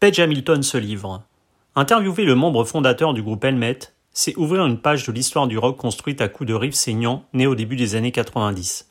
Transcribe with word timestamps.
Page 0.00 0.20
Hamilton 0.20 0.62
se 0.62 0.78
livre. 0.78 1.24
Interviewer 1.74 2.24
le 2.24 2.36
membre 2.36 2.62
fondateur 2.62 3.14
du 3.14 3.22
groupe 3.24 3.42
Helmet, 3.42 3.80
c'est 4.12 4.36
ouvrir 4.36 4.64
une 4.64 4.78
page 4.80 5.04
de 5.04 5.10
l'histoire 5.10 5.48
du 5.48 5.58
rock 5.58 5.76
construite 5.76 6.20
à 6.20 6.28
coups 6.28 6.46
de 6.46 6.54
riffs 6.54 6.76
saignants 6.76 7.24
nés 7.32 7.48
au 7.48 7.56
début 7.56 7.74
des 7.74 7.96
années 7.96 8.12
90. 8.12 8.88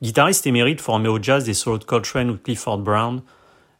Guitariste 0.00 0.46
émérite 0.46 0.80
formé 0.80 1.10
au 1.10 1.22
jazz 1.22 1.44
des 1.44 1.52
solos 1.52 1.76
de 1.76 1.84
Coltrane 1.84 2.30
ou 2.30 2.38
Clifford 2.38 2.78
Brown, 2.78 3.20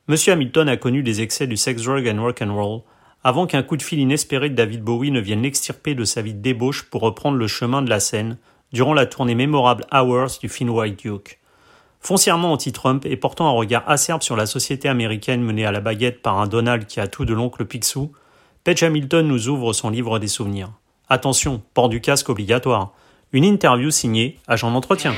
Monsieur 0.07 0.35
Hamilton 0.35 0.69
a 0.69 0.77
connu 0.77 1.01
les 1.01 1.23
excès 1.23 1.47
du 1.47 1.57
sex, 1.57 1.83
drug 1.83 2.07
and 2.07 2.23
rock 2.23 2.43
and 2.43 2.55
roll 2.55 2.83
avant 3.25 3.47
qu'un 3.47 3.63
coup 3.63 3.79
de 3.79 3.83
fil 3.83 3.99
inespéré 3.99 4.51
de 4.51 4.55
David 4.55 4.83
Bowie 4.83 5.11
ne 5.11 5.21
vienne 5.21 5.41
l'extirper 5.41 5.95
de 5.95 6.05
sa 6.05 6.21
vie 6.21 6.35
de 6.35 6.43
débauche 6.43 6.83
pour 6.91 7.01
reprendre 7.01 7.39
le 7.39 7.47
chemin 7.47 7.81
de 7.81 7.89
la 7.89 8.01
scène 8.01 8.37
durant 8.73 8.93
la 8.93 9.07
tournée 9.07 9.35
mémorable 9.35 9.87
Hours 9.95 10.39
du 10.43 10.51
film 10.51 10.69
White 10.69 10.99
Duke. 10.99 11.41
Foncièrement 12.07 12.53
anti-Trump 12.53 13.05
et 13.05 13.17
portant 13.17 13.49
un 13.49 13.51
regard 13.51 13.83
acerbe 13.91 14.23
sur 14.23 14.37
la 14.37 14.47
société 14.47 14.89
américaine 14.89 15.43
menée 15.43 15.67
à 15.67 15.73
la 15.73 15.81
baguette 15.81 16.23
par 16.23 16.39
un 16.39 16.47
Donald 16.47 16.87
qui 16.87 17.01
a 17.01 17.09
tout 17.09 17.25
de 17.25 17.35
l'oncle 17.35 17.65
Picsou, 17.65 18.13
Page 18.63 18.85
Hamilton 18.85 19.27
nous 19.27 19.49
ouvre 19.49 19.73
son 19.73 19.91
livre 19.91 20.21
des 20.21 20.29
souvenirs. 20.29 20.71
Attention, 21.09 21.65
port 21.75 21.89
du 21.89 22.01
casque 22.01 22.29
obligatoire. 22.29 22.93
Une 23.33 23.43
interview 23.43 23.91
signée 23.91 24.39
Agent 24.47 24.71
d'entretien. 24.71 25.15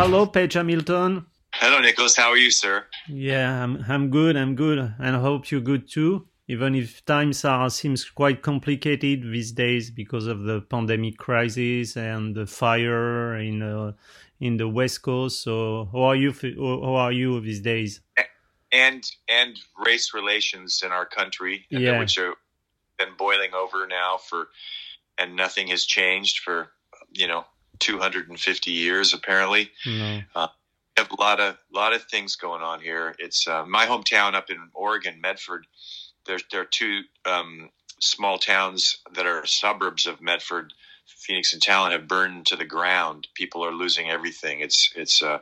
hello, 0.00 0.24
Page 0.24 0.56
Hamilton. 0.56 1.24
Hello, 1.60 1.82
Nicholas. 1.82 2.14
How 2.16 2.30
are 2.30 2.38
you, 2.38 2.50
sir? 2.50 2.84
Yeah, 3.06 3.62
I'm 3.62 3.84
I'm 3.86 4.08
good. 4.08 4.34
I'm 4.34 4.54
good, 4.54 4.78
and 4.78 5.14
I 5.14 5.20
hope 5.20 5.50
you're 5.50 5.60
good 5.60 5.86
too. 5.92 6.24
Even 6.48 6.74
if 6.74 7.04
times 7.04 7.44
are 7.44 7.68
seems 7.68 8.04
quite 8.08 8.42
complicated 8.42 9.22
these 9.22 9.52
days 9.52 9.90
because 9.90 10.26
of 10.26 10.44
the 10.44 10.62
pandemic 10.62 11.18
crisis 11.18 11.96
and 11.96 12.34
the 12.34 12.46
fire 12.46 13.36
in 13.36 13.62
uh, 13.62 13.92
in 14.40 14.56
the 14.56 14.68
West 14.68 15.02
Coast. 15.02 15.42
So, 15.42 15.88
how 15.92 16.02
are 16.04 16.16
you? 16.16 16.32
How 16.32 16.94
are 16.94 17.12
you 17.12 17.40
these 17.40 17.60
days? 17.60 18.00
And 18.72 19.04
and 19.28 19.58
race 19.84 20.14
relations 20.14 20.82
in 20.84 20.90
our 20.90 21.06
country, 21.06 21.66
yeah. 21.70 21.98
which 21.98 22.16
have 22.16 22.34
been 22.98 23.14
boiling 23.16 23.54
over 23.54 23.86
now 23.86 24.16
for, 24.16 24.48
and 25.18 25.36
nothing 25.36 25.68
has 25.68 25.84
changed 25.84 26.40
for 26.40 26.70
you 27.12 27.26
know 27.26 27.44
250 27.78 28.70
years 28.70 29.14
apparently. 29.14 29.70
Mm-hmm. 29.86 30.20
Uh, 30.34 30.48
have 30.98 31.10
a 31.10 31.20
lot 31.20 31.40
of 31.40 31.56
lot 31.72 31.92
of 31.92 32.02
things 32.04 32.36
going 32.36 32.62
on 32.62 32.80
here. 32.80 33.14
It's 33.18 33.46
uh, 33.46 33.64
my 33.66 33.86
hometown 33.86 34.34
up 34.34 34.50
in 34.50 34.58
Oregon, 34.74 35.20
Medford. 35.20 35.66
There's 36.28 36.44
there 36.52 36.60
are 36.60 36.66
two 36.66 37.00
um, 37.24 37.70
small 38.00 38.38
towns 38.38 38.98
that 39.14 39.26
are 39.26 39.44
suburbs 39.46 40.06
of 40.06 40.20
Medford, 40.20 40.72
Phoenix 41.06 41.52
and 41.52 41.60
Talent, 41.60 41.94
have 41.94 42.06
burned 42.06 42.46
to 42.46 42.56
the 42.56 42.64
ground. 42.64 43.26
People 43.34 43.64
are 43.64 43.72
losing 43.72 44.10
everything. 44.10 44.60
It's 44.60 44.92
it's 44.94 45.22
uh, 45.22 45.38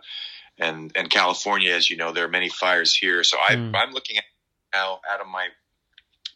and 0.58 0.92
and 0.96 1.10
California, 1.10 1.74
as 1.74 1.90
you 1.90 1.96
know, 1.96 2.12
there 2.12 2.24
are 2.24 2.28
many 2.28 2.48
fires 2.48 2.96
here. 2.96 3.22
So 3.24 3.36
I, 3.46 3.56
mm. 3.56 3.74
I'm 3.74 3.92
looking 3.92 4.16
at 4.16 4.24
now 4.72 5.00
out 5.12 5.20
of 5.20 5.26
my 5.26 5.48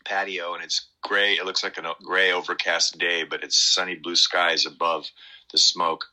patio, 0.05 0.55
and 0.55 0.63
it's 0.63 0.89
gray. 1.03 1.35
It 1.35 1.47
looks 1.47 1.63
like 1.63 1.79
a 1.79 1.95
gray, 2.03 2.33
overcast 2.33 2.99
day, 2.99 3.25
but 3.25 3.43
it's 3.43 3.57
sunny 3.57 3.95
blue 3.95 4.17
skies 4.17 4.67
above 4.67 5.11
the 5.53 5.59
smoke. 5.59 6.05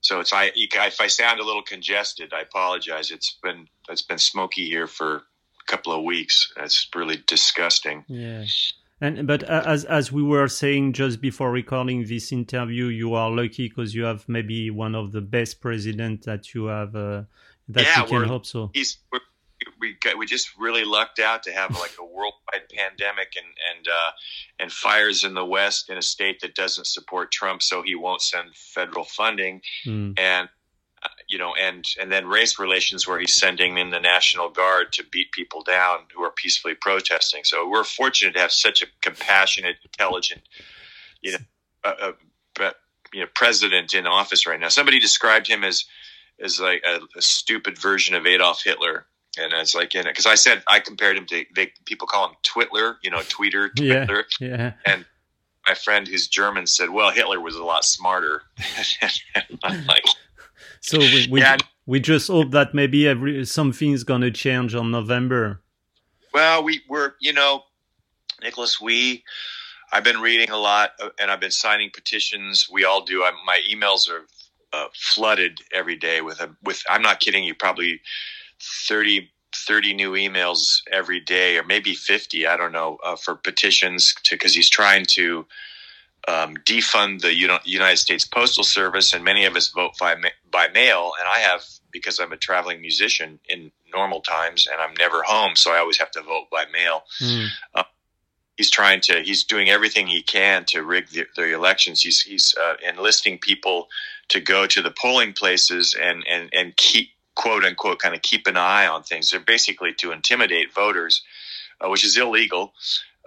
So 0.00 0.20
it's 0.20 0.32
I 0.32 0.52
if 0.54 1.00
I 1.00 1.08
sound 1.08 1.40
a 1.40 1.44
little 1.44 1.62
congested, 1.62 2.32
I 2.32 2.42
apologize. 2.42 3.10
It's 3.10 3.36
been 3.42 3.66
it's 3.88 4.02
been 4.02 4.18
smoky 4.18 4.66
here 4.66 4.86
for 4.86 5.22
couple 5.68 5.92
of 5.92 6.02
weeks. 6.02 6.52
It's 6.56 6.88
really 6.94 7.22
disgusting. 7.26 8.04
Yeah. 8.08 8.44
And 9.00 9.26
but 9.28 9.44
as 9.44 9.84
as 9.84 10.10
we 10.10 10.24
were 10.24 10.48
saying 10.48 10.94
just 10.94 11.20
before 11.20 11.52
recording 11.52 12.04
this 12.04 12.32
interview, 12.32 12.86
you 12.86 13.14
are 13.14 13.30
lucky 13.30 13.68
because 13.68 13.94
you 13.94 14.02
have 14.04 14.28
maybe 14.28 14.70
one 14.70 14.96
of 14.96 15.12
the 15.12 15.20
best 15.20 15.60
president 15.60 16.24
that 16.24 16.52
you 16.52 16.66
have 16.66 16.96
uh, 16.96 17.22
that 17.68 17.84
yeah, 17.84 18.02
you 18.02 18.08
can 18.08 18.24
hope 18.24 18.44
so. 18.44 18.70
He's 18.74 18.98
we're 19.12 19.20
we 19.80 19.96
got, 20.00 20.18
we 20.18 20.26
just 20.26 20.50
really 20.58 20.84
lucked 20.84 21.18
out 21.18 21.42
to 21.44 21.52
have 21.52 21.70
like 21.78 21.92
a 21.98 22.04
worldwide 22.14 22.68
pandemic 22.74 23.34
and 23.36 23.46
and 23.76 23.88
uh, 23.88 24.10
and 24.58 24.72
fires 24.72 25.24
in 25.24 25.34
the 25.34 25.44
West 25.44 25.90
in 25.90 25.98
a 25.98 26.02
state 26.02 26.40
that 26.40 26.54
doesn't 26.54 26.86
support 26.86 27.30
Trump, 27.30 27.62
so 27.62 27.82
he 27.82 27.94
won't 27.94 28.22
send 28.22 28.54
federal 28.54 29.04
funding, 29.04 29.60
mm. 29.86 30.18
and 30.18 30.48
uh, 30.48 30.50
you 31.28 31.38
know, 31.38 31.54
and 31.54 31.84
and 32.00 32.10
then 32.10 32.26
race 32.26 32.58
relations 32.58 33.06
where 33.06 33.18
he's 33.18 33.34
sending 33.34 33.78
in 33.78 33.90
the 33.90 34.00
National 34.00 34.48
Guard 34.48 34.92
to 34.92 35.04
beat 35.10 35.32
people 35.32 35.62
down 35.62 36.00
who 36.14 36.22
are 36.22 36.30
peacefully 36.30 36.74
protesting. 36.74 37.42
So 37.44 37.68
we're 37.68 37.84
fortunate 37.84 38.32
to 38.34 38.40
have 38.40 38.52
such 38.52 38.82
a 38.82 38.86
compassionate, 39.02 39.76
intelligent, 39.84 40.42
you 41.20 41.32
know, 41.32 41.38
uh, 41.84 42.12
uh, 42.60 42.70
you 43.12 43.20
know, 43.20 43.28
president 43.34 43.94
in 43.94 44.06
office 44.06 44.46
right 44.46 44.60
now. 44.60 44.68
Somebody 44.68 45.00
described 45.00 45.46
him 45.46 45.64
as 45.64 45.84
as 46.40 46.60
like 46.60 46.82
a, 46.86 47.00
a 47.16 47.22
stupid 47.22 47.78
version 47.78 48.14
of 48.14 48.26
Adolf 48.26 48.62
Hitler 48.62 49.06
and 49.38 49.52
it's 49.52 49.74
like 49.74 49.94
in 49.94 50.06
it 50.06 50.10
because 50.10 50.26
I 50.26 50.34
said 50.34 50.62
I 50.68 50.80
compared 50.80 51.16
him 51.16 51.26
to 51.26 51.44
they 51.54 51.72
people 51.84 52.06
call 52.06 52.28
him 52.28 52.36
Twitler, 52.42 52.96
you 53.02 53.10
know, 53.10 53.18
tweeter, 53.18 53.74
Twitter, 53.74 54.24
yeah, 54.40 54.48
yeah. 54.48 54.72
and 54.86 55.04
my 55.66 55.74
friend 55.74 56.08
who's 56.08 56.28
German 56.28 56.66
said, 56.66 56.90
"Well, 56.90 57.10
Hitler 57.10 57.40
was 57.40 57.54
a 57.54 57.64
lot 57.64 57.84
smarter." 57.84 58.42
I'm 59.62 59.86
like, 59.86 60.04
so 60.80 60.98
we 60.98 61.28
we, 61.30 61.40
yeah. 61.40 61.56
we 61.86 62.00
just 62.00 62.28
hope 62.28 62.50
that 62.52 62.74
maybe 62.74 63.06
every 63.06 63.44
something's 63.44 64.04
gonna 64.04 64.30
change 64.30 64.74
on 64.74 64.90
November. 64.90 65.60
Well, 66.32 66.62
we 66.62 66.82
were, 66.88 67.16
you 67.20 67.32
know, 67.32 67.64
Nicholas, 68.42 68.80
we. 68.80 69.24
I've 69.90 70.04
been 70.04 70.20
reading 70.20 70.50
a 70.50 70.56
lot 70.56 70.90
uh, 71.02 71.08
and 71.18 71.30
I've 71.30 71.40
been 71.40 71.50
signing 71.50 71.90
petitions. 71.92 72.68
We 72.70 72.84
all 72.84 73.02
do. 73.02 73.22
I, 73.22 73.32
my 73.46 73.60
emails 73.70 74.08
are 74.10 74.26
uh, 74.72 74.88
flooded 74.94 75.60
every 75.72 75.96
day 75.96 76.20
with 76.20 76.40
a 76.40 76.54
with. 76.62 76.82
I'm 76.90 77.02
not 77.02 77.20
kidding 77.20 77.44
you. 77.44 77.54
Probably 77.54 78.00
30, 78.60 79.30
30 79.54 79.94
new 79.94 80.12
emails 80.12 80.60
every 80.92 81.20
day, 81.20 81.56
or 81.56 81.64
maybe 81.64 81.94
50, 81.94 82.46
I 82.46 82.56
don't 82.56 82.72
know, 82.72 82.98
uh, 83.04 83.16
for 83.16 83.34
petitions 83.34 84.14
to, 84.24 84.34
because 84.34 84.54
he's 84.54 84.68
trying 84.68 85.06
to 85.06 85.46
um, 86.26 86.56
defund 86.64 87.20
the 87.20 87.34
United 87.64 87.96
States 87.96 88.26
Postal 88.26 88.64
Service, 88.64 89.14
and 89.14 89.24
many 89.24 89.44
of 89.44 89.56
us 89.56 89.68
vote 89.68 89.92
by, 89.98 90.14
by 90.50 90.68
mail. 90.68 91.12
And 91.18 91.28
I 91.28 91.38
have, 91.38 91.62
because 91.90 92.18
I'm 92.18 92.32
a 92.32 92.36
traveling 92.36 92.80
musician 92.80 93.38
in 93.48 93.70
normal 93.92 94.20
times 94.20 94.66
and 94.70 94.80
I'm 94.80 94.94
never 94.98 95.22
home, 95.22 95.56
so 95.56 95.72
I 95.72 95.78
always 95.78 95.98
have 95.98 96.10
to 96.12 96.22
vote 96.22 96.50
by 96.50 96.64
mail. 96.72 97.04
Mm. 97.20 97.48
Uh, 97.74 97.84
he's 98.56 98.70
trying 98.70 99.00
to, 99.02 99.22
he's 99.22 99.44
doing 99.44 99.70
everything 99.70 100.06
he 100.06 100.22
can 100.22 100.64
to 100.66 100.82
rig 100.82 101.08
the, 101.08 101.26
the 101.36 101.54
elections. 101.54 102.02
He's, 102.02 102.20
he's 102.20 102.54
uh, 102.62 102.74
enlisting 102.86 103.38
people 103.38 103.88
to 104.28 104.40
go 104.40 104.66
to 104.66 104.82
the 104.82 104.90
polling 104.90 105.32
places 105.32 105.96
and, 105.98 106.24
and, 106.28 106.50
and 106.52 106.76
keep 106.76 107.10
quote 107.34 107.64
unquote 107.64 108.00
kind 108.00 108.14
of 108.14 108.22
keep 108.22 108.46
an 108.46 108.56
eye 108.56 108.86
on 108.86 109.02
things. 109.02 109.30
They're 109.30 109.40
basically 109.40 109.94
to 109.94 110.12
intimidate 110.12 110.74
voters, 110.74 111.22
uh, 111.80 111.88
which 111.88 112.04
is 112.04 112.16
illegal. 112.16 112.74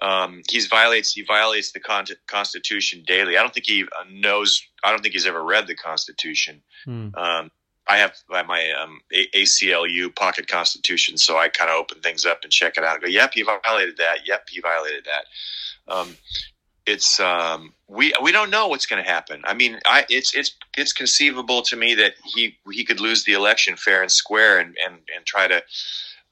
Um, 0.01 0.41
he 0.49 0.59
violates 0.67 1.13
he 1.13 1.23
violates 1.23 1.71
the 1.71 1.79
con- 1.79 2.05
Constitution 2.27 3.03
daily. 3.05 3.37
I 3.37 3.41
don't 3.41 3.53
think 3.53 3.67
he 3.67 3.83
uh, 3.83 4.03
knows. 4.09 4.63
I 4.83 4.91
don't 4.91 5.01
think 5.01 5.13
he's 5.13 5.27
ever 5.27 5.43
read 5.43 5.67
the 5.67 5.75
Constitution. 5.75 6.61
Hmm. 6.85 7.09
Um, 7.15 7.51
I 7.87 7.97
have 7.97 8.15
my 8.29 8.71
um, 8.71 9.01
ACLU 9.13 10.15
pocket 10.15 10.47
Constitution, 10.47 11.17
so 11.17 11.37
I 11.37 11.49
kind 11.49 11.69
of 11.69 11.77
open 11.77 11.99
things 11.99 12.25
up 12.25 12.39
and 12.43 12.51
check 12.51 12.77
it 12.77 12.83
out. 12.83 12.95
and 12.95 13.03
go, 13.03 13.09
yep, 13.09 13.33
he 13.33 13.43
violated 13.43 13.97
that. 13.97 14.19
Yep, 14.25 14.47
he 14.49 14.61
violated 14.61 15.05
that. 15.05 15.93
Um, 15.93 16.15
it's 16.85 17.19
um, 17.19 17.73
we 17.87 18.13
we 18.21 18.31
don't 18.31 18.49
know 18.49 18.67
what's 18.67 18.85
going 18.85 19.03
to 19.03 19.09
happen. 19.09 19.41
I 19.45 19.53
mean, 19.53 19.79
I 19.85 20.05
it's 20.09 20.33
it's 20.35 20.55
it's 20.77 20.93
conceivable 20.93 21.61
to 21.63 21.75
me 21.75 21.95
that 21.95 22.13
he 22.23 22.57
he 22.71 22.83
could 22.83 22.99
lose 22.99 23.23
the 23.23 23.33
election 23.33 23.75
fair 23.75 24.01
and 24.01 24.11
square 24.11 24.59
and 24.59 24.75
and 24.85 24.95
and 25.15 25.25
try 25.25 25.47
to 25.47 25.61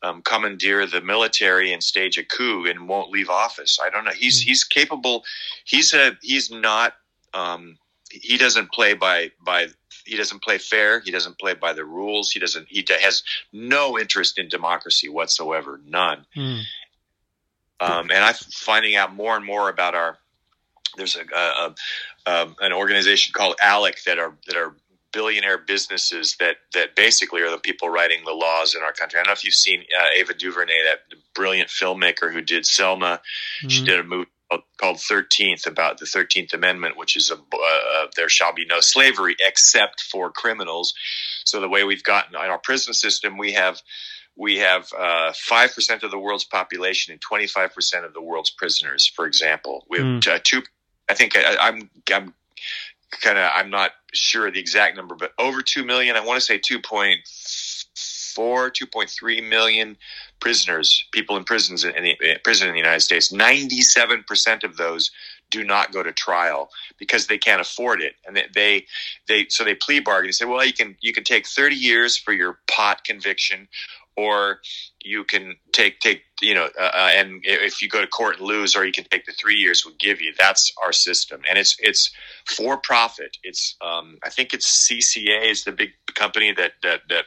um, 0.02 0.22
commandeer 0.22 0.86
the 0.86 1.02
military 1.02 1.74
and 1.74 1.84
stage 1.84 2.18
a 2.18 2.24
coup 2.24 2.66
and 2.66 2.88
won't 2.88 3.12
leave 3.12 3.30
office. 3.30 3.80
I 3.84 3.90
don't 3.90 4.06
know. 4.06 4.12
He's 4.12 4.42
hmm. 4.42 4.48
he's 4.48 4.64
capable. 4.64 5.24
He's 5.66 5.94
a 5.94 6.18
he's 6.22 6.52
not. 6.52 6.94
Um, 7.34 7.78
he 8.12 8.38
doesn't 8.38 8.72
play 8.72 8.94
by 8.94 9.32
by 9.42 9.68
he 10.06 10.18
doesn't 10.18 10.42
play 10.42 10.58
fair. 10.58 11.00
He 11.00 11.12
doesn't 11.12 11.38
play 11.40 11.54
by 11.54 11.74
the 11.74 11.86
rules. 11.86 12.32
He 12.32 12.40
doesn't. 12.40 12.68
He 12.70 12.86
has 13.02 13.24
no 13.54 14.00
interest 14.00 14.38
in 14.38 14.50
democracy 14.50 15.10
whatsoever. 15.10 15.80
None. 15.86 16.26
Mm. 16.36 16.62
Um, 17.82 18.12
and 18.12 18.24
I'm 18.24 18.34
finding 18.34 18.96
out 18.96 19.14
more 19.14 19.38
and 19.38 19.46
more 19.46 19.70
about 19.70 19.96
our 19.96 20.18
there's 20.98 21.16
a, 21.16 21.36
a, 21.36 21.76
a, 22.26 22.42
um, 22.42 22.56
an 22.60 22.74
organization 22.74 23.32
called 23.34 23.56
ALEC 23.62 24.04
that 24.06 24.18
are 24.20 24.36
that 24.48 24.56
are 24.56 24.76
billionaire 25.12 25.58
businesses 25.58 26.36
that 26.40 26.58
that 26.74 26.96
basically 26.96 27.42
are 27.42 27.50
the 27.50 27.58
people 27.58 27.90
writing 27.90 28.24
the 28.26 28.34
laws 28.34 28.76
in 28.76 28.84
our 28.84 28.94
country. 28.94 29.20
I 29.20 29.24
don't 29.24 29.30
know 29.30 29.34
if 29.34 29.44
you've 29.44 29.54
seen 29.54 29.84
uh, 30.00 30.06
Ava 30.16 30.34
DuVernay, 30.34 30.84
that 30.84 31.00
brilliant 31.36 31.70
filmmaker 31.70 32.32
who 32.32 32.42
did 32.42 32.66
Selma. 32.66 33.22
Mm-hmm. 33.60 33.68
She 33.70 33.84
did 33.84 34.00
a 34.00 34.04
movie 34.04 34.30
called 34.78 35.00
Thirteenth 35.00 35.68
about 35.68 36.00
the 36.00 36.06
Thirteenth 36.06 36.54
Amendment, 36.54 36.98
which 36.98 37.16
is 37.16 37.32
a 37.32 37.36
uh, 37.36 38.08
there 38.16 38.30
shall 38.30 38.54
be 38.54 38.66
no 38.66 38.80
slavery 38.80 39.36
except 39.40 40.02
for 40.02 40.32
criminals. 40.32 40.94
So 41.46 41.60
the 41.60 41.70
way 41.70 41.84
we've 41.84 42.04
gotten 42.04 42.36
in 42.36 42.42
our 42.42 42.60
prison 42.60 42.94
system, 42.94 43.38
we 43.38 43.54
have 43.54 43.82
we 44.36 44.58
have 44.60 44.92
uh, 44.98 45.34
five 45.36 45.72
uh, 45.72 45.74
percent 45.74 46.04
of 46.04 46.12
the 46.12 46.20
world's 46.20 46.46
population 46.46 47.12
and 47.12 47.22
twenty 47.22 47.48
five 47.48 47.74
percent 47.74 48.06
of 48.06 48.14
the 48.14 48.22
world's 48.22 48.52
prisoners. 48.52 49.08
For 49.08 49.26
example, 49.26 49.86
we 49.90 49.98
have 49.98 50.08
mm. 50.08 50.44
two 50.44 50.64
I 51.10 51.16
think 51.16 51.36
I, 51.36 51.58
I'm 51.60 51.90
I'm 52.12 52.34
kind 53.22 53.38
of 53.38 53.52
I'm 53.54 53.70
not 53.70 53.92
sure 54.14 54.52
the 54.52 54.60
exact 54.60 54.96
number, 54.96 55.16
but 55.16 55.34
over 55.38 55.62
two 55.62 55.84
million. 55.84 56.16
I 56.16 56.26
want 56.26 56.40
to 56.40 56.46
say 56.46 56.58
two 56.58 56.80
point 56.80 57.20
2.4, 58.40 58.72
2.3 58.72 59.50
million 59.50 59.98
prisoners, 60.40 61.06
people 61.12 61.38
in 61.38 61.44
prisons 61.44 61.84
in, 61.84 62.04
the, 62.04 62.18
in 62.22 62.38
prison 62.44 62.68
in 62.68 62.74
the 62.74 62.80
United 62.80 63.02
States. 63.02 63.32
97% 63.32 64.64
of 64.64 64.78
those 64.78 65.12
do 65.52 65.64
not 65.64 65.92
go 65.92 66.04
to 66.04 66.12
trial 66.12 66.70
because 66.98 67.28
they 67.28 67.38
can't 67.38 67.62
afford 67.62 68.02
it, 68.02 68.14
and 68.26 68.36
they 68.36 68.46
they, 68.54 68.86
they 69.28 69.48
so 69.50 69.64
they 69.64 69.74
plea 69.74 70.00
bargain. 70.00 70.28
They 70.28 70.32
say, 70.34 70.46
well, 70.46 70.64
you 70.64 70.74
can 70.74 70.96
you 71.02 71.12
can 71.12 71.24
take 71.24 71.48
30 71.48 71.76
years 71.76 72.18
for 72.18 72.34
your 72.34 72.60
pot 72.70 73.04
conviction, 73.04 73.68
or 74.20 74.60
you 75.04 75.24
can 75.24 75.56
take 75.72 76.00
take 76.00 76.24
you 76.42 76.54
know 76.54 76.68
uh, 76.80 76.92
uh, 77.02 77.12
and 77.16 77.42
if 77.44 77.82
you 77.82 77.88
go 77.88 78.02
to 78.02 78.08
court 78.08 78.38
and 78.38 78.46
lose 78.46 78.76
or 78.76 78.86
you 78.86 78.92
can 78.92 79.06
take 79.06 79.26
the 79.26 79.32
three 79.32 79.56
years 79.56 79.86
we'll 79.86 79.96
give 80.00 80.22
you 80.22 80.34
that's 80.38 80.74
our 80.84 80.94
system. 80.94 81.42
And 81.50 81.58
it's 81.58 81.78
it's 81.80 82.12
for 82.46 82.78
profit. 82.78 83.38
It's 83.44 83.76
um, 83.82 84.18
i 84.24 84.30
think 84.30 84.54
it's 84.54 84.88
cca 84.88 85.50
is 85.52 85.64
the 85.64 85.72
big 85.72 85.92
company 86.16 86.52
that 86.52 86.74
that 86.84 87.02
that 87.10 87.26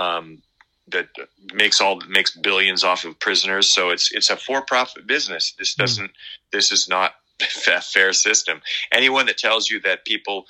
um, 0.00 0.42
that 0.88 1.08
makes 1.54 1.80
all 1.80 2.00
makes 2.08 2.36
billions 2.36 2.84
off 2.84 3.04
of 3.04 3.18
prisoners. 3.18 3.70
So 3.70 3.90
it's 3.90 4.12
it's 4.12 4.30
a 4.30 4.36
for 4.36 4.62
profit 4.62 5.06
business. 5.06 5.54
This 5.58 5.74
hmm. 5.74 5.82
doesn't 5.82 6.10
mm. 6.10 6.14
this 6.52 6.72
is 6.72 6.88
not 6.88 7.12
a 7.40 7.80
fair 7.80 8.12
system. 8.12 8.60
Anyone 8.92 9.26
that 9.26 9.38
tells 9.38 9.70
you 9.70 9.80
that 9.80 10.04
people 10.04 10.46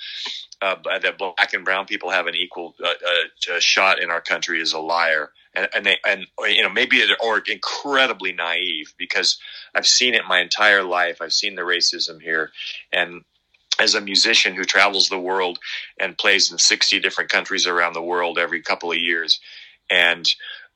uh, 0.61 0.75
that 1.01 1.17
black 1.17 1.53
and 1.53 1.65
brown 1.65 1.85
people 1.85 2.09
have 2.09 2.27
an 2.27 2.35
equal 2.35 2.75
uh, 2.83 2.87
uh, 2.87 3.59
shot 3.59 4.01
in 4.01 4.11
our 4.11 4.21
country 4.21 4.61
is 4.61 4.73
a 4.73 4.79
liar 4.79 5.31
and, 5.53 5.69
and 5.73 5.85
they 5.85 5.97
and 6.05 6.25
you 6.47 6.63
know 6.63 6.69
maybe 6.69 7.03
or 7.23 7.41
incredibly 7.47 8.31
naive 8.33 8.93
because 8.97 9.39
I've 9.75 9.87
seen 9.87 10.13
it 10.13 10.23
my 10.27 10.39
entire 10.39 10.83
life. 10.83 11.21
I've 11.21 11.33
seen 11.33 11.55
the 11.55 11.61
racism 11.61 12.21
here, 12.21 12.51
and 12.91 13.23
as 13.79 13.95
a 13.95 14.01
musician 14.01 14.53
who 14.55 14.63
travels 14.63 15.09
the 15.09 15.19
world 15.19 15.57
and 15.99 16.17
plays 16.17 16.51
in 16.51 16.57
60 16.57 16.99
different 16.99 17.31
countries 17.31 17.65
around 17.65 17.93
the 17.93 18.01
world 18.01 18.37
every 18.37 18.61
couple 18.61 18.91
of 18.91 18.97
years 18.97 19.39
and 19.89 20.27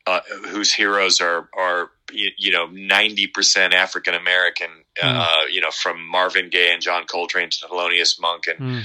uh, 0.07 0.21
whose 0.47 0.73
heroes 0.73 1.19
are 1.19 1.49
are 1.55 1.89
you, 2.11 2.51
know 2.51 2.67
90% 2.67 3.73
African 3.73 4.13
American 4.13 4.69
mm. 5.01 5.03
uh, 5.03 5.45
you 5.51 5.61
know 5.61 5.71
from 5.71 6.05
Marvin 6.05 6.49
Gaye 6.49 6.71
and 6.71 6.81
John 6.81 7.05
Coltrane 7.05 7.49
to 7.49 7.67
Thelonious 7.67 8.19
Monk 8.19 8.47
and 8.47 8.59
mm. 8.59 8.83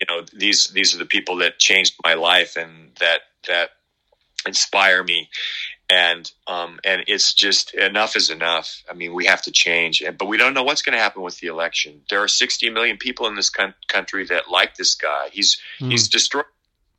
you 0.00 0.06
know 0.08 0.24
these 0.32 0.68
these 0.68 0.94
are 0.94 0.98
the 0.98 1.06
people 1.06 1.36
that 1.36 1.58
changed 1.58 1.94
my 2.04 2.14
life 2.14 2.56
and 2.56 2.94
that 3.00 3.20
that 3.48 3.70
inspire 4.46 5.02
me 5.02 5.28
and 5.92 6.32
um, 6.46 6.80
and 6.84 7.04
it's 7.06 7.34
just 7.34 7.74
enough 7.74 8.16
is 8.16 8.30
enough. 8.30 8.82
I 8.90 8.94
mean, 8.94 9.12
we 9.12 9.26
have 9.26 9.42
to 9.42 9.50
change, 9.50 10.02
but 10.18 10.26
we 10.26 10.38
don't 10.38 10.54
know 10.54 10.62
what's 10.62 10.80
going 10.80 10.96
to 10.96 11.02
happen 11.02 11.22
with 11.22 11.38
the 11.38 11.48
election. 11.48 12.00
There 12.08 12.22
are 12.22 12.28
60 12.28 12.70
million 12.70 12.96
people 12.96 13.26
in 13.26 13.34
this 13.34 13.50
con- 13.50 13.74
country 13.88 14.24
that 14.26 14.50
like 14.50 14.74
this 14.76 14.94
guy. 14.94 15.28
He's 15.30 15.60
mm. 15.80 15.90
he's 15.90 16.08
destroyed, 16.08 16.46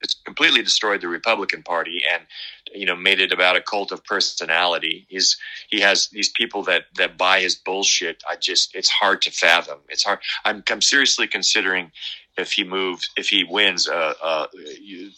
it's 0.01 0.13
completely 0.13 0.61
destroyed 0.61 1.01
the 1.01 1.07
Republican 1.07 1.63
Party, 1.63 2.03
and 2.11 2.23
you 2.71 2.85
know 2.85 2.95
made 2.95 3.19
it 3.19 3.31
about 3.31 3.55
a 3.55 3.61
cult 3.61 3.91
of 3.91 4.03
personality. 4.03 5.07
He's 5.09 5.37
he 5.69 5.79
has 5.79 6.09
these 6.09 6.29
people 6.29 6.61
that 6.63 6.83
that 6.95 7.17
buy 7.17 7.39
his 7.39 7.55
bullshit. 7.55 8.21
I 8.29 8.35
just 8.35 8.75
it's 8.75 8.89
hard 8.89 9.23
to 9.23 9.31
fathom. 9.31 9.79
It's 9.89 10.03
hard. 10.03 10.19
I'm 10.45 10.63
I'm 10.69 10.81
seriously 10.81 11.25
considering 11.25 11.91
if 12.37 12.51
he 12.51 12.63
moves, 12.63 13.09
if 13.15 13.29
he 13.29 13.43
wins, 13.43 13.87
uh, 13.87 14.13
uh, 14.21 14.47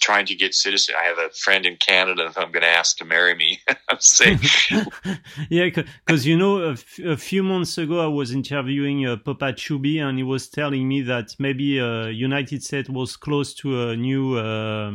trying 0.01 0.25
to 0.25 0.35
get 0.35 0.53
citizen. 0.53 0.95
I 0.99 1.05
have 1.05 1.17
a 1.17 1.29
friend 1.29 1.65
in 1.65 1.77
Canada 1.77 2.31
that 2.33 2.41
I'm 2.41 2.51
going 2.51 2.63
to 2.63 2.69
ask 2.69 2.97
to 2.97 3.05
marry 3.05 3.35
me. 3.35 3.59
I'm 3.89 3.99
saying, 3.99 4.39
yeah, 5.49 5.69
because 6.05 6.25
you 6.25 6.37
know, 6.37 6.57
a, 6.57 6.71
f- 6.73 6.99
a 6.99 7.17
few 7.17 7.43
months 7.43 7.77
ago, 7.77 7.99
I 7.99 8.07
was 8.07 8.31
interviewing 8.31 9.05
uh, 9.05 9.17
Popa 9.17 9.53
Chubby, 9.53 9.99
and 9.99 10.17
he 10.17 10.23
was 10.23 10.49
telling 10.49 10.87
me 10.87 11.01
that 11.03 11.35
maybe 11.39 11.79
uh, 11.79 12.07
United 12.07 12.63
States 12.63 12.89
was 12.89 13.15
close 13.15 13.53
to 13.55 13.89
a 13.89 13.95
new 13.95 14.37
uh, 14.37 14.91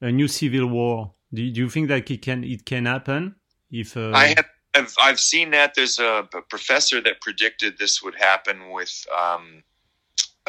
a 0.00 0.10
new 0.10 0.26
civil 0.26 0.66
war. 0.66 1.12
Do, 1.32 1.48
do, 1.50 1.60
you 1.60 1.68
think 1.68 1.88
that 1.88 2.10
it 2.10 2.22
can 2.22 2.42
it 2.42 2.64
can 2.64 2.86
happen? 2.86 3.36
If 3.70 3.96
uh, 3.96 4.12
I 4.14 4.28
have. 4.28 4.46
I've, 4.72 4.94
I've 5.02 5.18
seen 5.18 5.50
that 5.50 5.74
there's 5.74 5.98
a, 5.98 6.28
a, 6.32 6.42
professor 6.42 7.00
that 7.00 7.20
predicted 7.20 7.76
this 7.76 8.04
would 8.04 8.14
happen 8.14 8.70
with 8.70 9.04
um, 9.20 9.64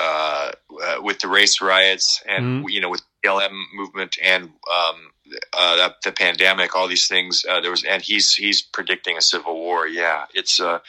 uh, 0.02 0.52
uh, 0.84 0.96
with 1.02 1.20
the 1.20 1.28
race 1.28 1.62
riots 1.62 2.24
and 2.28 2.66
mm 2.66 2.72
you 2.72 2.80
know 2.80 2.90
with 2.90 3.02
the 3.02 3.28
BLM 3.28 3.56
movement 3.74 4.18
and 4.24 4.44
um, 4.46 5.12
uh, 5.54 5.90
the 6.04 6.12
pandemic, 6.12 6.76
all 6.76 6.88
these 6.88 7.08
things. 7.08 7.46
Uh, 7.48 7.62
there 7.62 7.72
was, 7.72 7.84
and 7.84 8.02
he's 8.02 8.34
he's 8.34 8.62
predicting 8.62 9.18
a 9.18 9.22
civil 9.22 9.56
war. 9.56 9.88
Yeah, 9.88 10.26
it's 10.34 10.60
uh, 10.60 10.80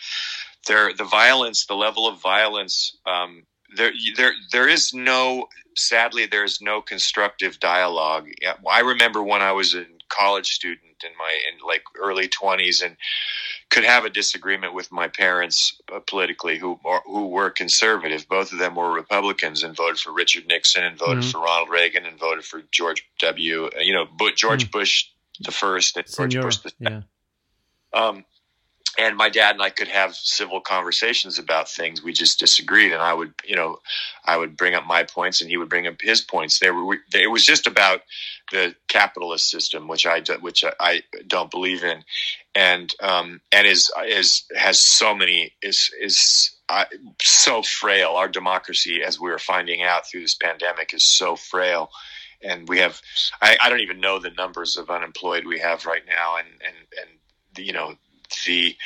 there. 0.66 0.92
The 0.92 1.04
violence, 1.04 1.66
the 1.66 1.74
level 1.74 2.06
of 2.06 2.20
violence. 2.20 2.96
Um, 3.06 3.44
there, 3.76 3.92
there, 4.16 4.32
there 4.52 4.68
is 4.68 4.92
no. 4.92 5.48
Sadly, 5.74 6.26
there 6.26 6.44
is 6.44 6.60
no 6.60 6.82
constructive 6.82 7.58
dialogue. 7.58 8.28
I 8.70 8.80
remember 8.80 9.22
when 9.22 9.40
I 9.40 9.52
was 9.52 9.74
a 9.74 9.86
college 10.08 10.48
student 10.48 11.02
in 11.02 11.10
my 11.18 11.38
in 11.50 11.66
like 11.66 11.82
early 11.98 12.28
twenties, 12.28 12.82
and 12.82 12.96
could 13.72 13.84
have 13.84 14.04
a 14.04 14.10
disagreement 14.10 14.74
with 14.74 14.92
my 14.92 15.08
parents 15.08 15.80
uh, 15.90 15.98
politically, 16.06 16.58
who 16.58 16.78
who 17.06 17.28
were 17.28 17.48
conservative. 17.48 18.28
Both 18.28 18.52
of 18.52 18.58
them 18.58 18.74
were 18.74 18.92
Republicans 18.92 19.62
and 19.62 19.74
voted 19.74 19.98
for 19.98 20.12
Richard 20.12 20.46
Nixon 20.46 20.84
and 20.84 20.98
voted 20.98 21.24
mm-hmm. 21.24 21.30
for 21.30 21.38
Ronald 21.38 21.70
Reagan 21.70 22.04
and 22.04 22.18
voted 22.18 22.44
for 22.44 22.60
George 22.70 23.08
W. 23.20 23.70
Uh, 23.74 23.80
you 23.80 23.94
know, 23.94 24.06
George 24.36 24.64
mm-hmm. 24.64 24.78
Bush 24.78 25.06
the 25.40 25.52
first 25.52 25.96
and 25.96 26.06
George 26.06 26.36
Bush 26.38 26.58
the 26.58 26.68
second. 26.68 27.04
Yeah. 27.94 27.98
Um, 27.98 28.24
and 28.98 29.16
my 29.16 29.30
dad 29.30 29.54
and 29.54 29.62
I 29.62 29.70
could 29.70 29.88
have 29.88 30.14
civil 30.14 30.60
conversations 30.60 31.38
about 31.38 31.70
things. 31.70 32.02
We 32.02 32.12
just 32.12 32.38
disagreed, 32.38 32.92
and 32.92 33.00
I 33.00 33.14
would, 33.14 33.32
you 33.42 33.56
know, 33.56 33.78
I 34.26 34.36
would 34.36 34.54
bring 34.54 34.74
up 34.74 34.86
my 34.86 35.02
points, 35.02 35.40
and 35.40 35.48
he 35.48 35.56
would 35.56 35.70
bring 35.70 35.86
up 35.86 36.00
his 36.02 36.20
points. 36.20 36.58
They 36.58 36.70
were, 36.70 36.98
it 37.14 37.30
was 37.30 37.46
just 37.46 37.66
about 37.66 38.02
the 38.50 38.74
capitalist 38.88 39.50
system, 39.50 39.88
which 39.88 40.04
I, 40.04 40.20
which 40.40 40.62
I 40.78 41.02
don't 41.26 41.50
believe 41.50 41.84
in, 41.84 42.04
and 42.54 42.94
um, 43.00 43.40
and 43.50 43.66
is 43.66 43.90
is 44.06 44.44
has 44.56 44.80
so 44.80 45.14
many 45.14 45.52
is 45.62 45.90
is 46.00 46.54
uh, 46.68 46.84
so 47.20 47.62
frail. 47.62 48.10
Our 48.10 48.28
democracy, 48.28 49.02
as 49.02 49.18
we 49.18 49.30
are 49.30 49.38
finding 49.38 49.82
out 49.82 50.08
through 50.08 50.22
this 50.22 50.34
pandemic, 50.34 50.92
is 50.94 51.04
so 51.04 51.36
frail 51.36 51.90
and 52.44 52.68
we 52.68 52.78
have 52.78 53.00
I, 53.40 53.56
I, 53.62 53.70
don't 53.70 53.80
even 53.80 54.00
know 54.00 54.18
the 54.18 54.30
numbers 54.30 54.76
of 54.76 54.90
unemployed 54.90 55.46
we 55.46 55.60
have 55.60 55.86
right 55.86 56.02
now 56.08 56.36
and 56.38 56.48
and 56.64 56.74
and 57.00 57.66
you 57.66 57.72
know 57.72 57.94
the 58.46 58.76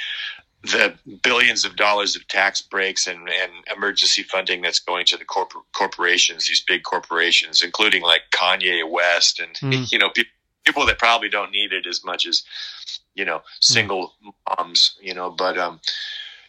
the 0.63 0.95
billions 1.23 1.65
of 1.65 1.77
dollars 1.77 2.17
of 2.17 2.27
tax 2.29 2.61
breaks 2.61 3.07
and, 3.07 3.29
and 3.29 3.53
emergency 3.75 4.23
funding 4.23 4.63
that's 4.63 4.81
going 4.81 5.07
to 5.07 5.17
the 5.17 5.25
corpor- 5.25 5.63
corporations, 5.73 6.49
these 6.49 6.61
big 6.61 6.83
corporations, 6.83 7.63
including 7.63 8.03
like 8.03 8.23
Kanye 8.35 8.89
West 8.89 9.41
and 9.41 9.55
mm. 9.55 9.93
you 9.93 9.99
know 9.99 10.11
people 10.11 10.33
people 10.67 10.85
that 10.87 10.99
probably 10.99 11.29
don't 11.29 11.53
need 11.53 11.73
it 11.73 11.87
as 11.87 12.05
much 12.05 12.27
as 12.27 12.43
you 13.15 13.25
know 13.25 13.43
single 13.61 14.15
mm. 14.25 14.33
moms, 14.59 14.97
you 15.01 15.15
know. 15.15 15.31
But 15.31 15.57
um, 15.57 15.81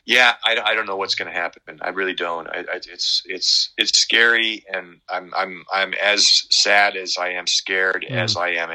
yeah, 0.06 0.34
I, 0.44 0.58
I 0.63 0.74
don't 0.74 0.88
know 0.88 0.96
what's 0.96 1.15
going 1.15 1.32
to 1.32 1.38
happen. 1.38 1.80
I 1.82 1.89
really 1.89 2.13
don't. 2.13 2.48
I, 2.48 2.60
I, 2.60 2.75
it's 2.77 3.24
it's 3.25 3.70
it's 3.77 3.98
scary, 3.98 4.65
and 4.74 5.00
I'm 5.10 5.32
I'm 5.38 5.63
I'm 5.74 5.94
as 5.94 6.46
sad 6.50 6.98
as 6.98 7.18
I 7.18 7.30
am 7.30 7.48
scared 7.48 8.06
mm. 8.10 8.15
as 8.15 8.36
I 8.36 8.50
am 8.50 8.72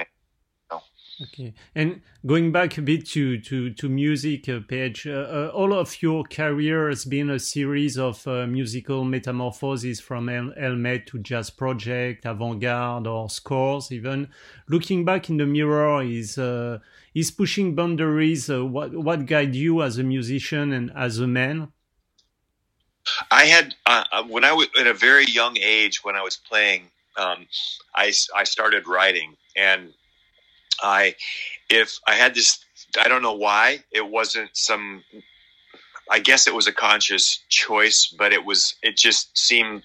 Okay, 1.21 1.53
and 1.75 2.01
going 2.25 2.53
back 2.53 2.79
a 2.79 2.83
bit 2.83 3.07
to 3.09 3.39
to 3.41 3.71
to 3.75 3.89
music, 3.89 4.49
uh, 4.49 4.61
uh, 4.71 5.11
uh, 5.11 5.51
all 5.55 5.75
of 5.75 6.01
your 6.01 6.25
career 6.25 6.89
has 6.89 7.05
been 7.05 7.29
a 7.29 7.39
series 7.39 7.99
of 7.99 8.27
uh, 8.27 8.47
musical 8.47 9.05
metamorphoses 9.05 10.01
from 10.01 10.31
El- 10.31 10.55
Helmet 10.59 11.07
to 11.09 11.19
jazz 11.19 11.51
project, 11.51 12.25
avant-garde, 12.25 13.07
or 13.07 13.29
scores. 13.29 13.93
Even 13.93 14.31
looking 14.69 15.05
back 15.05 15.29
in 15.29 15.37
the 15.37 15.47
mirror 15.47 16.03
is 16.03 16.39
uh, 16.39 16.79
is 17.15 17.31
pushing 17.31 17.75
boundaries. 17.75 18.49
Uh, 18.49 18.65
what 18.65 18.95
what 18.95 19.27
guide 19.27 19.55
you 19.55 19.83
as 19.83 19.99
a 19.99 20.03
musician 20.03 20.73
and 20.73 20.91
as 20.97 21.19
a 21.19 21.27
man? 21.27 21.69
I 23.31 23.45
had 23.45 23.75
when 24.29 24.45
I 24.45 24.55
was 24.55 24.69
at 24.81 24.87
a 24.87 24.95
very 24.95 25.27
young 25.27 25.59
age 25.59 26.03
when 26.03 26.17
I 26.17 26.23
was 26.23 26.37
playing. 26.39 26.85
Um, 27.19 27.47
I 27.95 28.13
I 28.35 28.45
started 28.45 28.89
writing 28.89 29.37
and 29.55 29.93
I, 30.81 31.15
if 31.69 31.99
I 32.07 32.15
had 32.15 32.35
this, 32.35 32.65
I 32.99 33.09
don't 33.09 33.23
know 33.23 33.35
why 33.35 33.85
it 33.91 34.09
wasn't 34.09 34.51
some. 34.57 35.03
I 36.11 36.19
guess 36.19 36.47
it 36.47 36.55
was 36.55 36.67
a 36.67 36.73
conscious 36.73 37.43
choice, 37.49 38.15
but 38.17 38.33
it 38.33 38.45
was. 38.45 38.75
It 38.83 38.97
just 38.97 39.37
seemed 39.37 39.83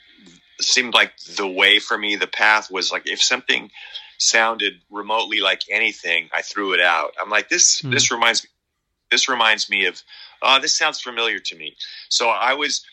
seemed 0.62 0.94
like 0.94 1.13
the 1.38 1.48
way 1.48 1.79
for 1.79 1.98
me. 1.98 2.15
The 2.15 2.27
path 2.27 2.72
was 2.72 2.91
like 2.91 3.03
if 3.06 3.22
something 3.22 3.70
sounded 4.17 4.74
remotely 4.89 5.39
like 5.39 5.62
anything, 5.70 6.29
I 6.34 6.41
threw 6.41 6.74
it 6.74 6.82
out. 6.82 7.13
I'm 7.22 7.29
like 7.29 7.50
this. 7.50 7.82
Mm-hmm. 7.82 7.91
This 7.91 8.12
reminds 8.12 8.44
me. 8.44 8.50
This 9.12 9.29
reminds 9.29 9.70
me 9.70 9.86
of. 9.86 10.01
Oh, 10.41 10.60
this 10.62 10.77
sounds 10.77 11.01
familiar 11.01 11.39
to 11.39 11.56
me. 11.58 11.75
So 12.10 12.29
I 12.29 12.53
was, 12.53 12.86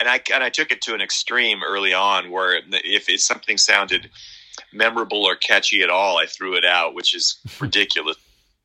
and 0.00 0.08
I 0.08 0.20
and 0.32 0.42
I 0.42 0.50
took 0.50 0.72
it 0.72 0.82
to 0.82 0.94
an 0.94 1.00
extreme 1.00 1.62
early 1.62 1.94
on, 1.94 2.30
where 2.30 2.60
if 2.72 3.08
it's 3.08 3.26
something 3.26 3.58
sounded 3.58 4.10
memorable 4.72 5.24
or 5.24 5.36
catchy 5.36 5.82
at 5.82 5.90
all, 5.90 6.18
I 6.18 6.26
threw 6.26 6.56
it 6.56 6.64
out, 6.64 6.94
which 6.94 7.14
is 7.14 7.38
ridiculous. 7.60 8.16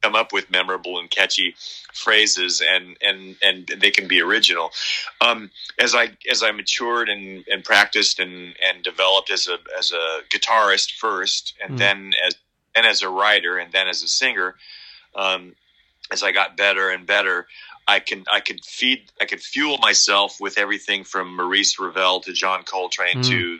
Come 0.01 0.15
up 0.15 0.33
with 0.33 0.51
memorable 0.51 0.99
and 0.99 1.09
catchy 1.09 1.55
phrases, 1.93 2.61
and 2.61 2.97
and 3.01 3.37
and 3.41 3.67
they 3.79 3.89
can 3.89 4.05
be 4.05 4.21
original. 4.21 4.71
Um, 5.21 5.49
as 5.79 5.95
I 5.95 6.09
as 6.29 6.43
I 6.43 6.51
matured 6.51 7.07
and, 7.07 7.45
and 7.47 7.63
practiced 7.63 8.19
and 8.19 8.53
and 8.67 8.83
developed 8.83 9.29
as 9.29 9.47
a 9.47 9.57
as 9.77 9.93
a 9.93 10.19
guitarist 10.29 10.97
first, 10.97 11.53
and 11.63 11.75
mm. 11.75 11.77
then 11.77 12.11
as 12.27 12.35
and 12.75 12.85
as 12.85 13.01
a 13.01 13.07
writer, 13.07 13.57
and 13.57 13.71
then 13.71 13.87
as 13.87 14.03
a 14.03 14.09
singer, 14.09 14.55
um, 15.15 15.55
as 16.11 16.21
I 16.21 16.33
got 16.33 16.57
better 16.57 16.89
and 16.89 17.07
better, 17.07 17.47
I 17.87 17.99
can 17.99 18.25
I 18.31 18.39
could 18.39 18.63
feed 18.63 19.11
I 19.21 19.25
could 19.25 19.41
fuel 19.41 19.77
myself 19.79 20.39
with 20.39 20.57
everything 20.57 21.03
from 21.03 21.35
Maurice 21.35 21.79
Ravel 21.79 22.21
to 22.21 22.33
John 22.33 22.63
Coltrane 22.63 23.17
mm. 23.17 23.29
to 23.29 23.59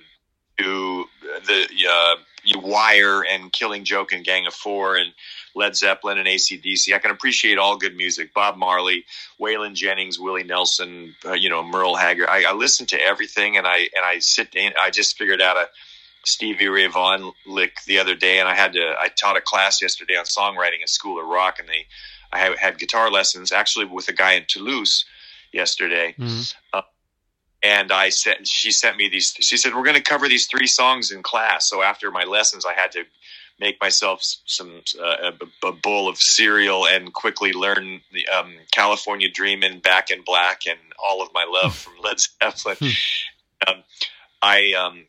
to 0.59 1.05
the 1.45 1.67
uh, 1.89 2.15
Wire 2.55 3.23
and 3.23 3.51
Killing 3.51 3.83
Joke 3.83 4.11
and 4.11 4.25
Gang 4.25 4.47
of 4.47 4.53
Four 4.53 4.95
and 4.95 5.13
Led 5.55 5.75
Zeppelin 5.75 6.17
and 6.17 6.27
ACDC. 6.27 6.93
I 6.93 6.99
can 6.99 7.11
appreciate 7.11 7.57
all 7.57 7.77
good 7.77 7.95
music. 7.95 8.33
Bob 8.33 8.57
Marley, 8.57 9.05
Waylon 9.39 9.75
Jennings, 9.75 10.19
Willie 10.19 10.43
Nelson, 10.43 11.15
uh, 11.25 11.33
you 11.33 11.49
know 11.49 11.63
Merle 11.63 11.95
Haggard. 11.95 12.27
I, 12.29 12.43
I 12.49 12.53
listen 12.53 12.85
to 12.87 13.01
everything, 13.01 13.57
and 13.57 13.67
I 13.67 13.77
and 13.77 14.03
I 14.05 14.19
sit. 14.19 14.55
In, 14.55 14.73
I 14.79 14.89
just 14.89 15.17
figured 15.17 15.41
out 15.41 15.57
a 15.57 15.67
Stevie 16.25 16.67
Ray 16.67 16.87
Vaughan 16.87 17.31
lick 17.45 17.83
the 17.85 17.99
other 17.99 18.15
day, 18.15 18.39
and 18.39 18.49
I 18.49 18.55
had 18.55 18.73
to. 18.73 18.95
I 18.99 19.09
taught 19.09 19.37
a 19.37 19.41
class 19.41 19.81
yesterday 19.81 20.15
on 20.15 20.25
songwriting 20.25 20.81
at 20.81 20.89
School 20.89 21.21
of 21.21 21.27
Rock, 21.27 21.59
and 21.59 21.67
they 21.67 21.85
I 22.33 22.39
had, 22.39 22.57
had 22.57 22.79
guitar 22.79 23.11
lessons 23.11 23.51
actually 23.51 23.85
with 23.85 24.09
a 24.09 24.13
guy 24.13 24.33
in 24.33 24.45
Toulouse 24.47 25.05
yesterday. 25.51 26.15
Mm-hmm. 26.17 26.57
Uh, 26.73 26.81
and 27.63 27.91
I 27.91 28.09
said, 28.09 28.45
she 28.47 28.71
sent 28.71 28.97
me 28.97 29.07
these. 29.07 29.33
She 29.39 29.57
said, 29.57 29.73
"We're 29.73 29.83
going 29.83 29.95
to 29.95 30.01
cover 30.01 30.27
these 30.27 30.47
three 30.47 30.67
songs 30.67 31.11
in 31.11 31.23
class." 31.23 31.69
So 31.69 31.81
after 31.81 32.11
my 32.11 32.25
lessons, 32.25 32.65
I 32.65 32.73
had 32.73 32.91
to 32.91 33.05
make 33.59 33.79
myself 33.79 34.21
some 34.45 34.81
uh, 35.01 35.31
a, 35.31 35.67
a, 35.67 35.71
bowl 35.71 36.09
of 36.09 36.17
cereal 36.17 36.85
and 36.85 37.13
quickly 37.13 37.53
learn 37.53 38.01
the 38.11 38.27
um, 38.27 38.53
California 38.71 39.29
Dreamin', 39.29 39.79
Back 39.79 40.09
in 40.09 40.23
Black, 40.23 40.61
and 40.67 40.79
all 41.03 41.21
of 41.21 41.29
my 41.33 41.45
love 41.47 41.75
from 41.75 41.93
Led 42.03 42.19
Zeppelin. 42.19 42.77
Hmm. 42.79 43.69
um, 43.69 43.83
I 44.41 44.73
um, 44.73 45.05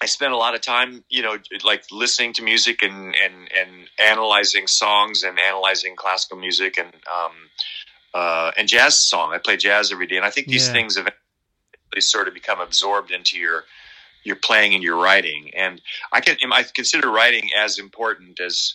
I 0.00 0.06
spent 0.06 0.32
a 0.32 0.36
lot 0.36 0.54
of 0.54 0.62
time, 0.62 1.04
you 1.10 1.22
know, 1.22 1.36
like 1.64 1.84
listening 1.90 2.32
to 2.34 2.42
music 2.42 2.82
and 2.82 3.14
and 3.14 3.52
and 3.52 3.70
analyzing 3.98 4.66
songs 4.66 5.22
and 5.22 5.38
analyzing 5.38 5.96
classical 5.96 6.38
music 6.38 6.78
and 6.78 6.88
um, 6.88 7.32
uh, 8.14 8.52
and 8.56 8.68
jazz 8.68 8.98
song. 8.98 9.32
I 9.34 9.38
play 9.38 9.56
jazz 9.56 9.92
every 9.92 10.06
day, 10.06 10.16
and 10.16 10.24
I 10.24 10.30
think 10.30 10.46
these 10.46 10.68
yeah. 10.68 10.72
things 10.72 10.96
have 10.96 11.08
sort 11.98 12.28
of 12.28 12.34
become 12.34 12.60
absorbed 12.60 13.10
into 13.10 13.38
your 13.38 13.64
your 14.24 14.36
playing 14.36 14.74
and 14.74 14.82
your 14.82 14.96
writing. 14.96 15.50
And 15.54 15.80
I 16.12 16.20
can 16.20 16.36
I 16.52 16.64
consider 16.74 17.10
writing 17.10 17.50
as 17.56 17.78
important 17.78 18.40
as 18.40 18.74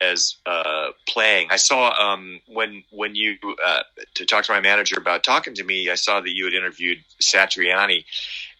as 0.00 0.36
uh, 0.44 0.88
playing. 1.08 1.48
I 1.50 1.56
saw 1.56 1.92
um, 1.98 2.40
when 2.46 2.82
when 2.90 3.14
you 3.14 3.36
uh, 3.64 3.80
to 4.14 4.26
talk 4.26 4.44
to 4.44 4.52
my 4.52 4.60
manager 4.60 4.96
about 4.98 5.24
talking 5.24 5.54
to 5.54 5.64
me. 5.64 5.90
I 5.90 5.94
saw 5.94 6.20
that 6.20 6.34
you 6.34 6.44
had 6.44 6.54
interviewed 6.54 6.98
Satriani, 7.22 8.04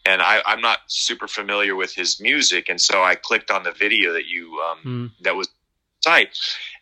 and 0.05 0.23
I, 0.23 0.41
am 0.47 0.61
not 0.61 0.79
super 0.87 1.29
familiar 1.29 1.76
with 1.76 1.95
his 1.95 2.21
music, 2.21 2.69
and 2.69 2.81
so 2.81 3.03
I 3.03 3.17
clicked 3.17 3.50
on 3.50 3.65
the 3.65 3.73
video 3.73 4.12
that 4.15 4.26
you 4.26 4.61
um, 4.61 4.79
mm. 4.85 5.23
that 5.23 5.37
was 5.37 5.49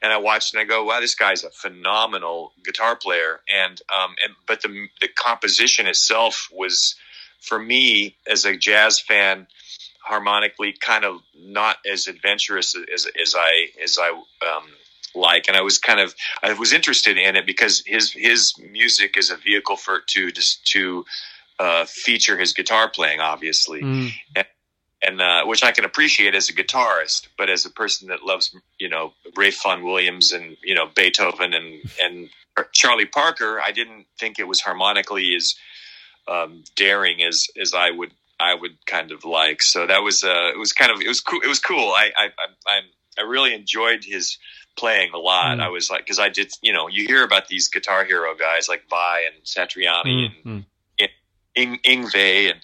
and 0.03 0.13
I 0.13 0.19
watched 0.19 0.55
and 0.55 0.61
I 0.61 0.65
go, 0.65 0.85
wow, 0.85 1.01
this 1.01 1.15
guy's 1.15 1.45
a 1.45 1.51
phenomenal 1.51 2.53
guitar 2.65 2.97
player, 2.97 3.41
and 3.53 3.81
um, 3.97 4.15
and 4.23 4.35
but 4.47 4.63
the 4.63 4.89
the 5.01 5.09
composition 5.09 5.87
itself 5.87 6.49
was 6.53 6.95
for 7.41 7.59
me 7.59 8.17
as 8.27 8.45
a 8.45 8.57
jazz 8.57 9.01
fan 9.01 9.47
harmonically 10.03 10.75
kind 10.79 11.05
of 11.05 11.21
not 11.39 11.79
as 11.91 12.07
adventurous 12.07 12.75
as, 12.93 13.07
as 13.21 13.35
I 13.37 13.69
as 13.83 13.99
I 13.99 14.11
um, 14.11 14.65
like, 15.15 15.49
and 15.49 15.57
I 15.57 15.63
was 15.63 15.79
kind 15.79 16.01
of 16.01 16.15
I 16.43 16.53
was 16.53 16.73
interested 16.73 17.17
in 17.17 17.37
it 17.37 17.47
because 17.47 17.83
his 17.87 18.13
his 18.13 18.55
music 18.59 19.17
is 19.17 19.31
a 19.31 19.37
vehicle 19.37 19.77
for 19.77 20.01
to 20.01 20.31
just 20.31 20.67
to 20.73 21.05
uh, 21.59 21.85
feature 21.87 22.37
his 22.39 22.53
guitar 22.53 22.91
playing, 22.91 23.21
obviously, 23.21 23.81
mm. 23.81 24.13
and, 24.37 24.47
and 25.07 25.21
uh, 25.21 25.45
which 25.45 25.63
I 25.63 25.73
can 25.73 25.85
appreciate 25.85 26.35
as 26.35 26.49
a 26.49 26.53
guitarist, 26.53 27.29
but 27.37 27.51
as 27.51 27.67
a 27.67 27.71
person 27.71 28.09
that 28.09 28.25
loves, 28.25 28.55
you 28.79 28.89
know, 28.89 29.13
Vaughan 29.35 29.85
Williams 29.85 30.33
and 30.33 30.57
you 30.63 30.75
know 30.75 30.89
Beethoven 30.95 31.55
and 31.55 31.83
and 32.03 32.31
Charlie 32.73 33.07
Parker, 33.07 33.61
I 33.61 33.73
didn't 33.73 34.07
think 34.19 34.39
it 34.39 34.49
was 34.49 34.61
harmonically 34.61 35.35
as 35.35 35.55
um, 36.29 36.65
daring 36.77 37.23
as 37.23 37.49
as 37.61 37.75
I 37.75 37.91
would 37.91 38.13
I 38.41 38.55
would 38.55 38.85
kind 38.87 39.13
of 39.13 39.25
like. 39.25 39.63
So 39.63 39.87
that 39.87 40.03
was 40.03 40.25
uh, 40.25 40.51
it 40.55 40.59
was 40.59 40.73
kind 40.73 40.91
of 40.91 41.01
it 41.01 41.09
was 41.09 41.21
cool. 41.21 41.41
It 41.43 41.49
was 41.49 41.61
cool. 41.61 41.91
I 41.91 42.11
I 42.17 42.29
I, 42.67 42.81
I 43.19 43.23
really 43.23 43.55
enjoyed 43.55 44.05
his 44.05 44.39
playing 44.77 45.13
a 45.15 45.19
lot. 45.19 45.59
Mm. 45.59 45.63
I 45.63 45.69
was 45.69 45.91
like, 45.91 46.01
because 46.01 46.19
I 46.19 46.29
did, 46.29 46.53
you 46.61 46.73
know, 46.73 46.89
you 46.89 47.07
hear 47.07 47.23
about 47.23 47.47
these 47.47 47.69
guitar 47.69 48.05
hero 48.05 48.35
guys 48.35 48.69
like 48.69 48.83
Vai 48.91 49.23
and 49.33 49.45
Satriani 49.45 50.05
mm. 50.05 50.31
and 50.45 50.65
mm. 50.65 50.65
Ing, 51.55 51.79
Yngwie 51.85 52.51
and 52.51 52.61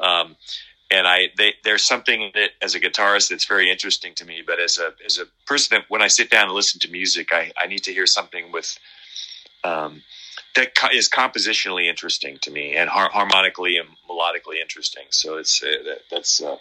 um, 0.00 0.36
and 0.94 1.06
I 1.06 1.28
they, 1.36 1.54
there's 1.64 1.84
something 1.84 2.22
in 2.22 2.30
it 2.34 2.52
as 2.62 2.74
a 2.74 2.80
guitarist 2.80 3.30
that's 3.30 3.44
very 3.46 3.70
interesting 3.70 4.14
to 4.16 4.24
me. 4.24 4.42
But 4.46 4.60
as 4.60 4.78
a 4.78 4.92
as 5.04 5.18
a 5.18 5.24
person 5.46 5.76
that 5.76 5.86
when 5.88 6.02
I 6.02 6.08
sit 6.08 6.30
down 6.30 6.44
and 6.44 6.52
listen 6.54 6.80
to 6.80 6.90
music, 6.90 7.28
I, 7.32 7.52
I 7.60 7.66
need 7.66 7.84
to 7.84 7.92
hear 7.92 8.06
something 8.06 8.52
with 8.52 8.78
um, 9.64 10.02
that 10.54 10.72
is 10.92 11.08
compositionally 11.08 11.88
interesting 11.88 12.38
to 12.42 12.50
me 12.50 12.76
and 12.76 12.88
har- 12.88 13.10
harmonically 13.10 13.76
and 13.76 13.88
melodically 14.08 14.60
interesting. 14.60 15.04
So 15.10 15.36
it's 15.38 15.62
uh, 15.62 15.82
that, 15.84 15.98
that's. 16.10 16.42
Uh, 16.42 16.56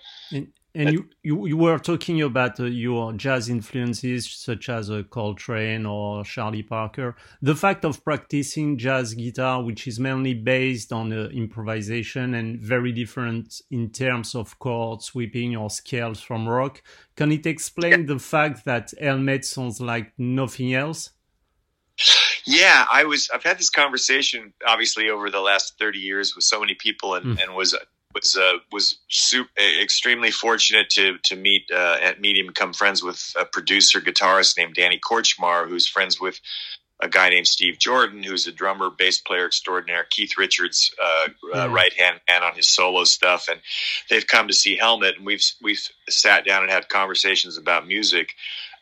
you, 0.75 1.09
you, 1.21 1.45
you 1.45 1.57
were 1.57 1.77
talking 1.77 2.21
about 2.21 2.59
uh, 2.59 2.63
your 2.63 3.13
jazz 3.13 3.47
influences, 3.47 4.29
such 4.29 4.69
as 4.69 4.89
uh, 4.89 5.03
Coltrane 5.09 5.85
or 5.85 6.23
Charlie 6.23 6.63
Parker. 6.63 7.15
The 7.41 7.55
fact 7.55 7.85
of 7.85 8.03
practicing 8.03 8.77
jazz 8.77 9.13
guitar, 9.13 9.63
which 9.63 9.87
is 9.87 9.99
mainly 9.99 10.33
based 10.33 10.91
on 10.91 11.13
uh, 11.13 11.29
improvisation 11.29 12.33
and 12.33 12.59
very 12.59 12.91
different 12.91 13.61
in 13.69 13.91
terms 13.91 14.33
of 14.33 14.57
chord 14.57 15.03
sweeping 15.03 15.55
or 15.55 15.69
scales 15.69 16.21
from 16.21 16.47
rock, 16.47 16.81
can 17.15 17.31
it 17.31 17.45
explain 17.45 18.01
yeah. 18.01 18.07
the 18.07 18.19
fact 18.19 18.65
that 18.65 18.93
Helmet 18.99 19.45
sounds 19.45 19.79
like 19.79 20.13
nothing 20.17 20.73
else? 20.73 21.11
Yeah, 22.45 22.85
I 22.91 23.03
was. 23.03 23.29
I've 23.33 23.43
had 23.43 23.59
this 23.59 23.69
conversation, 23.69 24.53
obviously, 24.65 25.09
over 25.09 25.29
the 25.29 25.39
last 25.39 25.77
thirty 25.77 25.99
years 25.99 26.35
with 26.35 26.43
so 26.43 26.59
many 26.59 26.73
people, 26.73 27.13
and, 27.13 27.37
mm. 27.37 27.43
and 27.43 27.55
was 27.55 27.75
was 28.13 28.35
uh, 28.35 28.59
was 28.71 28.97
super, 29.09 29.49
extremely 29.81 30.31
fortunate 30.31 30.89
to 30.91 31.17
to 31.25 31.35
meet 31.35 31.69
uh, 31.73 31.97
at 32.01 32.23
him, 32.23 32.47
become 32.47 32.73
friends 32.73 33.03
with 33.03 33.33
a 33.39 33.45
producer 33.45 34.01
guitarist 34.01 34.57
named 34.57 34.75
Danny 34.75 34.99
Korchmar, 34.99 35.67
who's 35.67 35.87
friends 35.87 36.19
with 36.19 36.39
a 36.99 37.09
guy 37.09 37.29
named 37.29 37.47
Steve 37.47 37.77
Jordan, 37.79 38.23
who's 38.23 38.47
a 38.47 38.51
drummer, 38.51 38.89
bass 38.89 39.19
player 39.19 39.45
extraordinaire, 39.45 40.05
Keith 40.09 40.37
Richards' 40.37 40.91
uh, 41.03 41.27
uh, 41.55 41.69
right 41.69 41.93
hand 41.93 42.21
man 42.29 42.43
on 42.43 42.55
his 42.55 42.69
solo 42.69 43.03
stuff, 43.03 43.47
and 43.49 43.59
they've 44.09 44.25
come 44.25 44.47
to 44.47 44.53
see 44.53 44.77
Helmet, 44.77 45.17
and 45.17 45.25
we've 45.25 45.43
we've 45.61 45.85
sat 46.09 46.45
down 46.45 46.63
and 46.63 46.71
had 46.71 46.89
conversations 46.89 47.57
about 47.57 47.87
music. 47.87 48.33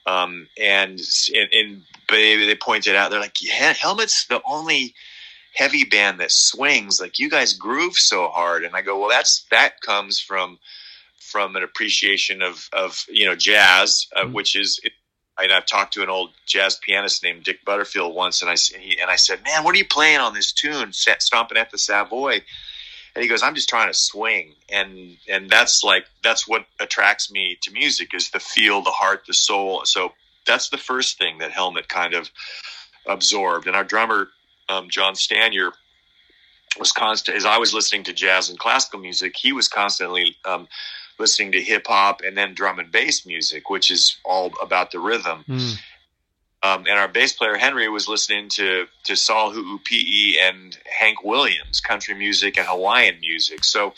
Um, 0.05 0.47
and 0.59 0.99
and 1.33 1.83
they, 2.09 2.45
they 2.45 2.55
pointed 2.55 2.95
out 2.95 3.11
they're 3.11 3.19
like, 3.19 3.41
yeah, 3.41 3.73
Helmet's 3.73 4.25
the 4.25 4.41
only 4.45 4.95
heavy 5.53 5.83
band 5.83 6.19
that 6.19 6.31
swings 6.31 6.99
like 7.01 7.19
you 7.19 7.29
guys 7.29 7.53
groove 7.53 7.95
so 7.95 8.27
hard 8.29 8.63
and 8.63 8.75
i 8.75 8.81
go 8.81 8.99
well 8.99 9.09
that's 9.09 9.45
that 9.51 9.81
comes 9.81 10.19
from 10.19 10.57
from 11.19 11.55
an 11.55 11.63
appreciation 11.63 12.41
of 12.41 12.69
of 12.73 13.05
you 13.09 13.25
know 13.25 13.35
jazz 13.35 14.07
uh, 14.15 14.23
mm-hmm. 14.23 14.33
which 14.33 14.55
is 14.55 14.79
and 15.41 15.51
I've 15.51 15.65
talked 15.65 15.93
to 15.93 16.03
an 16.03 16.09
old 16.09 16.31
jazz 16.45 16.75
pianist 16.75 17.23
named 17.23 17.43
Dick 17.43 17.63
Butterfield 17.65 18.15
once, 18.15 18.41
and 18.41 18.51
I 18.51 18.55
he, 18.55 18.99
and 18.99 19.09
I 19.09 19.15
said, 19.15 19.43
"Man, 19.43 19.63
what 19.63 19.75
are 19.75 19.77
you 19.77 19.85
playing 19.85 20.19
on 20.19 20.33
this 20.33 20.51
tune, 20.51 20.93
stomping 20.93 21.57
at 21.57 21.71
the 21.71 21.77
Savoy?" 21.77 22.41
And 23.15 23.23
he 23.23 23.27
goes, 23.27 23.43
"I'm 23.43 23.55
just 23.55 23.69
trying 23.69 23.87
to 23.87 23.93
swing," 23.93 24.53
and 24.69 25.17
and 25.27 25.49
that's 25.49 25.83
like 25.83 26.05
that's 26.23 26.47
what 26.47 26.65
attracts 26.79 27.31
me 27.31 27.57
to 27.61 27.71
music 27.71 28.13
is 28.13 28.29
the 28.29 28.39
feel, 28.39 28.81
the 28.81 28.91
heart, 28.91 29.23
the 29.27 29.33
soul. 29.33 29.81
So 29.85 30.13
that's 30.45 30.69
the 30.69 30.77
first 30.77 31.17
thing 31.17 31.37
that 31.39 31.51
Helmet 31.51 31.87
kind 31.87 32.13
of 32.13 32.29
absorbed. 33.07 33.67
And 33.67 33.75
our 33.75 33.83
drummer 33.83 34.29
um, 34.71 34.89
John 34.89 35.13
Stanier 35.13 35.71
was 36.79 36.91
constant 36.91 37.37
as 37.37 37.45
I 37.45 37.57
was 37.57 37.73
listening 37.73 38.03
to 38.05 38.13
jazz 38.13 38.49
and 38.49 38.57
classical 38.57 38.99
music, 38.99 39.35
he 39.35 39.51
was 39.51 39.67
constantly 39.67 40.37
um, 40.45 40.67
listening 41.19 41.51
to 41.51 41.61
hip 41.61 41.85
hop 41.87 42.21
and 42.25 42.37
then 42.37 42.53
drum 42.53 42.79
and 42.79 42.91
bass 42.91 43.25
music, 43.25 43.69
which 43.69 43.91
is 43.91 44.17
all 44.23 44.51
about 44.61 44.91
the 44.91 44.99
rhythm. 44.99 45.43
Mm. 45.47 45.79
Um, 46.63 46.85
and 46.87 46.97
our 46.97 47.07
bass 47.07 47.33
player 47.33 47.55
Henry 47.55 47.89
was 47.89 48.07
listening 48.07 48.49
to 48.49 48.85
to 49.03 49.15
Sol 49.15 49.51
Ho'opi'i 49.51 50.37
and 50.39 50.77
Hank 50.85 51.23
Williams, 51.23 51.81
country 51.81 52.13
music 52.13 52.57
and 52.57 52.67
Hawaiian 52.67 53.19
music. 53.19 53.63
So 53.63 53.93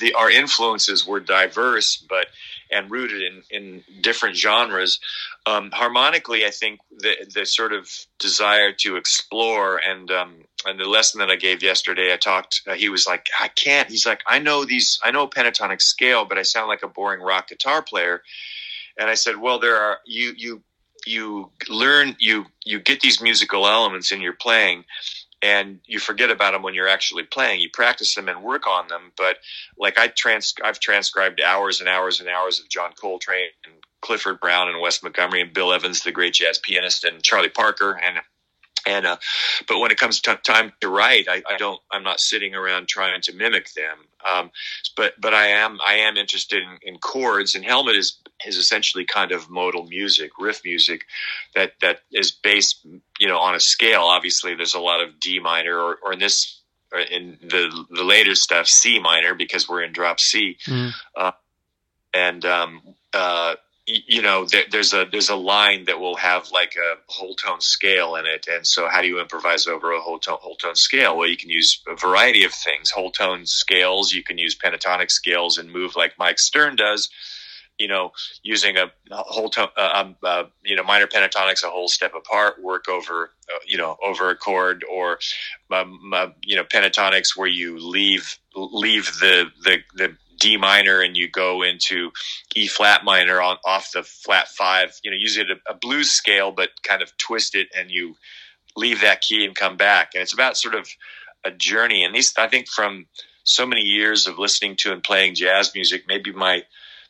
the 0.00 0.12
our 0.14 0.30
influences 0.30 1.06
were 1.06 1.20
diverse, 1.20 1.96
but 1.96 2.26
and 2.70 2.90
rooted 2.90 3.22
in, 3.22 3.42
in 3.50 3.84
different 4.00 4.36
genres. 4.36 4.98
Um, 5.46 5.70
harmonically, 5.70 6.44
I 6.44 6.50
think 6.50 6.80
the 6.90 7.14
the 7.32 7.46
sort 7.46 7.72
of 7.72 7.88
desire 8.18 8.72
to 8.80 8.96
explore 8.96 9.78
and 9.78 10.10
um, 10.10 10.34
and 10.66 10.78
the 10.78 10.88
lesson 10.88 11.20
that 11.20 11.30
I 11.30 11.36
gave 11.36 11.62
yesterday, 11.62 12.12
I 12.12 12.16
talked. 12.16 12.62
Uh, 12.66 12.74
he 12.74 12.88
was 12.88 13.06
like, 13.06 13.28
I 13.40 13.46
can't. 13.48 13.88
He's 13.88 14.04
like, 14.04 14.22
I 14.26 14.40
know 14.40 14.64
these. 14.64 14.98
I 15.04 15.12
know 15.12 15.28
pentatonic 15.28 15.80
scale, 15.80 16.24
but 16.24 16.36
I 16.36 16.42
sound 16.42 16.68
like 16.68 16.82
a 16.82 16.88
boring 16.88 17.22
rock 17.22 17.48
guitar 17.48 17.80
player. 17.80 18.22
And 18.98 19.08
I 19.08 19.14
said, 19.14 19.36
well, 19.36 19.60
there 19.60 19.76
are 19.76 19.98
you 20.04 20.32
you 20.36 20.62
you 21.06 21.50
learn 21.68 22.16
you 22.18 22.46
you 22.64 22.80
get 22.80 23.00
these 23.00 23.22
musical 23.22 23.68
elements 23.68 24.10
in 24.10 24.20
your 24.20 24.32
playing 24.32 24.84
and 25.46 25.78
you 25.86 26.00
forget 26.00 26.32
about 26.32 26.52
them 26.52 26.62
when 26.62 26.74
you're 26.74 26.88
actually 26.88 27.22
playing. 27.22 27.60
You 27.60 27.70
practice 27.72 28.16
them 28.16 28.28
and 28.28 28.42
work 28.42 28.66
on 28.66 28.88
them, 28.88 29.12
but 29.16 29.36
like 29.78 29.96
I 29.96 30.08
trans, 30.08 30.52
I've 30.64 30.80
transcribed 30.80 31.40
hours 31.40 31.78
and 31.78 31.88
hours 31.88 32.18
and 32.18 32.28
hours 32.28 32.58
of 32.58 32.68
John 32.68 32.90
Coltrane 33.00 33.50
and 33.64 33.74
Clifford 34.00 34.40
Brown 34.40 34.68
and 34.68 34.80
Wes 34.80 35.04
Montgomery 35.04 35.42
and 35.42 35.52
Bill 35.52 35.72
Evans, 35.72 36.02
the 36.02 36.10
great 36.10 36.34
jazz 36.34 36.58
pianist, 36.58 37.04
and 37.04 37.22
Charlie 37.22 37.48
Parker 37.48 37.92
and 38.02 38.18
and 38.86 39.04
uh, 39.04 39.16
but 39.66 39.80
when 39.80 39.90
it 39.90 39.98
comes 39.98 40.20
to 40.20 40.36
time 40.36 40.72
to 40.80 40.88
write, 40.88 41.26
I, 41.28 41.42
I, 41.48 41.56
don't. 41.56 41.80
I'm 41.90 42.04
not 42.04 42.20
sitting 42.20 42.54
around 42.54 42.86
trying 42.86 43.20
to 43.22 43.32
mimic 43.34 43.72
them. 43.72 43.98
Um, 44.24 44.50
but 44.96 45.14
but 45.20 45.34
I 45.34 45.48
am 45.48 45.80
I 45.84 45.94
am 45.94 46.16
interested 46.16 46.62
in, 46.62 46.78
in, 46.82 46.98
chords, 46.98 47.56
and 47.56 47.64
Helmet 47.64 47.96
is 47.96 48.20
is 48.46 48.56
essentially 48.56 49.04
kind 49.04 49.32
of 49.32 49.50
modal 49.50 49.86
music, 49.88 50.30
riff 50.38 50.62
music, 50.64 51.04
that 51.54 51.72
that 51.80 52.00
is 52.12 52.30
based 52.30 52.86
you 53.20 53.28
know 53.28 53.38
on 53.38 53.54
a 53.54 53.60
scale. 53.60 54.02
Obviously, 54.02 54.54
there's 54.54 54.74
a 54.74 54.80
lot 54.80 55.00
of 55.00 55.20
D 55.20 55.40
minor, 55.40 55.78
or, 55.78 55.98
or 56.02 56.12
in 56.12 56.18
this 56.18 56.60
or 56.92 57.00
in 57.00 57.38
the 57.42 57.86
the 57.90 58.04
later 58.04 58.34
stuff 58.34 58.66
C 58.66 58.98
minor 58.98 59.34
because 59.34 59.68
we're 59.68 59.82
in 59.82 59.92
drop 59.92 60.20
C, 60.20 60.56
mm. 60.66 60.92
uh, 61.16 61.32
and 62.14 62.44
um, 62.44 62.82
uh, 63.12 63.56
you 63.86 64.20
know 64.20 64.44
there, 64.44 64.64
there's 64.70 64.92
a 64.92 65.06
there's 65.10 65.28
a 65.28 65.36
line 65.36 65.84
that 65.84 66.00
will 66.00 66.16
have 66.16 66.50
like 66.50 66.74
a 66.76 66.96
whole 67.06 67.34
tone 67.36 67.60
scale 67.60 68.16
in 68.16 68.26
it 68.26 68.48
and 68.50 68.66
so 68.66 68.88
how 68.88 69.00
do 69.00 69.06
you 69.06 69.20
improvise 69.20 69.68
over 69.68 69.92
a 69.92 70.00
whole 70.00 70.18
tone 70.18 70.38
whole 70.40 70.56
tone 70.56 70.74
scale 70.74 71.16
well 71.16 71.28
you 71.28 71.36
can 71.36 71.50
use 71.50 71.82
a 71.86 71.94
variety 71.94 72.42
of 72.42 72.52
things 72.52 72.90
whole 72.90 73.12
tone 73.12 73.46
scales 73.46 74.12
you 74.12 74.24
can 74.24 74.38
use 74.38 74.58
pentatonic 74.58 75.10
scales 75.10 75.56
and 75.56 75.70
move 75.70 75.94
like 75.94 76.18
mike 76.18 76.40
stern 76.40 76.74
does 76.74 77.08
you 77.78 77.88
know 77.88 78.12
using 78.42 78.76
a 78.76 78.90
whole 79.10 79.50
tone 79.50 79.68
uh, 79.76 79.90
um, 79.94 80.16
uh, 80.22 80.44
you 80.64 80.76
know 80.76 80.82
minor 80.82 81.06
pentatonics 81.06 81.62
a 81.64 81.68
whole 81.68 81.88
step 81.88 82.12
apart 82.14 82.62
work 82.62 82.88
over 82.88 83.30
uh, 83.52 83.58
you 83.66 83.76
know 83.76 83.96
over 84.02 84.30
a 84.30 84.36
chord 84.36 84.84
or 84.90 85.18
um, 85.72 86.12
uh, 86.14 86.28
you 86.42 86.56
know 86.56 86.64
pentatonics 86.64 87.36
where 87.36 87.48
you 87.48 87.78
leave 87.78 88.38
leave 88.54 89.06
the 89.20 89.46
the 89.64 89.78
the 89.94 90.16
D 90.38 90.56
minor 90.56 91.00
and 91.00 91.16
you 91.16 91.28
go 91.28 91.62
into 91.62 92.10
E 92.54 92.66
flat 92.66 93.04
minor 93.04 93.40
on 93.40 93.56
off 93.64 93.92
the 93.92 94.02
flat 94.02 94.48
five, 94.48 94.92
you 95.02 95.10
know, 95.10 95.16
use 95.16 95.36
it 95.36 95.46
a, 95.50 95.72
a 95.72 95.74
blues 95.74 96.10
scale, 96.10 96.52
but 96.52 96.70
kind 96.82 97.02
of 97.02 97.16
twist 97.16 97.54
it 97.54 97.68
and 97.76 97.90
you 97.90 98.16
leave 98.76 99.00
that 99.00 99.22
key 99.22 99.44
and 99.44 99.54
come 99.54 99.76
back. 99.76 100.10
And 100.14 100.22
it's 100.22 100.34
about 100.34 100.56
sort 100.56 100.74
of 100.74 100.88
a 101.44 101.50
journey. 101.50 102.04
And 102.04 102.14
these, 102.14 102.34
I 102.36 102.48
think 102.48 102.68
from 102.68 103.06
so 103.44 103.66
many 103.66 103.82
years 103.82 104.26
of 104.26 104.38
listening 104.38 104.76
to 104.76 104.92
and 104.92 105.02
playing 105.02 105.34
jazz 105.36 105.72
music, 105.74 106.04
maybe 106.06 106.32
my, 106.32 106.64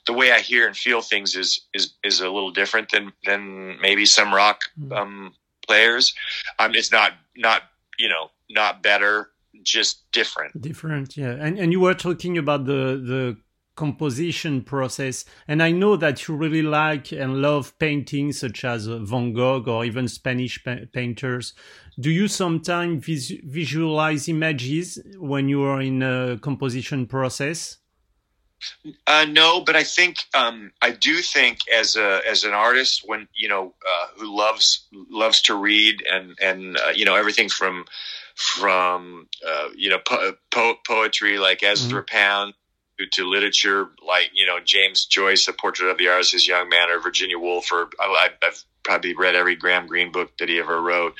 the 0.06 0.12
way 0.12 0.32
I 0.32 0.40
hear 0.40 0.66
and 0.66 0.76
feel 0.76 1.02
things 1.02 1.34
is, 1.34 1.60
is, 1.74 1.94
is 2.02 2.20
a 2.20 2.30
little 2.30 2.50
different 2.50 2.90
than, 2.90 3.12
than 3.24 3.80
maybe 3.80 4.06
some 4.06 4.32
rock, 4.32 4.60
hmm. 4.78 4.92
um, 4.92 5.34
players. 5.66 6.14
Um, 6.58 6.74
it's 6.74 6.92
not, 6.92 7.12
not, 7.36 7.62
you 7.98 8.08
know, 8.08 8.30
not 8.48 8.82
better 8.82 9.30
just 9.62 10.10
different. 10.12 10.60
Different, 10.60 11.16
yeah. 11.16 11.36
And 11.38 11.58
and 11.58 11.72
you 11.72 11.80
were 11.80 11.94
talking 11.94 12.38
about 12.38 12.64
the 12.64 13.02
the 13.04 13.36
composition 13.74 14.62
process, 14.62 15.24
and 15.46 15.62
I 15.62 15.70
know 15.70 15.96
that 15.96 16.26
you 16.26 16.34
really 16.34 16.62
like 16.62 17.12
and 17.12 17.42
love 17.42 17.78
paintings 17.78 18.38
such 18.40 18.64
as 18.64 18.86
Van 18.86 19.32
Gogh 19.32 19.64
or 19.66 19.84
even 19.84 20.08
Spanish 20.08 20.62
pa- 20.64 20.86
painters. 20.92 21.52
Do 21.98 22.10
you 22.10 22.28
sometimes 22.28 23.04
vis- 23.04 23.40
visualize 23.44 24.28
images 24.28 24.98
when 25.18 25.48
you 25.48 25.62
are 25.62 25.80
in 25.80 26.02
a 26.02 26.38
composition 26.38 27.06
process? 27.06 27.78
Uh, 29.06 29.26
no, 29.28 29.60
but 29.60 29.76
I 29.76 29.84
think 29.84 30.16
um, 30.34 30.72
I 30.80 30.90
do 30.90 31.16
think 31.18 31.58
as 31.72 31.96
a 31.96 32.20
as 32.28 32.44
an 32.44 32.52
artist, 32.52 33.02
when 33.04 33.28
you 33.34 33.48
know 33.48 33.74
uh, 33.86 34.06
who 34.16 34.36
loves 34.36 34.86
loves 35.10 35.42
to 35.42 35.54
read 35.54 36.02
and 36.10 36.36
and 36.40 36.76
uh, 36.78 36.90
you 36.94 37.04
know 37.04 37.14
everything 37.14 37.48
from 37.48 37.84
from 38.34 39.28
uh, 39.46 39.68
you 39.76 39.90
know 39.90 39.98
po- 39.98 40.34
po- 40.50 40.78
poetry 40.86 41.38
like 41.38 41.62
Ezra 41.62 42.02
mm-hmm. 42.02 42.16
Pound 42.16 42.54
to, 43.12 43.28
literature 43.28 43.88
like 44.06 44.30
you 44.32 44.46
know 44.46 44.58
James 44.64 45.06
Joyce, 45.06 45.48
A 45.48 45.52
Portrait 45.52 45.90
of 45.90 45.98
the 45.98 46.08
Artist 46.08 46.34
as 46.34 46.46
Young 46.46 46.68
Man, 46.68 46.90
or 46.90 47.00
Virginia 47.00 47.38
Woolf, 47.38 47.70
or 47.72 47.88
I, 48.00 48.30
have 48.42 48.62
probably 48.82 49.14
read 49.14 49.34
every 49.34 49.56
Graham 49.56 49.88
Greene 49.88 50.12
book 50.12 50.30
that 50.38 50.48
he 50.48 50.60
ever 50.60 50.80
wrote. 50.80 51.14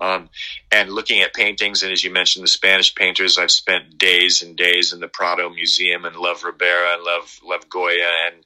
Um, 0.00 0.28
and 0.72 0.90
looking 0.90 1.22
at 1.22 1.32
paintings, 1.32 1.84
and 1.84 1.92
as 1.92 2.02
you 2.02 2.10
mentioned, 2.10 2.42
the 2.42 2.48
Spanish 2.48 2.94
painters, 2.94 3.38
I've 3.38 3.52
spent 3.52 3.96
days 3.96 4.42
and 4.42 4.56
days 4.56 4.92
in 4.92 4.98
the 4.98 5.06
Prado 5.06 5.48
Museum 5.48 6.04
and 6.04 6.16
love 6.16 6.42
Ribera 6.42 6.94
and 6.94 7.04
love 7.04 7.38
love 7.44 7.68
Goya 7.68 8.10
and 8.26 8.44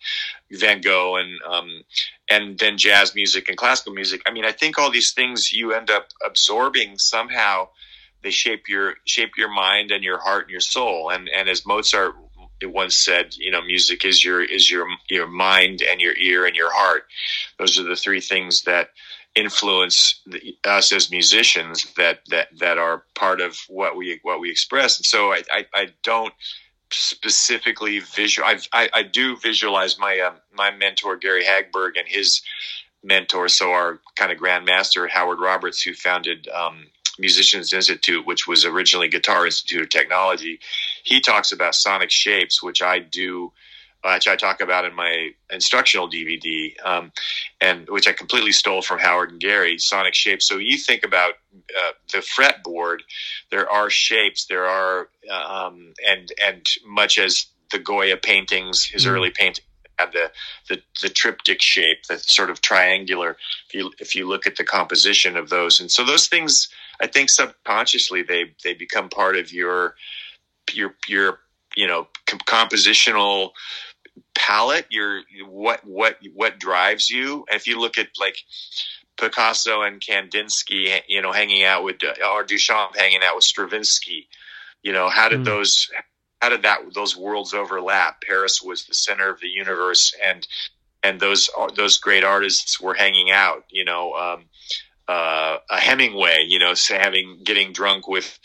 Van 0.60 0.80
Gogh 0.80 1.16
and 1.16 1.40
um, 1.48 1.82
and 2.30 2.58
then 2.58 2.76
jazz 2.76 3.14
music 3.14 3.48
and 3.48 3.56
classical 3.56 3.94
music. 3.94 4.22
I 4.26 4.32
mean, 4.32 4.44
I 4.44 4.52
think 4.52 4.78
all 4.78 4.90
these 4.90 5.12
things 5.12 5.52
you 5.52 5.72
end 5.72 5.90
up 5.90 6.08
absorbing 6.24 6.98
somehow 6.98 7.68
they 8.22 8.30
shape 8.30 8.68
your 8.68 8.96
shape 9.04 9.32
your 9.38 9.48
mind 9.48 9.90
and 9.92 10.02
your 10.02 10.18
heart 10.18 10.44
and 10.44 10.50
your 10.50 10.60
soul. 10.60 11.10
And 11.10 11.28
and 11.28 11.48
as 11.48 11.64
Mozart 11.64 12.16
once 12.62 12.96
said, 12.96 13.36
you 13.36 13.50
know, 13.50 13.62
music 13.62 14.04
is 14.04 14.24
your 14.24 14.42
is 14.42 14.70
your 14.70 14.86
your 15.08 15.26
mind 15.26 15.82
and 15.82 16.00
your 16.00 16.16
ear 16.16 16.46
and 16.46 16.56
your 16.56 16.72
heart. 16.72 17.04
Those 17.58 17.78
are 17.78 17.84
the 17.84 17.96
three 17.96 18.20
things 18.20 18.62
that 18.62 18.90
influence 19.34 20.20
the, 20.26 20.56
us 20.64 20.92
as 20.92 21.10
musicians 21.10 21.92
that 21.96 22.20
that 22.30 22.48
that 22.58 22.78
are 22.78 23.04
part 23.14 23.40
of 23.40 23.58
what 23.68 23.96
we 23.96 24.18
what 24.22 24.40
we 24.40 24.50
express. 24.50 24.98
And 24.98 25.06
so 25.06 25.32
I 25.32 25.42
I, 25.52 25.66
I 25.74 25.88
don't 26.02 26.34
specifically 26.90 27.98
visual. 27.98 28.46
I, 28.46 28.58
I, 28.72 28.88
I 28.92 29.02
do 29.02 29.36
visualize 29.36 29.98
my 29.98 30.18
um, 30.20 30.36
my 30.52 30.70
mentor 30.70 31.16
Gary 31.16 31.44
Hagberg 31.44 31.98
and 31.98 32.08
his 32.08 32.42
mentor, 33.02 33.48
so 33.48 33.70
our 33.70 34.00
kind 34.16 34.32
of 34.32 34.38
grandmaster 34.38 35.08
Howard 35.08 35.40
Roberts, 35.40 35.82
who 35.82 35.94
founded 35.94 36.48
um, 36.48 36.86
Musicians 37.18 37.72
Institute, 37.72 38.26
which 38.26 38.46
was 38.46 38.64
originally 38.64 39.08
Guitar 39.08 39.46
Institute 39.46 39.82
of 39.82 39.88
Technology, 39.88 40.60
he 41.06 41.20
talks 41.20 41.52
about 41.52 41.74
sonic 41.74 42.10
shapes, 42.10 42.62
which 42.62 42.82
I 42.82 42.98
do, 42.98 43.52
uh, 44.02 44.14
which 44.14 44.26
I 44.26 44.34
talk 44.34 44.60
about 44.60 44.84
in 44.84 44.94
my 44.94 45.30
instructional 45.50 46.10
DVD, 46.10 46.74
um, 46.84 47.12
and 47.60 47.88
which 47.88 48.08
I 48.08 48.12
completely 48.12 48.50
stole 48.50 48.82
from 48.82 48.98
Howard 48.98 49.30
and 49.30 49.40
Gary. 49.40 49.78
Sonic 49.78 50.14
shapes. 50.14 50.48
So 50.48 50.58
you 50.58 50.76
think 50.76 51.04
about 51.04 51.34
uh, 51.54 51.92
the 52.12 52.18
fretboard, 52.18 52.98
there 53.52 53.70
are 53.70 53.88
shapes, 53.88 54.46
there 54.46 54.66
are, 54.66 55.08
um, 55.30 55.94
and 56.06 56.32
and 56.44 56.66
much 56.84 57.18
as 57.18 57.46
the 57.70 57.78
Goya 57.78 58.16
paintings, 58.16 58.84
his 58.84 59.04
mm-hmm. 59.04 59.14
early 59.14 59.30
paintings 59.30 59.64
had 59.98 60.12
the, 60.12 60.30
the 60.68 60.82
the 61.02 61.08
triptych 61.08 61.62
shape, 61.62 62.04
the 62.08 62.18
sort 62.18 62.50
of 62.50 62.60
triangular. 62.60 63.36
If 63.68 63.74
you 63.74 63.92
if 64.00 64.14
you 64.16 64.28
look 64.28 64.46
at 64.46 64.56
the 64.56 64.64
composition 64.64 65.36
of 65.36 65.50
those, 65.50 65.78
and 65.78 65.90
so 65.90 66.04
those 66.04 66.26
things 66.26 66.68
I 67.00 67.06
think 67.06 67.30
subconsciously 67.30 68.22
they 68.22 68.52
they 68.64 68.74
become 68.74 69.08
part 69.08 69.36
of 69.36 69.52
your 69.52 69.94
your 70.74 70.94
your 71.08 71.40
you 71.76 71.86
know 71.86 72.08
compositional 72.26 73.50
palette. 74.34 74.86
Your 74.90 75.22
what 75.46 75.84
what 75.84 76.18
what 76.34 76.58
drives 76.58 77.10
you. 77.10 77.44
And 77.48 77.56
if 77.56 77.66
you 77.66 77.80
look 77.80 77.98
at 77.98 78.08
like 78.18 78.36
Picasso 79.16 79.82
and 79.82 80.00
Kandinsky, 80.00 81.00
you 81.08 81.22
know, 81.22 81.32
hanging 81.32 81.64
out 81.64 81.84
with 81.84 81.96
or 82.04 82.44
Duchamp 82.44 82.96
hanging 82.96 83.20
out 83.22 83.36
with 83.36 83.44
Stravinsky, 83.44 84.28
you 84.82 84.92
know, 84.92 85.08
how 85.08 85.28
did 85.28 85.40
mm. 85.40 85.44
those 85.44 85.90
how 86.40 86.48
did 86.48 86.62
that 86.62 86.80
those 86.94 87.16
worlds 87.16 87.54
overlap? 87.54 88.22
Paris 88.22 88.62
was 88.62 88.84
the 88.84 88.94
center 88.94 89.28
of 89.28 89.40
the 89.40 89.48
universe, 89.48 90.14
and 90.24 90.46
and 91.02 91.20
those 91.20 91.50
those 91.74 91.98
great 91.98 92.24
artists 92.24 92.80
were 92.80 92.94
hanging 92.94 93.30
out. 93.30 93.64
You 93.70 93.84
know, 93.84 94.12
um, 94.14 94.44
uh, 95.08 95.58
a 95.70 95.78
Hemingway, 95.78 96.44
you 96.46 96.58
know, 96.58 96.74
having 96.88 97.40
getting 97.42 97.72
drunk 97.72 98.06
with, 98.06 98.38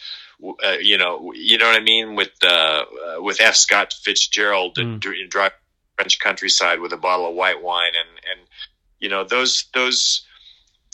uh, 0.63 0.77
you 0.79 0.97
know, 0.97 1.33
you 1.35 1.57
know 1.57 1.67
what 1.67 1.75
I 1.75 1.83
mean, 1.83 2.15
with 2.15 2.31
uh, 2.43 2.47
uh 2.47 3.21
with 3.21 3.41
F. 3.41 3.55
Scott 3.55 3.93
Fitzgerald 3.93 4.75
mm. 4.75 5.05
and 5.05 5.29
drive 5.29 5.51
French 5.95 6.19
countryside 6.19 6.79
with 6.79 6.93
a 6.93 6.97
bottle 6.97 7.27
of 7.27 7.35
white 7.35 7.61
wine, 7.61 7.91
and 7.99 8.19
and 8.31 8.47
you 8.99 9.09
know 9.09 9.23
those 9.23 9.65
those 9.73 10.25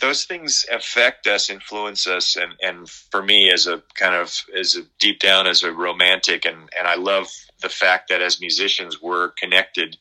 those 0.02 0.26
things 0.26 0.66
affect 0.72 1.28
us, 1.28 1.50
influence 1.50 2.08
us, 2.08 2.36
and 2.36 2.54
and 2.62 2.90
for 2.90 3.24
me 3.24 3.52
as 3.52 3.68
a 3.68 3.82
kind 3.96 4.16
of 4.16 4.34
as 4.56 4.76
a 4.76 4.82
deep 5.00 5.20
down 5.20 5.48
as 5.48 5.64
a 5.64 5.72
romantic, 5.72 6.46
and 6.46 6.70
and 6.78 6.88
I 6.88 6.96
love 6.96 7.28
the 7.62 7.70
fact 7.70 8.10
that 8.10 8.22
as 8.22 8.40
musicians 8.40 9.02
we're 9.02 9.30
connected 9.32 9.98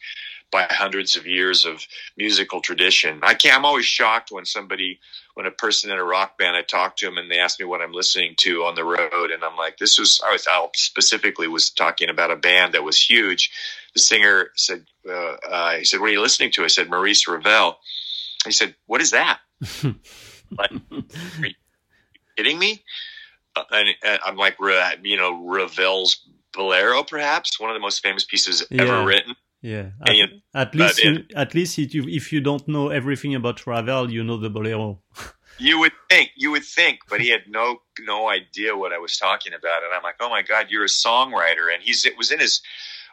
by 0.50 0.66
hundreds 0.70 1.16
of 1.16 1.26
years 1.26 1.64
of 1.64 1.86
musical 2.16 2.60
tradition. 2.60 3.20
I 3.22 3.34
can't. 3.34 3.56
I'm 3.56 3.64
always 3.64 3.84
shocked 3.84 4.30
when 4.30 4.44
somebody 4.44 5.00
when 5.34 5.46
a 5.46 5.50
person 5.50 5.90
in 5.90 5.98
a 5.98 6.04
rock 6.04 6.38
band, 6.38 6.56
I 6.56 6.62
talk 6.62 6.96
to 6.96 7.06
them 7.06 7.18
and 7.18 7.30
they 7.30 7.38
ask 7.38 7.60
me 7.60 7.66
what 7.66 7.82
I'm 7.82 7.92
listening 7.92 8.34
to 8.38 8.64
on 8.64 8.74
the 8.74 8.84
road, 8.84 9.30
and 9.30 9.44
I'm 9.44 9.56
like, 9.56 9.76
this 9.78 9.98
was 9.98 10.20
I 10.26 10.32
was 10.32 10.46
I 10.48 10.66
specifically 10.74 11.48
was 11.48 11.70
talking 11.70 12.08
about 12.08 12.30
a 12.30 12.36
band 12.36 12.74
that 12.74 12.84
was 12.84 13.00
huge. 13.00 13.50
The 13.94 14.00
singer 14.00 14.50
said, 14.56 14.84
uh, 15.08 15.36
uh, 15.48 15.76
he 15.78 15.84
said, 15.84 16.00
what 16.00 16.10
are 16.10 16.12
you 16.12 16.20
listening 16.20 16.52
to? 16.52 16.64
I 16.64 16.68
said, 16.68 16.90
Maurice 16.90 17.26
Ravel. 17.26 17.78
He 18.44 18.52
said, 18.52 18.74
what 18.86 19.00
is 19.00 19.12
that? 19.12 19.40
like, 19.82 20.70
are 20.70 21.46
you 21.46 21.54
kidding 22.36 22.58
me? 22.58 22.84
Uh, 23.56 23.64
and, 23.72 23.88
and, 24.04 24.20
I'm 24.24 24.36
like, 24.36 24.56
you 25.02 25.16
know, 25.16 25.46
Ravel's 25.46 26.28
Bolero, 26.52 27.02
perhaps 27.02 27.58
one 27.58 27.70
of 27.70 27.74
the 27.74 27.80
most 27.80 28.02
famous 28.02 28.24
pieces 28.24 28.64
yeah. 28.70 28.82
ever 28.82 29.04
written. 29.04 29.34
Yeah, 29.62 29.90
at, 30.06 30.14
you, 30.14 30.26
at 30.54 30.74
least 30.74 31.02
you, 31.02 31.24
at 31.34 31.54
least 31.54 31.78
if 31.78 31.94
you, 31.94 32.04
if 32.08 32.32
you 32.32 32.40
don't 32.40 32.66
know 32.68 32.88
everything 32.88 33.34
about 33.34 33.66
Ravel, 33.66 34.10
you 34.10 34.22
know 34.22 34.36
the 34.36 34.50
bolero. 34.50 35.00
you 35.58 35.78
would 35.80 35.92
think, 36.08 36.30
you 36.36 36.50
would 36.50 36.64
think, 36.64 37.00
but 37.08 37.20
he 37.20 37.30
had 37.30 37.42
no 37.48 37.78
no 38.00 38.28
idea 38.28 38.76
what 38.76 38.92
I 38.92 38.98
was 38.98 39.16
talking 39.16 39.54
about, 39.54 39.82
and 39.82 39.92
I'm 39.94 40.02
like, 40.02 40.16
oh 40.20 40.28
my 40.28 40.42
god, 40.42 40.66
you're 40.70 40.84
a 40.84 40.88
songwriter, 40.88 41.72
and 41.72 41.82
he's 41.82 42.04
it 42.04 42.16
was 42.16 42.30
in 42.30 42.40
his 42.40 42.60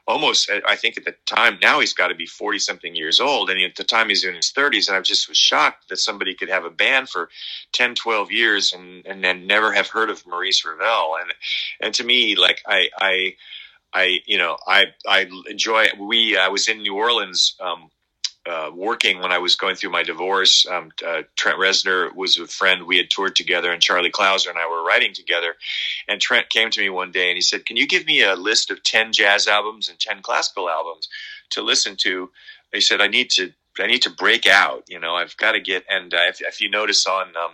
almost 0.08 0.51
I 0.67 0.75
think 0.75 0.97
at 0.97 1.06
the 1.06 1.15
time 1.25 1.58
now 1.62 1.79
he's 1.79 1.93
got 1.93 2.10
to 2.10 2.15
be 2.15 2.25
40 2.25 2.60
something 2.60 2.95
years 2.95 3.19
old. 3.19 3.49
And 3.49 3.62
at 3.62 3.75
the 3.75 3.84
time 3.84 4.10
he's 4.10 4.25
in 4.25 4.36
his 4.36 4.51
30s 4.51 4.88
and 4.88 4.97
I 4.97 5.01
just 5.01 5.29
was 5.29 5.38
shocked 5.38 5.89
that 5.89 5.97
somebody 5.97 6.34
could 6.34 6.49
have 6.49 6.65
a 6.65 6.69
band 6.69 7.10
for 7.10 7.29
10 7.71 7.95
12 7.95 8.32
years 8.32 8.73
and 8.73 9.06
and 9.06 9.23
then 9.23 9.47
never 9.47 9.71
have 9.71 9.88
heard 9.88 10.10
of 10.10 10.25
Maurice 10.27 10.65
Ravel. 10.65 11.17
And 11.21 11.34
and 11.82 11.93
to 11.95 12.03
me 12.03 12.36
like 12.36 12.62
I 12.67 12.89
I 12.99 13.36
I 13.93 14.21
you 14.25 14.38
know 14.38 14.58
I 14.67 14.88
I 15.08 15.27
enjoy 15.49 15.88
we 15.99 16.38
I 16.38 16.47
was 16.47 16.67
in 16.67 16.82
New 16.82 16.95
Orleans 16.95 17.56
um, 17.60 17.89
uh, 18.45 18.71
working 18.73 19.19
when 19.19 19.32
I 19.32 19.38
was 19.38 19.56
going 19.56 19.75
through 19.75 19.91
my 19.91 20.03
divorce. 20.03 20.65
Um, 20.67 20.91
uh, 21.06 21.23
Trent 21.36 21.58
Reznor 21.58 22.13
was 22.15 22.38
a 22.38 22.47
friend. 22.47 22.86
We 22.86 22.97
had 22.97 23.10
toured 23.10 23.36
together, 23.36 23.71
and 23.71 23.82
Charlie 23.82 24.12
Clouser 24.12 24.49
and 24.49 24.60
I 24.60 24.67
were 24.69 24.84
writing 24.84 25.13
together. 25.13 25.56
And 26.08 26.19
Trent 26.19 26.49
came 26.49 26.69
to 26.71 26.82
me 26.82 26.89
one 26.89 27.12
day 27.12 27.29
and 27.29 27.38
he 27.38 27.41
said, 27.41 27.65
"Can 27.65 27.77
you 27.77 27.88
give 27.88 28.06
me 28.06 28.21
a 28.21 28.36
list 28.36 28.69
of 28.69 28.84
ten 28.84 29.13
jazz 29.13 29.47
albums 29.47 29.89
and 29.89 29.99
ten 29.99 30.21
classical 30.21 30.69
albums 30.69 31.08
to 31.51 31.62
listen 31.62 31.95
to?" 31.97 32.32
He 32.73 32.82
said, 32.82 33.01
"I 33.01 33.08
need 33.08 33.29
to." 33.32 33.53
I 33.79 33.88
need 33.88 34.03
to 34.03 34.12
break 34.12 34.45
out, 34.45 34.84
you 34.88 34.99
know. 34.99 35.15
I've 35.15 35.36
got 35.38 35.53
to 35.53 35.60
get, 35.60 35.84
and 35.89 36.13
uh, 36.13 36.25
if, 36.29 36.41
if 36.41 36.62
you 36.62 36.69
notice 36.69 37.08
on 37.08 37.29
um, 37.36 37.53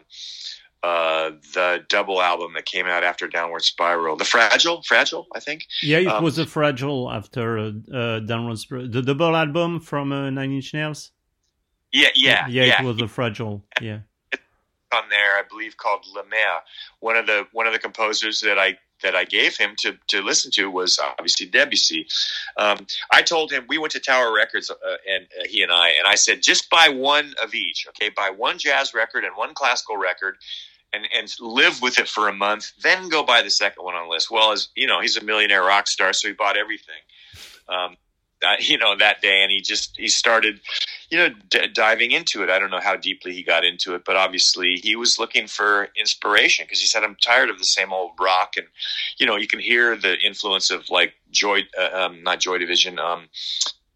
uh, 0.82 1.32
the 1.54 1.84
double 1.89 2.22
album 2.22 2.54
that 2.56 2.65
came 2.65 2.86
out 2.86 3.04
after 3.04 3.28
Downward 3.28 3.63
Spiral, 3.63 4.15
the 4.15 4.26
Fragile, 4.26 4.82
Fragile, 4.84 5.28
I 5.36 5.39
think. 5.39 5.65
Yeah, 5.82 5.98
it 5.98 6.08
um, 6.08 6.24
was 6.24 6.38
a 6.38 6.46
Fragile 6.46 7.12
after 7.12 7.58
uh, 7.94 8.20
Downward 8.20 8.58
Spiral, 8.60 8.89
the 8.89 9.02
double 9.02 9.36
album 9.36 9.82
from 9.82 10.12
uh, 10.12 10.30
Nine 10.30 10.54
Inch 10.54 10.74
Nails. 10.74 11.12
Yeah, 11.92 12.10
yeah, 12.15 12.48
yeah. 12.48 12.65
yeah. 12.65 12.82
It 12.82 12.86
was 12.86 13.02
a 13.02 13.08
Fragile. 13.08 13.63
Yeah. 13.82 14.00
On 14.92 15.04
there, 15.10 15.38
I 15.38 15.44
believe 15.48 15.78
called 15.78 16.06
La 16.15 16.24
Mer. 16.24 16.62
One 17.00 17.15
of 17.15 17.28
the 17.28 17.46
one 17.52 17.68
of 17.68 17.74
the 17.74 17.80
composers 17.80 18.42
that 18.42 18.58
I 18.58 18.78
that 19.04 19.15
I 19.15 19.24
gave 19.24 19.56
him 19.56 19.76
to 19.80 19.98
to 20.08 20.22
listen 20.22 20.52
to 20.52 20.70
was 20.70 21.00
obviously 21.00 21.46
Debussy. 21.46 22.08
Um, 22.58 22.86
I 23.12 23.22
told 23.22 23.52
him 23.52 23.65
we 23.68 23.78
went 23.78 23.92
to 23.94 24.00
Tower 24.00 24.34
Records 24.34 24.70
uh, 24.70 24.76
and 25.08 25.26
uh, 25.39 25.46
he 25.48 25.62
and 25.62 25.72
I, 25.72 25.89
and 25.89 26.08
I 26.08 26.15
said 26.15 26.42
just 26.42 26.70
buy 26.70 26.89
one 26.89 27.34
of 27.44 27.54
each. 27.54 27.88
Okay, 27.89 28.10
buy 28.10 28.30
one 28.30 28.58
jazz 28.58 28.94
record 28.94 29.24
and 29.24 29.36
one 29.36 29.54
classical 29.54 29.98
record, 29.98 30.38
and 30.93 31.08
and 31.15 31.34
live 31.39 31.82
with 31.82 31.99
it 31.99 32.08
for 32.08 32.28
a 32.28 32.34
month, 32.34 32.71
then 32.82 33.10
go 33.10 33.23
buy 33.23 33.41
the 33.41 33.49
second 33.49 33.84
one 33.84 33.95
on 33.95 34.08
the 34.08 34.12
list. 34.12 34.32
Well, 34.32 34.52
as 34.52 34.69
you 34.75 34.88
know, 34.88 35.02
he's 35.02 35.17
a 35.17 35.23
millionaire 35.23 35.63
rock 35.63 35.88
star, 35.88 36.13
so 36.13 36.28
he 36.28 36.34
bought 36.34 36.58
everything. 36.58 37.02
Um, 37.67 37.97
uh, 38.43 38.56
you 38.60 38.78
know 38.78 38.95
that 38.97 39.21
day, 39.21 39.41
and 39.41 39.52
he 39.52 39.62
just 39.62 39.95
he 39.97 40.08
started, 40.08 40.60
you 41.10 41.17
know, 41.17 41.30
d- 41.49 41.67
diving 41.67 42.12
into 42.12 42.43
it. 42.43 42.49
I 42.49 42.60
don't 42.60 42.71
know 42.71 42.80
how 42.80 42.95
deeply 42.95 43.34
he 43.34 43.43
got 43.43 43.65
into 43.65 43.95
it, 43.95 44.04
but 44.06 44.15
obviously 44.15 44.75
he 44.75 44.95
was 44.95 45.19
looking 45.19 45.47
for 45.47 45.89
inspiration 45.99 46.65
because 46.65 46.80
he 46.80 46.88
said, 46.88 47.04
"I'm 47.04 47.15
tired 47.15 47.49
of 47.49 47.58
the 47.58 47.65
same 47.65 47.93
old 47.93 48.12
rock," 48.19 48.54
and 48.58 48.67
you 49.17 49.25
know, 49.25 49.36
you 49.36 49.47
can 49.47 49.60
hear 49.60 49.95
the 49.95 50.17
influence 50.19 50.71
of 50.71 50.89
like 50.89 51.13
Joy, 51.32 51.63
uh, 51.78 51.89
um, 51.93 52.23
not 52.23 52.39
Joy 52.39 52.58
Division, 52.58 52.99
um, 52.99 53.30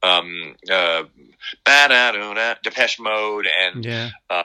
um, 0.01 0.55
uh, 0.69 1.03
Depeche 2.63 2.99
Mode, 2.99 3.47
and 3.47 3.85
yeah. 3.85 4.09
uh, 4.29 4.43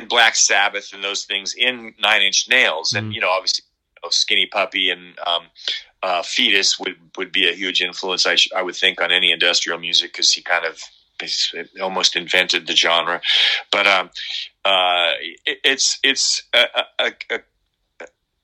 and 0.00 0.08
Black 0.08 0.34
Sabbath 0.34 0.92
and 0.94 1.04
those 1.04 1.24
things 1.24 1.54
in 1.54 1.94
Nine 2.00 2.22
Inch 2.22 2.48
Nails, 2.48 2.94
and 2.94 3.10
mm. 3.10 3.14
you 3.14 3.20
know, 3.20 3.28
obviously, 3.28 3.64
you 3.96 4.00
know, 4.06 4.10
Skinny 4.10 4.46
Puppy 4.46 4.90
and 4.90 5.18
um, 5.26 5.42
uh, 6.02 6.22
Foetus 6.22 6.80
would 6.80 6.96
would 7.18 7.30
be 7.30 7.48
a 7.48 7.52
huge 7.52 7.82
influence. 7.82 8.26
I, 8.26 8.36
sh- 8.36 8.50
I 8.56 8.62
would 8.62 8.76
think 8.76 9.00
on 9.00 9.12
any 9.12 9.30
industrial 9.30 9.78
music 9.78 10.12
because 10.12 10.32
he 10.32 10.42
kind 10.42 10.64
of 10.64 10.80
almost 11.82 12.16
invented 12.16 12.66
the 12.66 12.74
genre. 12.74 13.20
But 13.70 13.86
um, 13.86 14.10
uh, 14.64 15.12
it, 15.44 15.58
it's 15.64 15.98
it's 16.02 16.42
a, 16.54 16.64
a, 16.98 17.12
a, 17.30 17.40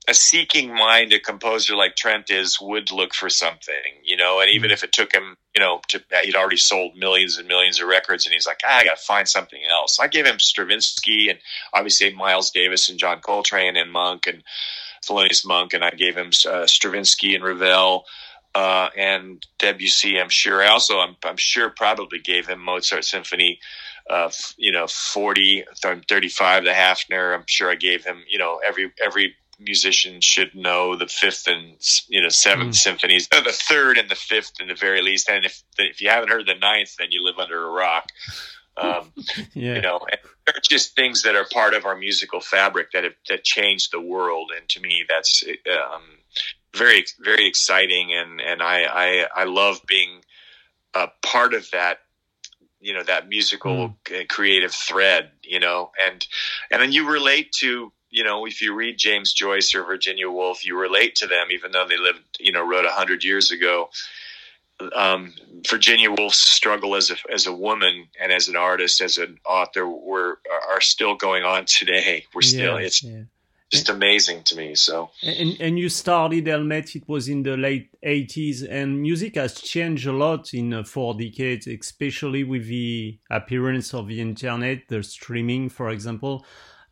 a 0.08 0.14
seeking 0.14 0.72
mind, 0.72 1.12
a 1.12 1.18
composer 1.18 1.74
like 1.74 1.96
Trent 1.96 2.30
is, 2.30 2.58
would 2.60 2.92
look 2.92 3.12
for 3.12 3.28
something, 3.28 3.74
you 4.04 4.16
know, 4.16 4.40
and 4.40 4.50
even 4.50 4.68
mm-hmm. 4.68 4.74
if 4.74 4.84
it 4.84 4.92
took 4.92 5.12
him, 5.12 5.36
you 5.54 5.60
know, 5.60 5.80
to, 5.88 6.00
he'd 6.22 6.36
already 6.36 6.56
sold 6.56 6.96
millions 6.96 7.38
and 7.38 7.48
millions 7.48 7.80
of 7.80 7.88
records 7.88 8.24
and 8.24 8.32
he's 8.32 8.46
like, 8.46 8.60
ah, 8.64 8.78
I 8.78 8.84
got 8.84 8.98
to 8.98 9.04
find 9.04 9.28
something 9.28 9.60
else. 9.68 9.98
I 9.98 10.06
gave 10.06 10.26
him 10.26 10.38
Stravinsky 10.38 11.28
and 11.28 11.38
obviously 11.74 12.12
Miles 12.14 12.50
Davis 12.50 12.88
and 12.88 12.98
John 12.98 13.20
Coltrane 13.20 13.76
and 13.76 13.90
Monk 13.90 14.26
and 14.26 14.42
Thelonious 15.04 15.46
Monk, 15.46 15.72
and 15.72 15.84
I 15.84 15.90
gave 15.90 16.16
him 16.16 16.30
uh, 16.48 16.66
Stravinsky 16.66 17.34
and 17.34 17.44
Ravel. 17.44 18.04
Uh, 18.54 18.88
and 18.96 19.46
Debussy, 19.58 20.18
I'm 20.18 20.30
sure. 20.30 20.62
I 20.62 20.68
also, 20.68 20.98
I'm, 20.98 21.14
I'm 21.24 21.36
sure, 21.36 21.68
probably 21.68 22.18
gave 22.18 22.46
him 22.46 22.58
Mozart 22.58 23.04
Symphony 23.04 23.58
uh, 24.08 24.30
you 24.56 24.72
know, 24.72 24.86
40, 24.86 25.64
35, 26.08 26.64
the 26.64 26.70
Haffner. 26.70 27.34
I'm 27.34 27.44
sure 27.46 27.70
I 27.70 27.74
gave 27.74 28.04
him, 28.04 28.22
you 28.28 28.38
know, 28.38 28.60
every, 28.64 28.92
every 29.04 29.34
musician 29.58 30.20
should 30.20 30.54
know 30.54 30.96
the 30.96 31.06
fifth 31.06 31.46
and 31.46 31.76
you 32.08 32.20
know 32.20 32.28
seventh 32.28 32.74
mm. 32.74 32.76
symphonies, 32.76 33.28
the 33.28 33.52
third 33.52 33.98
and 33.98 34.08
the 34.08 34.14
fifth, 34.14 34.60
in 34.60 34.68
the 34.68 34.74
very 34.74 35.02
least. 35.02 35.28
And 35.28 35.44
if 35.44 35.62
if 35.78 36.00
you 36.00 36.10
haven't 36.10 36.30
heard 36.30 36.46
the 36.46 36.54
ninth, 36.54 36.96
then 36.98 37.08
you 37.10 37.24
live 37.24 37.38
under 37.38 37.66
a 37.66 37.70
rock. 37.70 38.10
Um, 38.76 39.12
yeah. 39.54 39.76
You 39.76 39.80
know, 39.80 40.00
they're 40.46 40.60
just 40.62 40.94
things 40.94 41.22
that 41.22 41.34
are 41.34 41.46
part 41.50 41.74
of 41.74 41.86
our 41.86 41.96
musical 41.96 42.40
fabric 42.40 42.92
that 42.92 43.04
have 43.04 43.14
that 43.28 43.44
changed 43.44 43.92
the 43.92 44.00
world. 44.00 44.52
And 44.56 44.68
to 44.70 44.80
me, 44.80 45.04
that's 45.08 45.44
um, 45.70 46.02
very 46.74 47.04
very 47.20 47.46
exciting. 47.46 48.12
And 48.12 48.40
and 48.40 48.62
I 48.62 48.82
I, 48.84 49.26
I 49.34 49.44
love 49.44 49.80
being 49.86 50.20
a 50.94 51.08
part 51.22 51.54
of 51.54 51.70
that 51.70 51.98
you 52.80 52.92
know 52.92 53.02
that 53.02 53.28
musical 53.28 53.96
mm. 54.04 54.28
creative 54.28 54.72
thread 54.72 55.30
you 55.42 55.58
know 55.58 55.90
and 56.06 56.26
and 56.70 56.80
then 56.80 56.92
you 56.92 57.10
relate 57.10 57.50
to 57.50 57.90
you 58.16 58.24
know, 58.24 58.46
if 58.46 58.62
you 58.62 58.74
read 58.74 58.96
James 58.96 59.34
Joyce 59.34 59.74
or 59.74 59.84
Virginia 59.84 60.30
Woolf, 60.30 60.64
you 60.64 60.74
relate 60.80 61.16
to 61.16 61.26
them, 61.26 61.48
even 61.50 61.70
though 61.72 61.86
they 61.86 61.98
lived, 61.98 62.22
you 62.40 62.50
know, 62.50 62.66
wrote 62.66 62.86
a 62.86 62.90
hundred 62.90 63.22
years 63.22 63.50
ago. 63.50 63.90
Um, 64.94 65.34
Virginia 65.68 66.10
Woolf's 66.10 66.40
struggle 66.40 66.96
as 66.96 67.10
a 67.10 67.16
as 67.30 67.46
a 67.46 67.52
woman 67.52 68.08
and 68.18 68.32
as 68.32 68.48
an 68.48 68.56
artist, 68.56 69.02
as 69.02 69.18
an 69.18 69.38
author, 69.44 69.86
were 69.86 70.38
are 70.70 70.80
still 70.80 71.14
going 71.14 71.44
on 71.44 71.66
today. 71.66 72.24
We're 72.34 72.40
still 72.40 72.80
yeah, 72.80 72.86
it's 72.86 73.02
yeah. 73.02 73.24
just 73.70 73.90
amazing 73.90 74.44
to 74.44 74.56
me. 74.56 74.76
So 74.76 75.10
and 75.22 75.60
and 75.60 75.78
you 75.78 75.90
started 75.90 76.46
Helmet. 76.46 76.96
It 76.96 77.06
was 77.06 77.28
in 77.28 77.42
the 77.42 77.58
late 77.58 77.90
eighties, 78.02 78.62
and 78.62 79.02
music 79.02 79.34
has 79.34 79.60
changed 79.60 80.06
a 80.06 80.12
lot 80.12 80.54
in 80.54 80.72
uh, 80.72 80.84
four 80.84 81.12
decades, 81.14 81.66
especially 81.66 82.44
with 82.44 82.66
the 82.66 83.18
appearance 83.30 83.92
of 83.92 84.08
the 84.08 84.22
internet, 84.22 84.88
the 84.88 85.02
streaming, 85.02 85.68
for 85.68 85.90
example. 85.90 86.46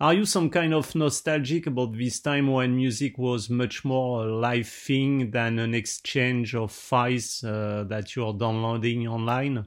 Are 0.04 0.12
you 0.12 0.26
some 0.26 0.50
kind 0.50 0.74
of 0.74 0.94
nostalgic 0.94 1.66
about 1.66 1.96
this 1.96 2.20
time 2.20 2.52
when 2.52 2.76
music 2.76 3.16
was 3.16 3.48
much 3.48 3.86
more 3.86 4.26
a 4.26 4.36
live 4.36 4.68
thing 4.68 5.30
than 5.30 5.58
an 5.58 5.74
exchange 5.74 6.54
of 6.54 6.72
files 6.72 7.42
uh, 7.42 7.84
that 7.88 8.14
you're 8.14 8.34
downloading 8.34 9.08
online? 9.08 9.66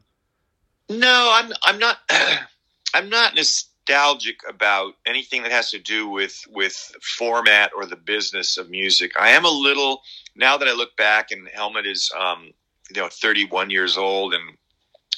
No, 0.91 1.31
I'm. 1.33 1.51
I'm 1.63 1.79
not. 1.79 1.97
I'm 2.93 3.09
not 3.09 3.33
nostalgic 3.33 4.41
about 4.47 4.93
anything 5.07 5.41
that 5.41 5.51
has 5.51 5.71
to 5.71 5.79
do 5.79 6.07
with 6.07 6.45
with 6.51 6.75
format 7.01 7.71
or 7.75 7.87
the 7.87 7.95
business 7.95 8.57
of 8.57 8.69
music. 8.69 9.13
I 9.19 9.29
am 9.29 9.43
a 9.43 9.49
little 9.49 10.03
now 10.35 10.55
that 10.57 10.67
I 10.67 10.73
look 10.73 10.95
back, 10.95 11.31
and 11.31 11.49
Helmet 11.51 11.87
is 11.87 12.11
um, 12.15 12.51
you 12.93 13.01
know 13.01 13.09
31 13.09 13.71
years 13.71 13.97
old, 13.97 14.35
and 14.35 14.56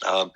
um, 0.07 0.31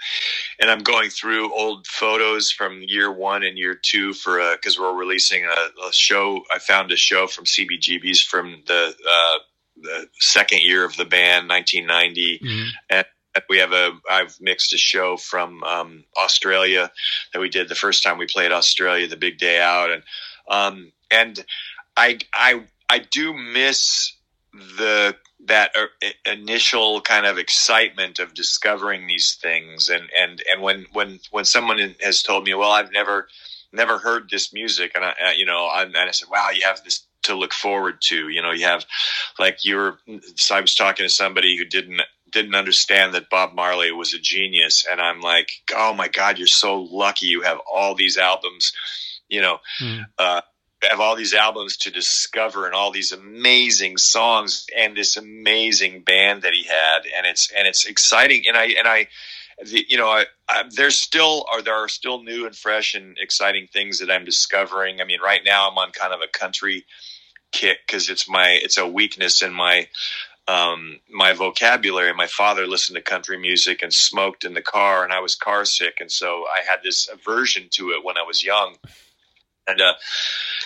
and 0.59 0.69
I'm 0.69 0.83
going 0.83 1.09
through 1.09 1.53
old 1.53 1.87
photos 1.87 2.51
from 2.51 2.81
year 2.85 3.11
one 3.11 3.43
and 3.43 3.57
year 3.57 3.79
two 3.81 4.13
for 4.13 4.39
because 4.55 4.79
we're 4.79 4.93
releasing 4.93 5.45
a, 5.45 5.87
a, 5.87 5.93
show. 5.93 6.41
I 6.53 6.59
found 6.59 6.91
a 6.91 6.97
show 6.97 7.27
from 7.27 7.45
CBGB's 7.45 8.21
from 8.21 8.63
the 8.67 8.95
uh, 9.09 9.37
the 9.81 10.07
second 10.19 10.61
year 10.61 10.85
of 10.85 10.95
the 10.97 11.05
band, 11.05 11.49
1990, 11.49 12.39
mm-hmm. 12.39 12.69
and 12.89 13.05
we 13.49 13.57
have 13.57 13.71
a 13.71 13.91
I've 14.09 14.37
mixed 14.39 14.73
a 14.73 14.77
show 14.77 15.17
from 15.17 15.63
um, 15.63 16.03
Australia 16.17 16.91
that 17.33 17.39
we 17.39 17.49
did 17.49 17.69
the 17.69 17.75
first 17.75 18.03
time 18.03 18.17
we 18.17 18.27
played 18.27 18.51
Australia, 18.51 19.07
the 19.07 19.17
big 19.17 19.37
day 19.37 19.61
out, 19.61 19.91
and 19.91 20.03
um, 20.49 20.91
and 21.09 21.43
I 21.97 22.19
I 22.33 22.63
I 22.89 22.99
do 22.99 23.33
miss 23.33 24.13
the 24.53 25.15
that 25.45 25.71
uh, 25.75 26.31
initial 26.31 27.01
kind 27.01 27.25
of 27.25 27.37
excitement 27.37 28.19
of 28.19 28.33
discovering 28.33 29.07
these 29.07 29.35
things 29.41 29.89
and 29.89 30.09
and 30.17 30.43
and 30.49 30.61
when 30.61 30.85
when 30.93 31.19
when 31.31 31.45
someone 31.45 31.95
has 32.01 32.21
told 32.21 32.45
me 32.45 32.53
well 32.53 32.71
i've 32.71 32.91
never 32.91 33.27
never 33.71 33.97
heard 33.97 34.29
this 34.29 34.53
music 34.53 34.91
and 34.95 35.03
i 35.03 35.33
you 35.35 35.45
know 35.45 35.69
and 35.73 35.97
i 35.97 36.11
said 36.11 36.29
wow 36.31 36.49
you 36.49 36.61
have 36.63 36.83
this 36.83 37.05
to 37.23 37.35
look 37.35 37.53
forward 37.53 37.95
to 38.01 38.29
you 38.29 38.41
know 38.41 38.51
you 38.51 38.65
have 38.65 38.85
like 39.39 39.65
you 39.65 39.75
were 39.75 39.97
so 40.35 40.55
i 40.55 40.61
was 40.61 40.75
talking 40.75 41.05
to 41.05 41.09
somebody 41.09 41.57
who 41.57 41.65
didn't 41.65 42.01
didn't 42.31 42.55
understand 42.55 43.13
that 43.13 43.29
bob 43.29 43.53
marley 43.53 43.91
was 43.91 44.13
a 44.13 44.19
genius 44.19 44.85
and 44.89 45.01
i'm 45.01 45.21
like 45.21 45.51
oh 45.75 45.93
my 45.93 46.07
god 46.07 46.37
you're 46.37 46.47
so 46.47 46.81
lucky 46.81 47.25
you 47.25 47.41
have 47.41 47.59
all 47.71 47.95
these 47.95 48.17
albums 48.17 48.73
you 49.29 49.41
know 49.41 49.57
mm. 49.81 50.05
uh, 50.19 50.41
have 50.89 50.99
all 50.99 51.15
these 51.15 51.33
albums 51.33 51.77
to 51.77 51.91
discover 51.91 52.65
and 52.65 52.75
all 52.75 52.91
these 52.91 53.11
amazing 53.11 53.97
songs 53.97 54.65
and 54.77 54.95
this 54.95 55.17
amazing 55.17 56.01
band 56.01 56.41
that 56.43 56.53
he 56.53 56.63
had 56.63 57.01
and 57.17 57.25
it's 57.25 57.51
and 57.51 57.67
it's 57.67 57.85
exciting 57.85 58.43
and 58.47 58.57
I 58.57 58.65
and 58.65 58.87
I 58.87 59.07
the, 59.65 59.85
you 59.87 59.97
know 59.97 60.07
I, 60.07 60.25
I, 60.49 60.63
there's 60.75 60.99
still 60.99 61.45
are 61.51 61.61
there 61.61 61.75
are 61.75 61.89
still 61.89 62.23
new 62.23 62.45
and 62.45 62.55
fresh 62.55 62.95
and 62.95 63.17
exciting 63.19 63.67
things 63.67 63.99
that 63.99 64.11
I'm 64.11 64.25
discovering 64.25 65.01
I 65.01 65.05
mean 65.05 65.21
right 65.21 65.41
now 65.45 65.69
I'm 65.69 65.77
on 65.77 65.91
kind 65.91 66.13
of 66.13 66.21
a 66.21 66.27
country 66.27 66.85
kick 67.51 67.79
because 67.85 68.09
it's 68.09 68.27
my 68.29 68.59
it's 68.61 68.77
a 68.77 68.87
weakness 68.87 69.41
in 69.41 69.53
my 69.53 69.87
um, 70.47 70.99
my 71.09 71.33
vocabulary. 71.33 72.13
My 72.13 72.27
father 72.27 72.67
listened 72.67 72.97
to 72.97 73.01
country 73.01 73.37
music 73.37 73.81
and 73.81 73.93
smoked 73.93 74.43
in 74.43 74.53
the 74.53 74.61
car, 74.61 75.03
and 75.03 75.13
I 75.13 75.19
was 75.19 75.35
car 75.35 75.65
sick, 75.65 75.97
and 75.99 76.11
so 76.11 76.45
I 76.53 76.61
had 76.67 76.79
this 76.83 77.07
aversion 77.07 77.67
to 77.71 77.91
it 77.91 78.03
when 78.03 78.17
I 78.17 78.23
was 78.23 78.43
young. 78.43 78.75
And 79.67 79.81
uh, 79.81 79.93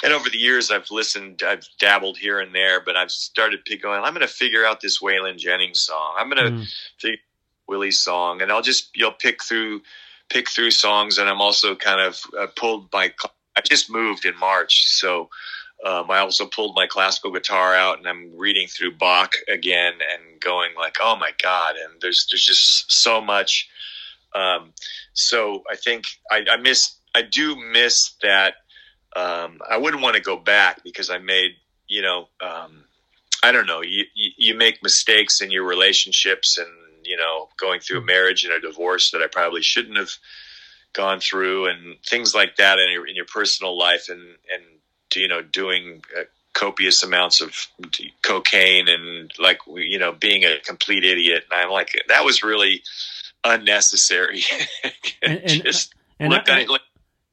and 0.03 0.13
over 0.13 0.29
the 0.29 0.38
years, 0.38 0.71
I've 0.71 0.89
listened, 0.89 1.43
I've 1.45 1.67
dabbled 1.79 2.17
here 2.17 2.39
and 2.39 2.53
there, 2.53 2.81
but 2.81 2.95
I've 2.95 3.12
started 3.12 3.60
going. 3.81 4.03
I'm 4.03 4.13
going 4.13 4.25
to 4.25 4.33
figure 4.33 4.65
out 4.65 4.81
this 4.81 5.01
Waylon 5.01 5.38
Jennings 5.38 5.81
song. 5.81 6.15
I'm 6.17 6.29
going 6.29 6.43
to 6.43 6.51
mm. 6.51 6.67
figure 6.97 7.19
Willie's 7.67 7.99
song, 7.99 8.41
and 8.41 8.51
I'll 8.51 8.62
just 8.62 8.89
you'll 8.95 9.12
pick 9.12 9.43
through 9.43 9.81
pick 10.29 10.49
through 10.49 10.71
songs, 10.71 11.17
and 11.17 11.29
I'm 11.29 11.41
also 11.41 11.75
kind 11.75 12.01
of 12.01 12.21
uh, 12.38 12.47
pulled 12.55 12.91
my. 12.91 13.13
I 13.55 13.62
just 13.62 13.89
moved 13.89 14.25
in 14.25 14.38
March, 14.38 14.88
so 14.88 15.29
um, 15.86 16.10
I 16.10 16.19
also 16.19 16.45
pulled 16.45 16.75
my 16.75 16.88
classical 16.88 17.31
guitar 17.31 17.75
out, 17.75 17.97
and 17.97 18.07
I'm 18.07 18.31
reading 18.36 18.67
through 18.67 18.95
Bach 18.95 19.33
again, 19.47 19.93
and 19.93 20.39
going 20.39 20.71
like, 20.75 20.97
"Oh 21.01 21.15
my 21.15 21.31
God!" 21.41 21.75
And 21.75 22.01
there's 22.01 22.27
there's 22.31 22.45
just 22.45 22.91
so 22.91 23.21
much. 23.21 23.69
Um, 24.33 24.73
so 25.13 25.63
I 25.71 25.75
think 25.75 26.05
I, 26.31 26.45
I 26.49 26.57
miss 26.57 26.95
I 27.15 27.21
do 27.21 27.55
miss 27.55 28.13
that. 28.21 28.55
Um, 29.15 29.59
I 29.69 29.77
wouldn't 29.77 30.03
want 30.03 30.15
to 30.15 30.21
go 30.21 30.37
back 30.37 30.83
because 30.83 31.09
I 31.09 31.17
made 31.17 31.51
you 31.87 32.01
know 32.01 32.27
um, 32.41 32.83
I 33.43 33.51
don't 33.51 33.67
know 33.67 33.81
you, 33.81 34.05
you 34.13 34.31
you 34.37 34.55
make 34.55 34.83
mistakes 34.83 35.41
in 35.41 35.51
your 35.51 35.63
relationships 35.63 36.57
and 36.57 36.69
you 37.07 37.15
know, 37.15 37.47
going 37.57 37.79
through 37.79 37.99
a 37.99 38.05
marriage 38.05 38.43
and 38.43 38.53
a 38.53 38.59
divorce 38.59 39.11
that 39.11 39.21
I 39.21 39.27
probably 39.27 39.61
shouldn't 39.61 39.97
have 39.97 40.11
gone 40.93 41.19
through, 41.19 41.67
and 41.67 41.95
things 42.05 42.35
like 42.35 42.57
that 42.57 42.79
in 42.79 42.91
your 42.91 43.07
in 43.07 43.15
your 43.15 43.25
personal 43.25 43.77
life, 43.77 44.09
and 44.09 44.21
and 44.53 44.63
you 45.15 45.27
know, 45.27 45.41
doing 45.41 46.03
uh, 46.17 46.23
copious 46.53 47.01
amounts 47.01 47.41
of 47.41 47.67
cocaine 48.21 48.87
and 48.89 49.31
like 49.39 49.59
you 49.67 49.97
know, 49.97 50.11
being 50.11 50.43
a 50.43 50.59
complete 50.59 51.05
idiot. 51.05 51.45
And 51.49 51.61
I'm 51.61 51.71
like, 51.71 51.91
that 52.09 52.25
was 52.25 52.43
really 52.43 52.83
unnecessary. 53.43 54.43
and, 55.21 55.39
and, 55.39 55.63
just 55.63 55.95
and 56.19 56.31
looked 56.31 56.49
I, 56.49 56.53
at 56.53 56.61
it 56.63 56.69
like, 56.69 56.81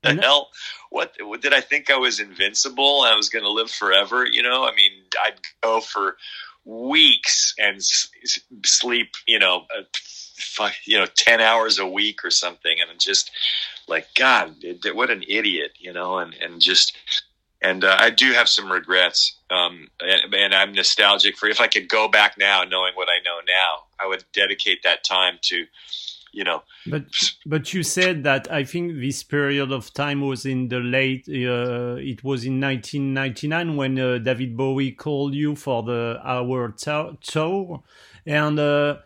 the 0.05 0.23
hell. 0.23 0.51
What, 0.91 1.15
what 1.21 1.43
did 1.43 1.53
I 1.53 1.61
think 1.61 1.91
I 1.91 1.97
was 1.97 2.21
invincible? 2.21 3.03
I 3.03 3.17
was 3.17 3.29
going 3.29 3.45
to 3.45 3.51
live 3.51 3.71
forever. 3.71 4.25
You 4.27 4.43
know, 4.43 4.65
I 4.65 4.75
mean, 4.75 4.93
I'd 5.25 5.41
go 5.63 5.81
for 5.81 6.17
weeks 6.65 7.55
and 7.59 7.77
s- 7.77 8.09
sleep, 8.65 9.15
you 9.27 9.39
know, 9.39 9.67
uh, 9.77 10.71
you 10.85 10.99
know, 10.99 11.07
10 11.07 11.41
hours 11.41 11.79
a 11.79 11.87
week 11.87 12.25
or 12.25 12.31
something. 12.31 12.81
And 12.81 12.91
I'm 12.91 12.99
just 12.99 13.31
like, 13.89 14.09
God, 14.15 14.55
what 14.93 15.11
an 15.11 15.25
idiot, 15.29 15.73
you 15.79 15.93
know, 15.93 16.19
and, 16.19 16.35
and 16.35 16.61
just, 16.61 16.97
and 17.61 17.85
uh, 17.85 17.97
I 17.99 18.11
do 18.11 18.33
have 18.33 18.49
some 18.49 18.71
regrets. 18.71 19.37
Um, 19.51 19.89
and, 20.01 20.35
and, 20.35 20.55
I'm 20.55 20.73
nostalgic 20.73 21.37
for 21.37 21.49
if 21.49 21.61
I 21.61 21.67
could 21.67 21.89
go 21.89 22.09
back 22.09 22.37
now, 22.39 22.65
knowing 22.65 22.95
what 22.95 23.09
I 23.09 23.23
know 23.25 23.39
now, 23.47 23.85
I 24.01 24.07
would 24.07 24.25
dedicate 24.33 24.83
that 24.83 25.05
time 25.05 25.39
to, 25.43 25.67
you 26.35 26.45
know. 26.45 26.63
But 26.87 27.05
but 27.47 27.73
you 27.73 27.83
said 27.83 28.25
that 28.25 28.51
I 28.51 28.65
think 28.65 29.01
this 29.01 29.23
period 29.23 29.73
of 29.73 29.93
time 29.95 30.21
was 30.21 30.45
in 30.45 30.69
the 30.69 30.81
late. 30.81 31.27
Uh, 31.29 31.97
it 31.97 32.23
was 32.25 32.45
in 32.45 32.61
1999 32.61 33.77
when 33.77 33.99
uh, 33.99 34.19
David 34.19 34.57
Bowie 34.57 34.93
called 34.93 35.35
you 35.35 35.55
for 35.55 35.83
the 35.83 36.21
Hours 36.23 36.87
tour, 37.23 37.83
and 38.27 38.59
uh, 38.59 38.97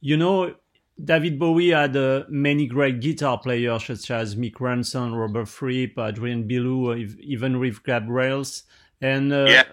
you 0.00 0.16
know. 0.16 0.54
David 1.02 1.38
Bowie 1.38 1.70
had 1.70 1.96
uh, 1.96 2.24
many 2.28 2.66
great 2.66 3.00
guitar 3.00 3.38
players 3.38 3.86
such 3.86 4.10
as 4.10 4.36
Mick 4.36 4.56
Ronson, 4.56 5.18
Robert 5.18 5.48
Fripp, 5.48 5.98
Adrian 5.98 6.46
Belew, 6.46 6.94
even 7.20 7.56
Reeves 7.56 7.78
Gabrels. 7.78 8.64
And 9.00 9.32
uh, 9.32 9.46
yeah 9.48 9.64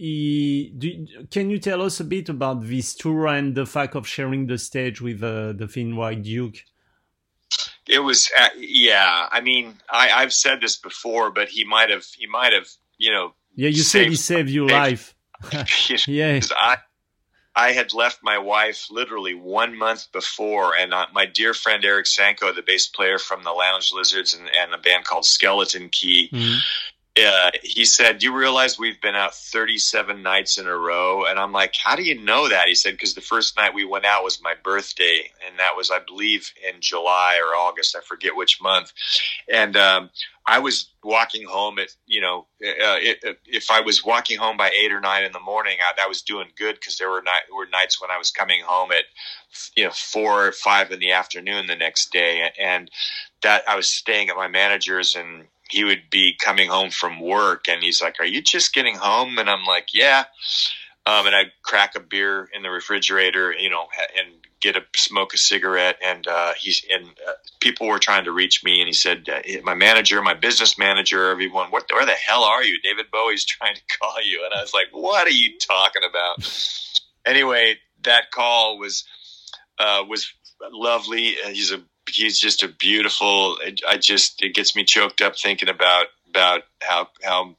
he, 0.00 0.72
do, 0.78 1.06
can 1.30 1.50
you 1.50 1.58
tell 1.58 1.82
us 1.82 2.00
a 2.00 2.04
bit 2.04 2.30
about 2.30 2.66
this 2.66 2.94
tour 2.94 3.26
and 3.26 3.54
the 3.54 3.66
fact 3.66 3.94
of 3.94 4.08
sharing 4.08 4.46
the 4.46 4.56
stage 4.56 4.98
with 5.02 5.22
uh, 5.22 5.52
the 5.52 5.68
Thin 5.68 5.94
White 5.94 6.22
Duke? 6.22 6.56
It 7.86 7.98
was, 7.98 8.30
uh, 8.38 8.48
yeah. 8.56 9.28
I 9.30 9.42
mean, 9.42 9.74
I, 9.92 10.06
have 10.22 10.32
said 10.32 10.62
this 10.62 10.76
before, 10.76 11.30
but 11.30 11.50
he 11.50 11.64
might 11.64 11.90
have, 11.90 12.06
he 12.16 12.26
might 12.26 12.54
have, 12.54 12.66
you 12.96 13.12
know. 13.12 13.34
Yeah, 13.56 13.68
you 13.68 13.82
said 13.82 14.06
he 14.06 14.16
saved 14.16 14.48
your 14.48 14.68
life. 14.68 15.14
yeah. 16.08 16.40
I, 16.52 16.78
I 17.54 17.72
had 17.72 17.92
left 17.92 18.20
my 18.22 18.38
wife 18.38 18.86
literally 18.90 19.34
one 19.34 19.76
month 19.76 20.10
before, 20.12 20.74
and 20.74 20.94
uh, 20.94 21.08
my 21.12 21.26
dear 21.26 21.52
friend 21.52 21.84
Erik 21.84 22.06
Sanko, 22.06 22.54
the 22.54 22.62
bass 22.62 22.86
player 22.86 23.18
from 23.18 23.42
the 23.42 23.52
Lounge 23.52 23.92
Lizards 23.92 24.32
and, 24.32 24.48
and 24.58 24.72
a 24.72 24.78
band 24.78 25.04
called 25.04 25.26
Skeleton 25.26 25.90
Key, 25.90 26.30
mm-hmm 26.32 26.58
uh, 27.24 27.50
he 27.62 27.84
said, 27.84 28.18
"Do 28.18 28.26
you 28.26 28.36
realize 28.36 28.78
we've 28.78 29.00
been 29.00 29.14
out 29.14 29.34
37 29.34 30.22
nights 30.22 30.58
in 30.58 30.66
a 30.66 30.76
row?" 30.76 31.24
And 31.24 31.38
I'm 31.38 31.52
like, 31.52 31.74
"How 31.74 31.96
do 31.96 32.02
you 32.02 32.20
know 32.20 32.48
that?" 32.48 32.68
He 32.68 32.74
said, 32.74 32.94
"Because 32.94 33.14
the 33.14 33.20
first 33.20 33.56
night 33.56 33.74
we 33.74 33.84
went 33.84 34.04
out 34.04 34.24
was 34.24 34.42
my 34.42 34.54
birthday, 34.62 35.30
and 35.46 35.58
that 35.58 35.76
was, 35.76 35.90
I 35.90 36.00
believe, 36.00 36.52
in 36.66 36.80
July 36.80 37.40
or 37.42 37.54
August. 37.56 37.96
I 37.96 38.00
forget 38.00 38.36
which 38.36 38.60
month." 38.60 38.92
And 39.48 39.76
um, 39.76 40.10
I 40.46 40.58
was 40.58 40.90
walking 41.04 41.46
home 41.46 41.78
at, 41.78 41.88
you 42.06 42.20
know, 42.20 42.46
uh, 42.62 42.98
it, 43.00 43.38
if 43.46 43.70
I 43.70 43.80
was 43.80 44.04
walking 44.04 44.38
home 44.38 44.56
by 44.56 44.70
eight 44.70 44.92
or 44.92 45.00
nine 45.00 45.24
in 45.24 45.32
the 45.32 45.40
morning, 45.40 45.78
I, 45.80 45.92
that 45.96 46.08
was 46.08 46.22
doing 46.22 46.48
good 46.56 46.74
because 46.74 46.98
there 46.98 47.10
were, 47.10 47.22
night, 47.22 47.42
were 47.54 47.66
nights 47.66 48.00
when 48.00 48.10
I 48.10 48.18
was 48.18 48.30
coming 48.30 48.62
home 48.64 48.90
at, 48.92 49.04
you 49.76 49.84
know, 49.84 49.92
four 49.92 50.48
or 50.48 50.52
five 50.52 50.90
in 50.90 50.98
the 50.98 51.12
afternoon 51.12 51.66
the 51.66 51.76
next 51.76 52.12
day, 52.12 52.50
and 52.58 52.90
that 53.42 53.62
I 53.68 53.76
was 53.76 53.88
staying 53.88 54.28
at 54.28 54.36
my 54.36 54.48
manager's 54.48 55.14
and 55.14 55.44
he 55.70 55.84
would 55.84 56.02
be 56.10 56.36
coming 56.42 56.68
home 56.68 56.90
from 56.90 57.20
work 57.20 57.68
and 57.68 57.82
he's 57.82 58.02
like, 58.02 58.16
Are 58.20 58.26
you 58.26 58.42
just 58.42 58.74
getting 58.74 58.96
home? 58.96 59.38
And 59.38 59.48
I'm 59.48 59.64
like, 59.64 59.88
Yeah. 59.94 60.24
Um, 61.06 61.26
and 61.26 61.34
I'd 61.34 61.52
crack 61.62 61.94
a 61.96 62.00
beer 62.00 62.48
in 62.54 62.62
the 62.62 62.70
refrigerator, 62.70 63.52
you 63.52 63.70
know, 63.70 63.86
and 64.18 64.34
get 64.60 64.76
a 64.76 64.82
smoke 64.94 65.32
a 65.32 65.38
cigarette. 65.38 65.96
And 66.04 66.26
uh, 66.26 66.52
he's 66.58 66.84
and 66.92 67.06
uh, 67.06 67.32
people 67.60 67.88
were 67.88 67.98
trying 67.98 68.24
to 68.24 68.32
reach 68.32 68.62
me, 68.62 68.80
and 68.80 68.86
he 68.86 68.92
said, 68.92 69.28
uh, 69.28 69.40
"My 69.64 69.74
manager, 69.74 70.20
my 70.22 70.34
business 70.34 70.78
manager, 70.78 71.30
everyone, 71.30 71.70
what? 71.70 71.86
Where 71.90 72.04
the 72.04 72.12
hell 72.12 72.44
are 72.44 72.62
you? 72.62 72.78
David 72.82 73.06
Bowie's 73.10 73.44
trying 73.46 73.74
to 73.76 73.98
call 73.98 74.22
you." 74.22 74.44
And 74.44 74.52
I 74.54 74.60
was 74.60 74.74
like, 74.74 74.88
"What 74.92 75.26
are 75.26 75.30
you 75.30 75.58
talking 75.58 76.02
about?" 76.08 76.46
anyway, 77.26 77.78
that 78.02 78.30
call 78.30 78.78
was 78.78 79.04
uh, 79.78 80.04
was 80.06 80.30
lovely. 80.70 81.36
He's 81.46 81.72
a 81.72 81.80
he's 82.10 82.38
just 82.38 82.62
a 82.62 82.68
beautiful. 82.68 83.58
I 83.88 83.96
just 83.96 84.42
it 84.42 84.54
gets 84.54 84.76
me 84.76 84.84
choked 84.84 85.20
up 85.20 85.36
thinking 85.36 85.68
about 85.68 86.06
about 86.28 86.62
how 86.82 87.08
how 87.22 87.56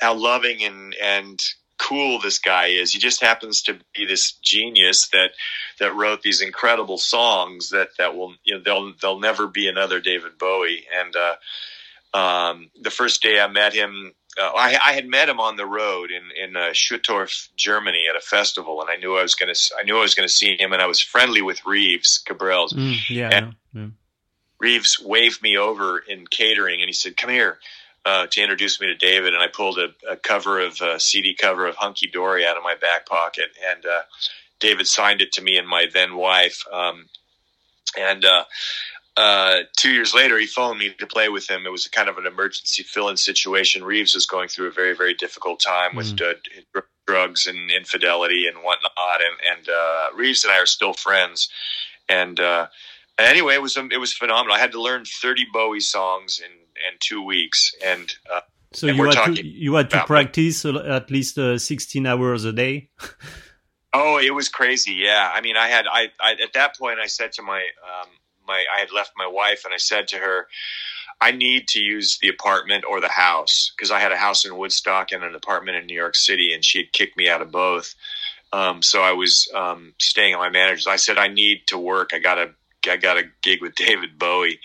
how 0.00 0.14
loving 0.14 0.62
and 0.62 0.94
and 1.02 1.40
cool 1.78 2.20
this 2.20 2.38
guy 2.38 2.66
is. 2.68 2.92
He 2.92 2.98
just 2.98 3.20
happens 3.20 3.62
to 3.62 3.78
be 3.94 4.04
this 4.06 4.32
genius 4.42 5.08
that 5.08 5.32
that 5.80 5.94
wrote 5.94 6.22
these 6.22 6.40
incredible 6.40 6.98
songs 6.98 7.70
that 7.70 7.88
that 7.98 8.14
will 8.14 8.34
you 8.44 8.54
know 8.54 8.62
they'll 8.64 8.92
they'll 9.00 9.20
never 9.20 9.46
be 9.46 9.68
another 9.68 10.00
David 10.00 10.38
Bowie. 10.38 10.84
And 10.98 11.14
uh, 11.16 12.16
um, 12.16 12.70
the 12.80 12.90
first 12.90 13.22
day 13.22 13.40
I 13.40 13.48
met 13.48 13.72
him, 13.72 14.12
uh, 14.38 14.50
I, 14.54 14.78
I, 14.86 14.92
had 14.92 15.06
met 15.06 15.28
him 15.28 15.40
on 15.40 15.56
the 15.56 15.66
road 15.66 16.10
in 16.10 16.22
in 16.42 16.56
uh, 16.56 16.70
Schuttorf, 16.70 17.48
Germany, 17.56 18.04
at 18.08 18.16
a 18.16 18.20
festival, 18.20 18.80
and 18.80 18.88
I 18.88 18.96
knew 18.96 19.16
I 19.16 19.22
was 19.22 19.34
going 19.34 19.54
to 19.54 19.74
I 19.78 19.82
knew 19.82 19.98
I 19.98 20.02
was 20.02 20.14
going 20.14 20.28
to 20.28 20.32
see 20.32 20.56
him, 20.58 20.72
and 20.72 20.80
I 20.80 20.86
was 20.86 21.00
friendly 21.00 21.42
with 21.42 21.64
Reeves 21.66 22.22
Gabrels. 22.26 22.72
Mm, 22.72 22.96
yeah, 23.10 23.50
yeah. 23.74 23.86
Reeves 24.58 25.00
waved 25.04 25.42
me 25.42 25.56
over 25.56 25.98
in 25.98 26.26
catering, 26.26 26.80
and 26.80 26.88
he 26.88 26.94
said, 26.94 27.16
"Come 27.16 27.30
here." 27.30 27.58
Uh, 28.04 28.26
to 28.26 28.42
introduce 28.42 28.80
me 28.80 28.88
to 28.88 28.96
David, 28.96 29.32
and 29.32 29.40
I 29.40 29.46
pulled 29.46 29.78
a, 29.78 29.94
a 30.10 30.16
cover 30.16 30.58
of 30.58 30.80
a 30.80 30.98
CD 30.98 31.36
cover 31.40 31.68
of 31.68 31.76
Hunky 31.76 32.08
Dory 32.08 32.44
out 32.44 32.56
of 32.56 32.64
my 32.64 32.74
back 32.74 33.06
pocket, 33.06 33.50
and 33.70 33.86
uh, 33.86 34.02
David 34.58 34.88
signed 34.88 35.20
it 35.20 35.30
to 35.34 35.42
me 35.42 35.56
and 35.56 35.68
my 35.68 35.86
then 35.92 36.16
wife. 36.16 36.64
Um, 36.72 37.06
and 37.96 38.24
uh, 39.16 39.42
uh, 39.52 39.62
two 39.76 39.90
years 39.90 40.14
later, 40.14 40.38
he 40.38 40.46
phoned 40.46 40.78
me 40.78 40.90
to 40.98 41.06
play 41.06 41.28
with 41.28 41.48
him. 41.48 41.66
It 41.66 41.72
was 41.72 41.86
kind 41.88 42.08
of 42.08 42.18
an 42.18 42.26
emergency 42.26 42.82
fill-in 42.82 43.16
situation. 43.16 43.84
Reeves 43.84 44.14
was 44.14 44.26
going 44.26 44.48
through 44.48 44.68
a 44.68 44.72
very, 44.72 44.94
very 44.94 45.14
difficult 45.14 45.60
time 45.60 45.94
with 45.94 46.16
mm. 46.16 46.34
uh, 46.76 46.80
drugs 47.06 47.46
and 47.46 47.70
infidelity 47.70 48.46
and 48.46 48.58
whatnot. 48.58 49.20
And, 49.20 49.58
and 49.58 49.68
uh, 49.68 50.16
Reeves 50.16 50.44
and 50.44 50.52
I 50.52 50.58
are 50.58 50.66
still 50.66 50.94
friends. 50.94 51.48
And 52.08 52.40
uh, 52.40 52.68
anyway, 53.18 53.54
it 53.54 53.62
was 53.62 53.76
um, 53.76 53.90
it 53.92 53.98
was 53.98 54.12
phenomenal. 54.12 54.54
I 54.54 54.58
had 54.58 54.72
to 54.72 54.82
learn 54.82 55.04
thirty 55.04 55.46
Bowie 55.52 55.80
songs 55.80 56.40
in 56.44 56.50
in 56.50 56.98
two 57.00 57.22
weeks, 57.22 57.72
and 57.84 58.12
uh, 58.32 58.40
so 58.72 58.88
and 58.88 58.96
you, 58.96 59.04
had 59.04 59.36
to, 59.36 59.46
you 59.46 59.74
had 59.74 59.90
to 59.90 60.04
practice 60.04 60.64
at 60.64 61.10
least 61.10 61.38
uh, 61.38 61.58
sixteen 61.58 62.06
hours 62.06 62.44
a 62.44 62.52
day. 62.52 62.90
oh, 63.92 64.18
it 64.18 64.34
was 64.34 64.48
crazy. 64.48 64.92
Yeah, 64.92 65.30
I 65.32 65.40
mean, 65.40 65.56
I 65.56 65.68
had 65.68 65.86
I, 65.86 66.08
I 66.20 66.32
at 66.32 66.52
that 66.54 66.76
point 66.76 66.98
I 66.98 67.06
said 67.06 67.32
to 67.32 67.42
my 67.42 67.60
um, 67.60 68.08
my 68.52 68.64
I 68.76 68.80
had 68.80 68.92
left 68.92 69.12
my 69.16 69.26
wife 69.26 69.64
and 69.64 69.74
I 69.74 69.78
said 69.78 70.08
to 70.08 70.18
her, 70.18 70.46
I 71.20 71.30
need 71.30 71.68
to 71.68 71.80
use 71.80 72.18
the 72.18 72.28
apartment 72.28 72.84
or 72.88 73.00
the 73.00 73.08
house 73.08 73.72
because 73.74 73.90
I 73.90 74.00
had 74.00 74.12
a 74.12 74.16
house 74.16 74.44
in 74.44 74.56
Woodstock 74.56 75.12
and 75.12 75.24
an 75.24 75.34
apartment 75.34 75.76
in 75.76 75.86
New 75.86 75.94
York 75.94 76.16
City, 76.16 76.52
and 76.52 76.64
she 76.64 76.78
had 76.78 76.92
kicked 76.92 77.16
me 77.16 77.28
out 77.28 77.42
of 77.42 77.50
both. 77.52 77.94
Um, 78.52 78.82
so 78.82 79.02
I 79.02 79.12
was 79.12 79.48
um, 79.54 79.94
staying 79.98 80.34
at 80.34 80.38
my 80.38 80.50
manager's. 80.50 80.86
I 80.86 80.96
said 80.96 81.18
I 81.18 81.28
need 81.28 81.66
to 81.68 81.78
work. 81.78 82.10
I 82.12 82.18
got 82.18 82.34
to 82.34 82.50
I 82.88 82.96
got 82.96 83.18
a 83.18 83.24
gig 83.42 83.60
with 83.60 83.74
David 83.74 84.18
Bowie, 84.18 84.60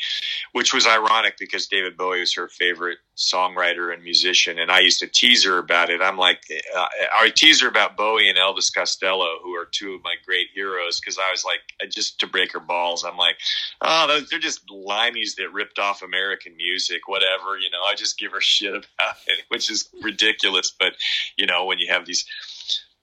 which 0.53 0.73
was 0.73 0.87
ironic 0.87 1.35
because 1.39 1.67
David 1.67 1.97
Bowie 1.97 2.21
was 2.21 2.33
her 2.35 2.47
favorite 2.47 2.99
songwriter 3.15 3.93
and 3.93 4.03
musician, 4.03 4.59
and 4.59 4.71
I 4.71 4.79
used 4.79 4.99
to 4.99 5.07
tease 5.07 5.43
her 5.45 5.57
about 5.57 5.89
it. 5.89 6.01
I'm 6.01 6.17
like, 6.17 6.41
uh, 6.75 6.85
I 7.15 7.29
tease 7.29 7.61
her 7.61 7.67
about 7.67 7.97
Bowie 7.97 8.29
and 8.29 8.37
Elvis 8.37 8.73
Costello, 8.73 9.39
who 9.43 9.53
are 9.53 9.67
two 9.71 9.95
of 9.95 10.03
my 10.03 10.15
great 10.25 10.47
heroes, 10.53 10.99
because 10.99 11.17
I 11.17 11.31
was 11.31 11.43
like, 11.43 11.89
just 11.91 12.19
to 12.19 12.27
break 12.27 12.53
her 12.53 12.59
balls, 12.59 13.03
I'm 13.03 13.17
like, 13.17 13.37
oh, 13.81 14.21
they're 14.29 14.39
just 14.39 14.67
limeys 14.67 15.35
that 15.37 15.51
ripped 15.51 15.79
off 15.79 16.03
American 16.03 16.55
music, 16.55 17.07
whatever, 17.07 17.57
you 17.57 17.69
know. 17.71 17.81
I 17.87 17.95
just 17.95 18.19
give 18.19 18.31
her 18.31 18.41
shit 18.41 18.69
about 18.69 19.15
it, 19.27 19.43
which 19.49 19.71
is 19.71 19.89
ridiculous, 20.01 20.71
but 20.77 20.93
you 21.37 21.45
know, 21.45 21.65
when 21.65 21.79
you 21.79 21.91
have 21.91 22.05
these 22.05 22.25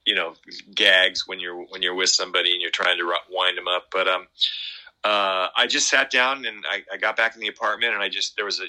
you 0.04 0.14
know 0.14 0.34
gags 0.74 1.26
when 1.26 1.40
you're 1.40 1.64
when 1.70 1.80
you're 1.80 1.94
with 1.94 2.10
somebody 2.10 2.52
and 2.52 2.60
you're 2.60 2.70
trying 2.70 2.98
to 2.98 3.12
wind 3.30 3.56
them 3.56 3.68
up. 3.68 3.86
But 3.90 4.08
um, 4.08 4.26
uh, 5.04 5.48
I 5.54 5.66
just 5.66 5.88
sat 5.88 6.10
down 6.10 6.46
and 6.46 6.64
I, 6.68 6.82
I 6.92 6.96
got 6.96 7.16
back 7.16 7.34
in 7.34 7.40
the 7.40 7.48
apartment 7.48 7.92
and 7.92 8.02
I 8.02 8.08
just 8.08 8.36
there 8.36 8.46
was 8.46 8.60
a 8.60 8.64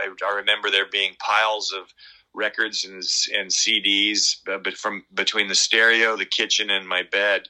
I, 0.00 0.08
I 0.24 0.34
remember 0.36 0.70
there 0.70 0.86
being 0.90 1.14
piles 1.18 1.72
of 1.72 1.92
records 2.34 2.84
and 2.84 3.02
and 3.36 3.50
CDs, 3.50 4.36
but 4.46 4.76
from 4.76 5.04
between 5.12 5.48
the 5.48 5.56
stereo, 5.56 6.16
the 6.16 6.24
kitchen, 6.24 6.70
and 6.70 6.88
my 6.88 7.02
bed. 7.02 7.48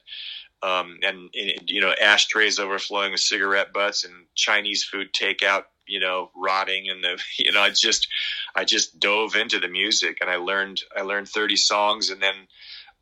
Um, 0.63 0.97
and, 1.03 1.29
and 1.35 1.69
you 1.69 1.81
know 1.81 1.93
ashtrays 2.01 2.57
overflowing 2.57 3.11
with 3.11 3.19
cigarette 3.19 3.73
butts 3.73 4.05
and 4.05 4.13
Chinese 4.33 4.83
food 4.85 5.09
takeout 5.13 5.65
you 5.87 5.99
know 5.99 6.31
rotting 6.35 6.89
and 6.89 7.03
the 7.03 7.21
you 7.37 7.51
know 7.51 7.61
I 7.61 7.69
just 7.69 8.07
I 8.55 8.63
just 8.63 8.97
dove 8.99 9.35
into 9.35 9.59
the 9.59 9.67
music 9.67 10.19
and 10.21 10.29
I 10.29 10.37
learned 10.37 10.81
I 10.95 11.01
learned 11.01 11.27
30 11.27 11.57
songs 11.57 12.09
and 12.09 12.21
then 12.21 12.35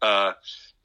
uh, 0.02 0.34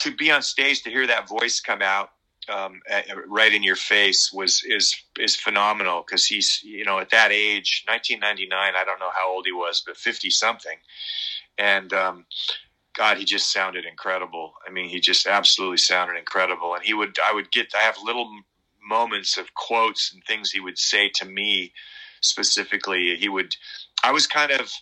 to 0.01 0.15
be 0.15 0.31
on 0.31 0.43
stage 0.43 0.83
to 0.83 0.91
hear 0.91 1.07
that 1.07 1.29
voice 1.29 1.61
come 1.61 1.81
out 1.81 2.11
um, 2.49 2.81
right 3.29 3.53
in 3.53 3.63
your 3.63 3.77
face 3.77 4.33
was 4.33 4.63
is 4.67 4.95
is 5.19 5.37
phenomenal 5.37 6.05
because 6.07 6.27
he's 6.27 6.61
you 6.65 6.85
know 6.85 6.99
at 6.99 7.11
that 7.11 7.33
age 7.33 7.85
1999 7.89 8.75
I 8.77 8.85
don't 8.85 9.01
know 9.01 9.11
how 9.15 9.31
old 9.31 9.47
he 9.47 9.53
was 9.53 9.83
but 9.87 9.97
50 9.97 10.31
something 10.31 10.79
and 11.59 11.93
um, 11.93 12.27
God 12.97 13.19
he 13.19 13.25
just 13.25 13.53
sounded 13.53 13.85
incredible. 13.85 14.55
I 14.67 14.71
mean 14.71 14.89
he 14.89 15.01
just 15.01 15.27
absolutely 15.27 15.79
sounded 15.79 16.19
incredible. 16.19 16.75
And 16.75 16.85
he 16.85 16.95
would 16.95 17.19
I 17.25 17.33
would 17.33 17.51
get 17.53 17.73
I 17.77 17.83
have 17.83 17.97
little 18.05 18.31
moments 18.83 19.37
of 19.37 19.55
quotes 19.55 20.13
and 20.13 20.23
things 20.25 20.51
he 20.51 20.61
would 20.61 20.79
say 20.79 21.11
to 21.17 21.25
me 21.25 21.73
specifically. 22.21 23.17
He 23.17 23.29
would 23.29 23.55
I 24.03 24.13
was 24.13 24.27
kind 24.27 24.53
of 24.53 24.73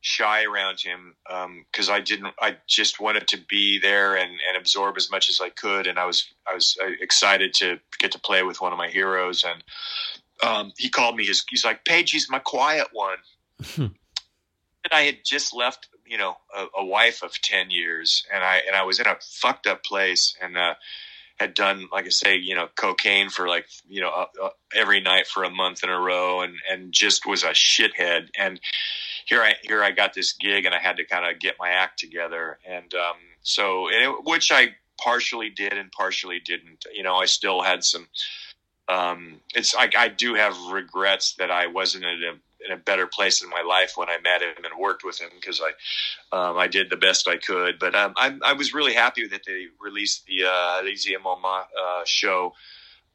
shy 0.00 0.44
around 0.44 0.80
him 0.80 1.14
because 1.24 1.88
um, 1.88 1.94
I 1.94 2.00
didn't. 2.00 2.34
I 2.40 2.56
just 2.66 3.00
wanted 3.00 3.28
to 3.28 3.38
be 3.48 3.78
there 3.78 4.16
and, 4.16 4.30
and 4.30 4.56
absorb 4.56 4.96
as 4.96 5.10
much 5.10 5.28
as 5.28 5.40
I 5.40 5.50
could, 5.50 5.86
and 5.86 5.98
I 5.98 6.06
was 6.06 6.32
I 6.50 6.54
was 6.54 6.76
uh, 6.82 6.90
excited 7.00 7.54
to 7.54 7.78
get 7.98 8.12
to 8.12 8.18
play 8.18 8.42
with 8.42 8.60
one 8.60 8.72
of 8.72 8.78
my 8.78 8.88
heroes. 8.88 9.44
And 9.44 9.62
um, 10.42 10.72
he 10.78 10.88
called 10.88 11.16
me 11.16 11.26
his. 11.26 11.44
He's 11.48 11.64
like, 11.64 11.84
Page, 11.84 12.10
he's 12.10 12.30
my 12.30 12.38
quiet 12.38 12.88
one. 12.92 13.18
and 13.76 13.92
I 14.90 15.02
had 15.02 15.18
just 15.24 15.54
left, 15.54 15.88
you 16.06 16.16
know, 16.16 16.36
a, 16.56 16.66
a, 16.78 16.84
wife 16.84 17.22
of 17.22 17.40
ten 17.42 17.70
years, 17.70 18.26
and 18.32 18.42
I 18.42 18.62
and 18.66 18.74
I 18.74 18.82
was 18.84 19.00
in 19.00 19.06
a 19.06 19.16
fucked 19.20 19.66
up 19.66 19.84
place, 19.84 20.34
and 20.40 20.56
uh, 20.56 20.74
had 21.38 21.52
done, 21.54 21.88
like 21.92 22.06
I 22.06 22.10
say, 22.10 22.36
you 22.36 22.54
know, 22.54 22.68
cocaine 22.74 23.28
for 23.28 23.48
like, 23.48 23.66
you 23.88 24.00
know, 24.00 24.10
uh, 24.10 24.46
uh, 24.46 24.50
every 24.74 25.00
night 25.00 25.26
for 25.26 25.44
a 25.44 25.50
month 25.50 25.84
in 25.84 25.90
a 25.90 26.00
row, 26.00 26.40
and 26.40 26.54
and 26.70 26.90
just 26.90 27.26
was 27.26 27.42
a 27.42 27.50
shithead 27.50 28.28
and 28.38 28.60
here 29.26 29.42
I 29.42 29.54
here 29.62 29.82
I 29.82 29.90
got 29.90 30.14
this 30.14 30.32
gig 30.32 30.64
and 30.64 30.74
I 30.74 30.78
had 30.78 30.96
to 30.96 31.04
kind 31.04 31.30
of 31.30 31.40
get 31.40 31.56
my 31.58 31.70
act 31.70 31.98
together, 31.98 32.58
and 32.66 32.92
um, 32.94 33.16
so 33.42 33.88
and 33.88 33.96
it, 33.96 34.24
which 34.24 34.52
I 34.52 34.74
partially 34.98 35.50
did 35.50 35.72
and 35.72 35.90
partially 35.92 36.40
didn't. 36.40 36.84
You 36.92 37.02
know, 37.02 37.16
I 37.16 37.26
still 37.26 37.62
had 37.62 37.84
some. 37.84 38.06
Um, 38.88 39.40
it's 39.54 39.74
I, 39.74 39.88
I 39.96 40.08
do 40.08 40.34
have 40.34 40.56
regrets 40.70 41.34
that 41.38 41.50
I 41.50 41.66
wasn't 41.66 42.04
in 42.04 42.22
a 42.24 42.32
in 42.66 42.72
a 42.72 42.76
better 42.76 43.06
place 43.06 43.42
in 43.42 43.48
my 43.48 43.62
life 43.62 43.92
when 43.96 44.08
I 44.08 44.18
met 44.22 44.42
him 44.42 44.64
and 44.64 44.78
worked 44.78 45.04
with 45.04 45.18
him 45.18 45.30
because 45.40 45.60
I 45.60 46.36
um, 46.36 46.58
I 46.58 46.66
did 46.66 46.90
the 46.90 46.96
best 46.96 47.28
I 47.28 47.36
could. 47.36 47.78
But 47.78 47.94
um, 47.94 48.14
I, 48.16 48.36
I 48.44 48.52
was 48.52 48.74
really 48.74 48.94
happy 48.94 49.26
that 49.28 49.42
they 49.46 49.66
released 49.80 50.26
the 50.26 50.44
uh, 50.44 50.82
Elysée 50.82 51.16
uh, 51.16 52.02
show 52.04 52.54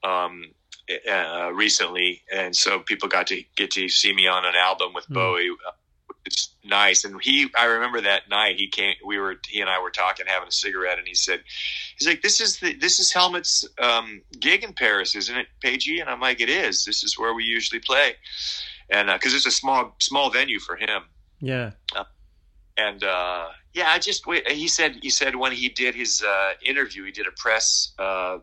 um, 0.04 0.46
uh, 1.10 1.52
recently, 1.54 2.24
and 2.34 2.56
so 2.56 2.80
people 2.80 3.10
got 3.10 3.28
to 3.28 3.44
get 3.56 3.72
to 3.72 3.90
see 3.90 4.14
me 4.14 4.28
on 4.28 4.46
an 4.46 4.56
album 4.56 4.94
with 4.94 5.06
mm. 5.10 5.16
Bowie 5.16 5.52
it's 6.26 6.50
nice. 6.64 7.06
And 7.06 7.22
he, 7.22 7.48
I 7.58 7.66
remember 7.66 8.02
that 8.02 8.30
night 8.30 8.56
he 8.58 8.68
came, 8.68 8.96
we 9.06 9.18
were, 9.20 9.36
he 9.48 9.62
and 9.62 9.70
I 9.70 9.82
were 9.82 9.92
talking, 9.92 10.26
having 10.28 10.48
a 10.48 10.52
cigarette, 10.52 10.98
and 10.98 11.08
he 11.08 11.14
said, 11.14 11.42
he's 11.98 12.08
like, 12.08 12.22
this 12.22 12.42
is 12.42 12.60
the, 12.60 12.74
this 12.74 13.00
is 13.00 13.14
Helmet's 13.14 13.68
um, 13.80 14.22
gig 14.40 14.64
in 14.64 14.74
Paris, 14.74 15.16
isn't 15.16 15.38
it, 15.38 15.48
Pagey? 15.64 16.02
And 16.02 16.10
I'm 16.10 16.20
like, 16.20 16.42
it 16.42 16.50
is. 16.50 16.84
This 16.84 17.04
is 17.04 17.18
where 17.18 17.34
we 17.34 17.44
usually 17.44 17.80
play, 17.80 18.14
and 18.90 19.10
because 19.14 19.34
uh, 19.34 19.38
it's 19.38 19.46
a 19.46 19.52
small, 19.52 19.96
small 20.00 20.30
venue 20.32 20.60
for 20.60 20.76
him. 20.76 21.04
Yeah. 21.40 21.72
Uh, 21.96 22.06
and 22.78 23.04
uh, 23.04 23.48
yeah, 23.74 23.90
I 23.90 24.00
just 24.00 24.26
he 24.26 24.68
said 24.68 24.98
he 25.02 25.10
said 25.10 25.36
when 25.36 25.54
he 25.54 25.70
did 25.70 25.96
his 25.96 26.22
uh, 26.22 26.54
interview, 26.64 27.06
he 27.06 27.12
did 27.12 27.26
a 27.26 27.32
press 27.32 27.94
uh, 27.98 28.40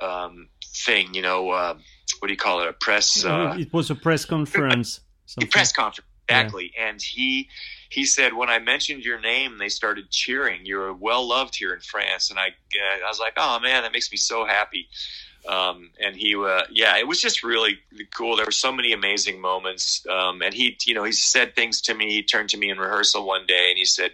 um, 0.00 0.48
thing. 0.64 1.14
You 1.14 1.22
know, 1.22 1.50
uh, 1.50 1.74
what 2.18 2.28
do 2.28 2.32
you 2.32 2.38
call 2.38 2.62
it? 2.62 2.68
A 2.68 2.72
press. 2.72 3.24
Uh, 3.24 3.54
it 3.56 3.72
was 3.72 3.90
a 3.90 3.94
press 3.94 4.24
conference. 4.24 5.00
A 5.40 5.46
press 5.46 5.72
conference 5.72 6.06
Exactly. 6.28 6.72
Yeah. 6.76 6.88
And 6.88 7.02
he 7.02 7.48
he 7.90 8.04
said 8.04 8.34
when 8.34 8.48
I 8.48 8.58
mentioned 8.58 9.04
your 9.04 9.20
name, 9.20 9.58
they 9.58 9.68
started 9.68 10.10
cheering. 10.10 10.64
You're 10.64 10.92
well 10.92 11.26
loved 11.26 11.54
here 11.56 11.74
in 11.74 11.80
France, 11.80 12.30
and 12.30 12.38
I 12.38 12.48
I 13.04 13.08
was 13.08 13.20
like, 13.20 13.34
oh 13.36 13.60
man, 13.60 13.82
that 13.82 13.92
makes 13.92 14.10
me 14.10 14.16
so 14.16 14.44
happy. 14.44 14.88
Um, 15.46 15.90
and 16.02 16.16
he, 16.16 16.34
uh, 16.34 16.62
yeah, 16.70 16.96
it 16.96 17.06
was 17.06 17.20
just 17.20 17.42
really 17.42 17.78
cool. 18.14 18.36
There 18.36 18.46
were 18.46 18.50
so 18.50 18.72
many 18.72 18.92
amazing 18.92 19.40
moments. 19.40 20.04
Um, 20.10 20.40
and 20.40 20.54
he, 20.54 20.76
you 20.86 20.94
know, 20.94 21.04
he 21.04 21.12
said 21.12 21.54
things 21.54 21.82
to 21.82 21.94
me. 21.94 22.10
He 22.12 22.22
turned 22.22 22.48
to 22.50 22.56
me 22.56 22.70
in 22.70 22.78
rehearsal 22.78 23.26
one 23.26 23.44
day 23.46 23.66
and 23.68 23.76
he 23.76 23.84
said, 23.84 24.12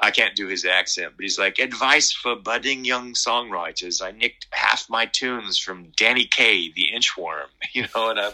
I 0.00 0.10
can't 0.10 0.34
do 0.34 0.48
his 0.48 0.64
accent, 0.64 1.12
but 1.16 1.22
he's 1.22 1.38
like, 1.38 1.58
advice 1.58 2.10
for 2.10 2.34
budding 2.34 2.84
young 2.84 3.14
songwriters. 3.14 4.02
I 4.02 4.10
nicked 4.10 4.48
half 4.50 4.90
my 4.90 5.06
tunes 5.06 5.58
from 5.58 5.92
Danny 5.96 6.24
Kaye, 6.24 6.72
the 6.74 6.88
Inchworm, 6.92 7.46
you 7.72 7.86
know, 7.94 8.10
and, 8.10 8.18
uh, 8.18 8.30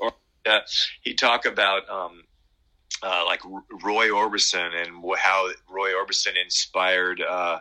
or, 0.00 0.12
uh, 0.46 0.60
he 1.02 1.14
talk 1.14 1.46
about, 1.46 1.88
um, 1.88 2.24
uh, 3.02 3.24
like 3.26 3.40
Roy 3.82 4.08
Orbison 4.08 4.74
and 4.74 5.04
how 5.18 5.48
Roy 5.68 5.90
Orbison 5.90 6.34
inspired 6.42 7.20
uh, 7.20 7.58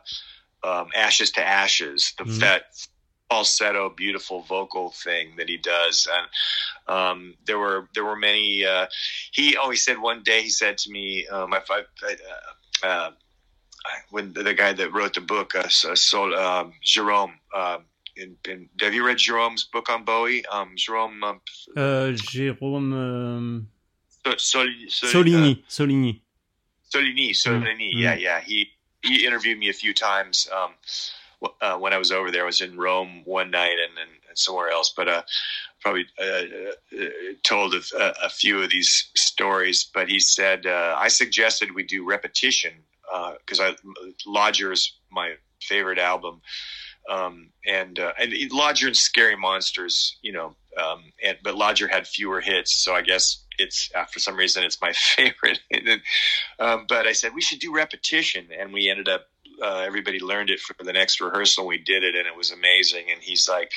um, 0.63 0.89
Ashes 0.95 1.31
to 1.31 1.45
Ashes, 1.45 2.13
the, 2.17 2.23
mm-hmm. 2.23 2.39
that 2.39 2.65
falsetto, 3.29 3.89
beautiful 3.89 4.41
vocal 4.41 4.91
thing 4.91 5.35
that 5.37 5.49
he 5.49 5.57
does. 5.57 6.07
And 6.11 6.97
um, 6.97 7.35
there 7.45 7.59
were 7.59 7.89
there 7.93 8.05
were 8.05 8.15
many. 8.15 8.65
Uh, 8.65 8.87
he 9.31 9.57
always 9.57 9.83
said 9.83 9.97
one 9.99 10.23
day 10.23 10.43
he 10.43 10.49
said 10.49 10.77
to 10.79 10.91
me, 10.91 11.27
um, 11.27 11.53
if 11.53 11.69
I, 11.69 11.81
uh, 12.83 12.87
uh, 12.87 13.11
when 14.11 14.33
the 14.33 14.53
guy 14.53 14.73
that 14.73 14.93
wrote 14.93 15.13
the 15.13 15.21
book, 15.21 15.55
uh, 15.55 15.67
Sol, 15.67 16.35
um, 16.35 16.73
Jerome. 16.81 17.33
Um, 17.55 17.85
in, 18.15 18.37
in, 18.47 18.69
have 18.79 18.93
you 18.93 19.03
read 19.03 19.17
Jerome's 19.17 19.63
book 19.63 19.89
on 19.89 20.03
Bowie? 20.03 20.45
Um, 20.45 20.73
Jerome. 20.75 21.23
Um, 21.23 21.41
uh, 21.75 22.11
Jerome. 22.11 23.67
Sol, 24.25 24.67
Sol, 24.87 25.09
Soligny, 25.09 25.57
uh, 25.57 25.61
Soligny. 25.67 26.21
Soligny, 26.89 27.31
Soligny. 27.31 27.93
Mm. 27.93 28.01
Yeah, 28.01 28.15
yeah. 28.15 28.41
He 28.41 28.69
he 29.01 29.25
interviewed 29.25 29.59
me 29.59 29.69
a 29.69 29.73
few 29.73 29.93
times 29.93 30.47
um, 30.55 30.71
uh, 31.61 31.77
when 31.77 31.93
I 31.93 31.97
was 31.97 32.11
over 32.11 32.31
there. 32.31 32.43
I 32.43 32.45
was 32.45 32.61
in 32.61 32.77
Rome 32.77 33.21
one 33.25 33.51
night 33.51 33.77
and, 33.79 33.97
and, 33.97 34.11
and 34.29 34.37
somewhere 34.37 34.69
else, 34.69 34.93
but 34.95 35.07
uh, 35.09 35.23
probably 35.81 36.05
uh, 36.19 36.23
uh 36.23 37.05
told 37.43 37.75
a, 37.75 37.81
a, 38.23 38.29
few 38.29 38.61
of 38.61 38.69
these 38.69 39.09
stories. 39.15 39.83
But 39.93 40.07
he 40.07 40.19
said 40.19 40.65
uh, 40.65 40.95
I 40.97 41.09
suggested 41.09 41.73
we 41.73 41.83
do 41.83 42.05
repetition 42.05 42.73
because 43.39 43.59
uh, 43.59 43.73
I 43.73 44.11
Lodger 44.25 44.71
is 44.71 44.93
my 45.11 45.33
favorite 45.61 45.99
album. 45.99 46.41
Um, 47.09 47.49
and 47.67 47.99
uh, 47.99 48.13
and 48.17 48.33
Lodger 48.51 48.87
and 48.87 48.95
Scary 48.95 49.35
Monsters, 49.35 50.17
you 50.21 50.31
know, 50.31 50.55
um, 50.81 51.11
and 51.23 51.37
but 51.43 51.55
Lodger 51.55 51.87
had 51.87 52.07
fewer 52.07 52.39
hits, 52.39 52.73
so 52.73 52.95
I 52.95 53.01
guess 53.01 53.42
it's 53.57 53.89
uh, 53.95 54.05
for 54.05 54.19
some 54.19 54.35
reason 54.35 54.63
it's 54.63 54.81
my 54.81 54.93
favorite. 55.15 55.59
then, 55.71 56.01
um, 56.59 56.85
but 56.87 57.07
I 57.07 57.13
said 57.13 57.33
we 57.33 57.41
should 57.41 57.59
do 57.59 57.73
repetition, 57.73 58.47
and 58.57 58.73
we 58.73 58.89
ended 58.89 59.09
up. 59.09 59.27
Uh, 59.61 59.83
everybody 59.85 60.19
learned 60.19 60.49
it 60.49 60.59
for 60.59 60.75
the 60.83 60.91
next 60.91 61.21
rehearsal. 61.21 61.67
We 61.67 61.77
did 61.77 62.03
it, 62.03 62.15
and 62.15 62.25
it 62.25 62.35
was 62.35 62.51
amazing. 62.51 63.05
And 63.11 63.21
he's 63.21 63.47
like, 63.47 63.71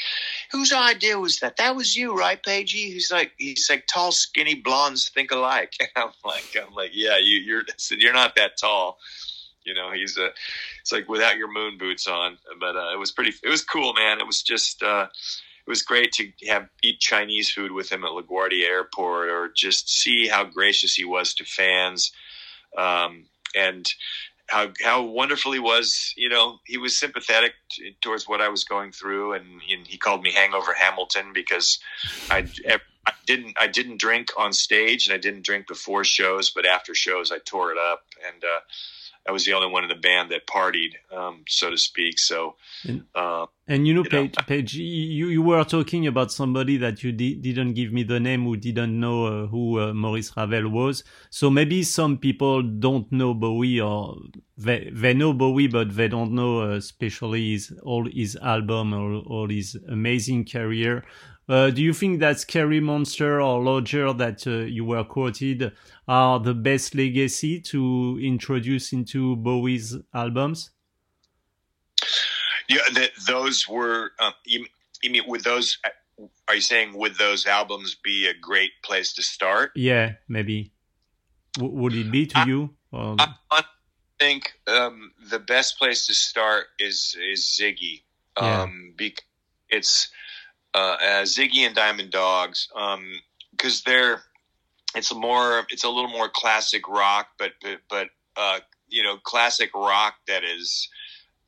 "Whose 0.50 0.72
idea 0.72 1.18
was 1.18 1.38
that? 1.40 1.58
That 1.58 1.76
was 1.76 1.94
you, 1.94 2.16
right, 2.16 2.42
Pagey?" 2.42 2.92
He's 2.92 3.12
like, 3.12 3.32
"He's 3.36 3.68
like 3.68 3.86
tall, 3.86 4.10
skinny 4.10 4.54
blondes 4.54 5.10
think 5.10 5.30
alike." 5.30 5.74
And 5.80 5.90
I'm 5.96 6.12
like, 6.24 6.56
"I'm 6.56 6.74
like, 6.74 6.92
yeah, 6.94 7.18
you, 7.18 7.38
you're 7.38 7.62
you're 7.90 8.14
not 8.14 8.36
that 8.36 8.56
tall." 8.58 8.98
You 9.66 9.74
know, 9.74 9.90
he's 9.92 10.16
a, 10.16 10.28
it's 10.80 10.92
like 10.92 11.08
without 11.08 11.36
your 11.36 11.52
moon 11.52 11.76
boots 11.76 12.06
on. 12.06 12.38
But 12.60 12.76
uh, 12.76 12.92
it 12.94 12.98
was 12.98 13.10
pretty, 13.10 13.34
it 13.42 13.48
was 13.48 13.64
cool, 13.64 13.92
man. 13.94 14.20
It 14.20 14.26
was 14.26 14.42
just, 14.42 14.82
uh, 14.82 15.08
it 15.66 15.70
was 15.70 15.82
great 15.82 16.12
to 16.12 16.30
have 16.48 16.68
eat 16.82 17.00
Chinese 17.00 17.50
food 17.50 17.72
with 17.72 17.90
him 17.90 18.04
at 18.04 18.12
LaGuardia 18.12 18.68
Airport, 18.68 19.28
or 19.30 19.48
just 19.54 19.88
see 19.90 20.28
how 20.28 20.44
gracious 20.44 20.94
he 20.94 21.04
was 21.04 21.34
to 21.34 21.44
fans, 21.44 22.12
um, 22.78 23.24
and 23.54 23.92
how 24.48 24.68
how 24.82 25.02
wonderful 25.02 25.52
he 25.52 25.58
was. 25.58 26.14
You 26.16 26.28
know, 26.28 26.60
he 26.64 26.78
was 26.78 26.96
sympathetic 26.96 27.54
t- 27.70 27.96
towards 28.00 28.28
what 28.28 28.40
I 28.40 28.48
was 28.48 28.64
going 28.64 28.92
through, 28.92 29.32
and, 29.32 29.60
and 29.70 29.86
he 29.86 29.98
called 29.98 30.22
me 30.22 30.32
Hangover 30.32 30.72
Hamilton 30.72 31.32
because 31.34 31.80
I, 32.30 32.46
I 32.68 33.12
didn't 33.26 33.56
I 33.60 33.66
didn't 33.66 33.98
drink 33.98 34.30
on 34.36 34.52
stage 34.52 35.06
and 35.06 35.14
I 35.14 35.18
didn't 35.18 35.42
drink 35.42 35.66
before 35.66 36.04
shows, 36.04 36.50
but 36.50 36.64
after 36.64 36.94
shows 36.94 37.32
I 37.32 37.38
tore 37.38 37.72
it 37.72 37.78
up, 37.78 38.04
and 38.24 38.44
uh, 38.44 38.60
I 39.28 39.32
was 39.32 39.44
the 39.44 39.52
only 39.54 39.68
one 39.68 39.82
in 39.82 39.88
the 39.88 39.96
band 39.96 40.30
that 40.30 40.46
partied, 40.46 40.92
um, 41.12 41.44
so 41.48 41.70
to 41.70 41.76
speak. 41.76 42.18
So, 42.18 42.56
and, 42.86 43.04
uh, 43.14 43.46
and 43.66 43.86
you 43.86 43.94
know, 43.94 44.04
you 44.04 44.10
Page, 44.10 44.34
know, 44.38 44.44
Page, 44.46 44.74
you 44.74 45.28
you 45.28 45.42
were 45.42 45.64
talking 45.64 46.06
about 46.06 46.30
somebody 46.30 46.76
that 46.76 47.02
you 47.02 47.12
di- 47.12 47.34
didn't 47.34 47.74
give 47.74 47.92
me 47.92 48.04
the 48.04 48.20
name, 48.20 48.44
who 48.44 48.56
didn't 48.56 48.98
know 48.98 49.26
uh, 49.26 49.46
who 49.48 49.80
uh, 49.80 49.92
Maurice 49.92 50.32
Ravel 50.36 50.68
was. 50.68 51.02
So 51.30 51.50
maybe 51.50 51.82
some 51.82 52.18
people 52.18 52.62
don't 52.62 53.10
know 53.10 53.34
Bowie, 53.34 53.80
or 53.80 54.16
they 54.56 54.90
they 54.92 55.14
know 55.14 55.32
Bowie, 55.32 55.66
but 55.66 55.96
they 55.96 56.08
don't 56.08 56.32
know, 56.32 56.62
uh, 56.62 56.76
especially 56.76 57.52
his 57.52 57.72
all 57.82 58.08
his 58.08 58.36
album 58.36 58.94
or 58.94 59.16
all 59.26 59.48
his 59.48 59.76
amazing 59.88 60.44
career. 60.46 61.04
Uh, 61.48 61.70
do 61.70 61.80
you 61.80 61.92
think 61.92 62.18
that 62.20 62.40
Scary 62.40 62.80
Monster 62.80 63.40
or 63.40 63.62
Lodger 63.62 64.12
that 64.12 64.46
uh, 64.46 64.64
you 64.66 64.84
were 64.84 65.04
quoted 65.04 65.72
are 66.08 66.40
the 66.40 66.54
best 66.54 66.94
legacy 66.94 67.60
to 67.60 68.18
introduce 68.20 68.92
into 68.92 69.36
Bowie's 69.36 69.96
albums? 70.12 70.70
Yeah, 72.68 72.78
that 72.94 73.10
those 73.28 73.68
were. 73.68 74.10
Um, 74.18 74.32
you, 74.44 74.66
you 75.02 75.10
mean 75.10 75.22
with 75.28 75.44
those? 75.44 75.78
Are 76.48 76.54
you 76.56 76.60
saying 76.60 76.94
would 76.94 77.16
those 77.16 77.46
albums 77.46 77.94
be 77.94 78.26
a 78.26 78.34
great 78.34 78.72
place 78.82 79.12
to 79.14 79.22
start? 79.22 79.70
Yeah, 79.76 80.14
maybe. 80.28 80.72
W- 81.56 81.74
would 81.74 81.94
it 81.94 82.10
be 82.10 82.26
to 82.26 82.38
I, 82.38 82.44
you? 82.44 82.74
Um, 82.92 83.16
I, 83.20 83.34
I, 83.52 83.64
think 84.18 84.54
um, 84.66 85.12
the 85.30 85.38
best 85.38 85.78
place 85.78 86.06
to 86.06 86.14
start 86.14 86.66
is 86.80 87.16
is 87.30 87.44
Ziggy. 87.44 88.02
Yeah. 88.40 88.62
Um, 88.62 88.94
because 88.96 89.24
it's 89.68 90.08
uh, 90.76 91.22
Ziggy 91.22 91.60
and 91.60 91.74
Diamond 91.74 92.10
Dogs 92.10 92.68
because 93.52 93.76
um, 93.76 93.82
they're 93.86 94.22
it's 94.94 95.10
a 95.10 95.14
more 95.14 95.66
it's 95.70 95.84
a 95.84 95.88
little 95.88 96.10
more 96.10 96.28
classic 96.28 96.88
rock, 96.88 97.28
but 97.38 97.52
but, 97.62 97.80
but 97.88 98.08
uh, 98.36 98.60
you 98.88 99.02
know 99.02 99.16
classic 99.18 99.74
rock 99.74 100.14
that 100.28 100.44
is 100.44 100.88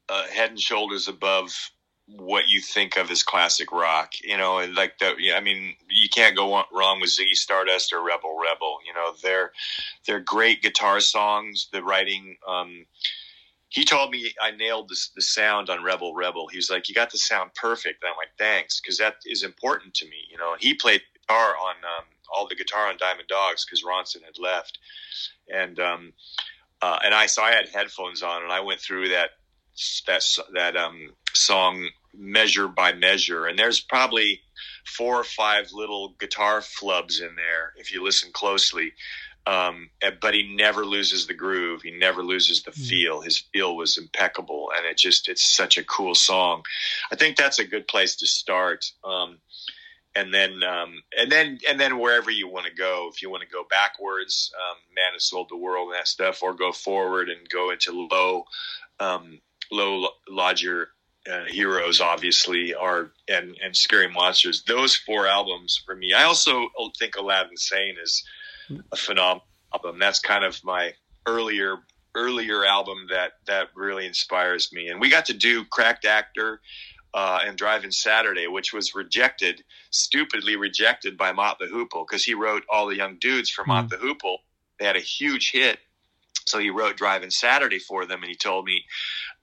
uh, 0.09 0.27
head 0.29 0.51
and 0.51 0.61
shoulders 0.61 1.09
above 1.09 1.71
what 2.07 2.49
you 2.49 2.61
think 2.61 2.97
of 2.97 3.11
as 3.11 3.23
classic 3.23 3.71
rock. 3.71 4.13
You 4.23 4.39
know, 4.39 4.67
like 4.75 4.99
the 4.99 5.15
I 5.35 5.41
mean, 5.41 5.75
you 5.91 6.09
can't 6.09 6.37
go 6.37 6.63
wrong 6.73 7.01
with 7.01 7.11
Ziggy 7.11 7.35
Stardust 7.35 7.93
or 7.93 8.03
Rebel 8.03 8.39
Rebel. 8.41 8.79
You 8.87 8.95
know, 8.95 9.13
they're 9.23 9.53
they're 10.07 10.21
great 10.21 10.63
guitar 10.63 11.01
songs. 11.01 11.69
The 11.73 11.83
writing. 11.83 12.37
Um, 12.47 12.87
he 13.69 13.85
told 13.85 14.11
me 14.11 14.33
I 14.41 14.51
nailed 14.53 14.89
the, 14.89 14.97
the 15.15 15.23
sound 15.23 15.69
on 15.69 15.83
Rebel 15.85 16.15
Rebel. 16.15 16.49
He 16.49 16.57
was 16.57 16.71
like, 16.71 16.89
"You 16.89 16.95
got 16.95 17.11
the 17.11 17.19
sound 17.19 17.55
perfect." 17.55 18.03
And 18.03 18.11
I'm 18.11 18.17
like, 18.17 18.37
"Thanks," 18.39 18.81
because 18.81 18.99
that 18.99 19.17
is 19.27 19.43
important 19.43 19.95
to 19.95 20.07
me. 20.07 20.27
You 20.31 20.39
know, 20.39 20.55
he 20.59 20.75
played 20.75 21.03
guitar 21.15 21.55
on 21.57 21.77
um, 21.85 22.05
all 22.33 22.49
the 22.49 22.55
guitar 22.55 22.89
on 22.89 22.97
Diamond 22.99 23.29
Dogs 23.29 23.65
because 23.65 23.85
Ronson 23.85 24.25
had 24.25 24.39
left, 24.39 24.79
and 25.53 25.79
um, 25.79 26.13
uh, 26.81 26.99
and 27.05 27.15
I 27.15 27.27
so 27.27 27.43
I 27.43 27.53
had 27.53 27.69
headphones 27.69 28.23
on 28.23 28.43
and 28.43 28.53
I 28.53 28.61
went 28.61 28.81
through 28.81 29.11
that 29.11 29.31
that 30.07 30.25
that 30.55 30.77
um, 30.77 31.13
song 31.35 31.89
measure 32.15 32.69
by 32.69 32.93
measure, 32.93 33.47
and 33.47 33.59
there's 33.59 33.81
probably 33.81 34.41
four 34.85 35.21
or 35.21 35.25
five 35.25 35.71
little 35.73 36.15
guitar 36.19 36.61
flubs 36.61 37.21
in 37.21 37.37
there 37.37 37.73
if 37.77 37.93
you 37.93 38.03
listen 38.03 38.31
closely. 38.33 38.93
Um, 39.47 39.89
but 40.21 40.35
he 40.35 40.55
never 40.55 40.85
loses 40.85 41.27
the 41.27 41.35
groove. 41.35 41.81
He 41.81 41.91
never 41.91 42.23
loses 42.23 42.63
the 42.63 42.71
hmm. 42.71 42.83
feel. 42.83 43.21
His 43.23 43.39
feel 43.39 43.77
was 43.77 43.97
impeccable, 43.97 44.71
and 44.77 44.85
it 44.87 44.99
just 44.99 45.29
it's 45.29 45.45
such 45.45 45.79
a 45.79 45.85
cool 45.85 46.15
song. 46.15 46.63
I 47.11 47.17
think 47.17 47.37
that's 47.37 47.59
a 47.59 47.65
good 47.65 47.89
place 47.89 48.17
to 48.17 48.27
start. 48.27 48.85
Um, 49.05 49.39
and 50.15 50.35
then 50.35 50.63
um, 50.65 51.03
and 51.17 51.31
then 51.31 51.59
and 51.69 51.79
then 51.79 51.99
wherever 51.99 52.31
you 52.31 52.49
want 52.49 52.67
to 52.67 52.75
go, 52.75 53.09
if 53.13 53.23
you 53.23 53.31
want 53.31 53.43
to 53.43 53.49
go 53.49 53.65
backwards, 53.71 54.53
um, 54.57 54.77
man 54.95 55.13
has 55.13 55.25
sold 55.25 55.49
the 55.49 55.57
world 55.57 55.89
and 55.89 55.97
that 55.97 56.09
stuff, 56.09 56.43
or 56.43 56.55
go 56.55 56.73
forward 56.73 57.29
and 57.29 57.49
go 57.49 57.71
into 57.71 58.09
low, 58.11 58.45
um, 59.01 59.41
low 59.71 60.09
lodger 60.29 60.89
uh, 61.31 61.45
heroes, 61.45 62.01
obviously, 62.01 62.75
are 62.75 63.13
and 63.29 63.57
and 63.63 63.77
scary 63.77 64.09
monsters. 64.09 64.65
Those 64.65 64.97
four 64.97 65.27
albums 65.27 65.81
for 65.85 65.95
me. 65.95 66.13
I 66.13 66.25
also 66.25 66.69
think 66.99 67.17
Aladdin 67.17 67.57
Sane 67.57 67.97
is 68.03 68.25
a 68.93 68.97
phenomenal 68.97 69.45
album. 69.73 69.99
That's 69.99 70.21
kind 70.21 70.45
of 70.45 70.63
my 70.65 70.93
earlier 71.27 71.79
earlier 72.15 72.65
album 72.65 73.07
that 73.11 73.33
that 73.47 73.69
really 73.75 74.07
inspires 74.07 74.73
me. 74.73 74.89
And 74.89 75.01
we 75.01 75.09
got 75.11 75.27
to 75.27 75.35
do 75.35 75.65
Cracked 75.65 76.05
Actor 76.05 76.61
uh, 77.15 77.41
and 77.45 77.57
Driving 77.57 77.91
Saturday, 77.91 78.47
which 78.47 78.73
was 78.73 78.95
rejected, 78.95 79.63
stupidly 79.91 80.57
rejected 80.57 81.17
by 81.17 81.33
Mott 81.33 81.59
the 81.59 81.67
Hoople 81.67 82.07
because 82.09 82.25
he 82.25 82.35
wrote 82.35 82.65
all 82.69 82.87
the 82.87 82.97
young 82.97 83.17
dudes 83.19 83.51
for 83.51 83.65
mm. 83.65 83.69
Mott 83.69 83.91
the 83.91 83.97
Hoople. 83.97 84.39
They 84.79 84.85
had 84.85 84.97
a 84.97 85.01
huge 85.01 85.51
hit. 85.53 85.79
So 86.47 86.59
he 86.59 86.71
wrote 86.71 86.97
Driving 86.97 87.31
Saturday 87.31 87.79
for 87.79 88.07
them, 88.07 88.23
and 88.23 88.31
he 88.31 88.35
told 88.35 88.65
me, 88.65 88.83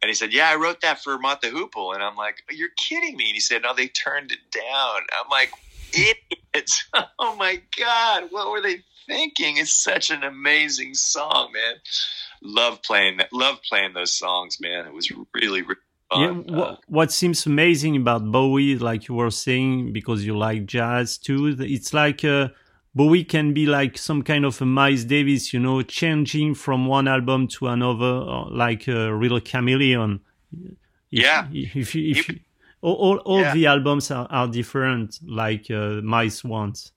and 0.02 0.10
he 0.10 0.16
said, 0.16 0.34
"Yeah, 0.34 0.50
I 0.50 0.56
wrote 0.56 0.82
that 0.82 1.04
for 1.04 1.20
Mott 1.20 1.40
the 1.40 1.50
Hoople." 1.50 1.94
And 1.94 2.04
I'm 2.04 2.16
like, 2.16 2.44
"You're 2.50 2.70
kidding 2.78 3.16
me?" 3.16 3.26
And 3.26 3.36
he 3.36 3.40
said, 3.40 3.62
"No, 3.62 3.76
they 3.76 3.88
turned 3.88 4.32
it 4.32 4.40
down." 4.52 5.02
I'm 5.14 5.30
like, 5.30 5.52
"Idiots! 5.96 6.88
oh 7.20 7.36
my 7.38 7.62
god, 7.78 8.26
what 8.32 8.52
were 8.52 8.62
they 8.62 8.84
thinking?" 9.08 9.58
It's 9.58 9.74
such 9.74 10.10
an 10.10 10.24
amazing 10.24 10.94
song, 10.94 11.52
man. 11.54 11.76
Love 12.42 12.82
playing, 12.84 13.18
that. 13.18 13.34
love 13.34 13.60
playing 13.68 13.94
those 13.94 14.14
songs, 14.14 14.60
man. 14.60 14.86
It 14.86 14.94
was 14.94 15.12
really, 15.34 15.62
really 15.62 15.80
yeah, 16.14 16.32
what, 16.32 16.80
what 16.88 17.12
seems 17.12 17.46
amazing 17.46 17.98
about 17.98 18.32
Bowie, 18.32 18.78
like 18.78 19.08
you 19.08 19.16
were 19.16 19.32
saying, 19.32 19.92
because 19.92 20.26
you 20.26 20.38
like 20.38 20.66
jazz 20.66 21.18
too, 21.18 21.56
it's 21.60 21.94
like 21.94 22.24
uh, 22.24 22.50
Bowie 22.94 23.24
can 23.24 23.54
be 23.54 23.66
like 23.66 23.98
some 23.98 24.22
kind 24.22 24.46
of 24.46 24.62
a 24.62 24.66
Miles 24.66 25.04
Davis, 25.04 25.52
you 25.52 25.60
know, 25.60 25.82
changing 25.82 26.56
from 26.56 26.86
one 26.86 27.08
album 27.08 27.48
to 27.50 27.68
another, 27.68 28.22
uh, 28.22 28.50
like 28.50 28.88
a 28.88 29.14
real 29.14 29.40
chameleon. 29.42 30.22
If, 30.54 30.74
yeah. 31.10 31.48
If, 31.52 31.76
if, 31.76 31.96
if, 31.96 32.30
if 32.30 32.40
all, 32.86 32.94
all, 32.94 33.18
all 33.18 33.42
yeah. 33.42 33.54
the 33.54 33.66
albums 33.66 34.12
are, 34.12 34.28
are 34.30 34.48
different, 34.48 35.20
like 35.26 35.72
uh, 35.72 36.02
Miles 36.04 36.44
wants. 36.44 36.92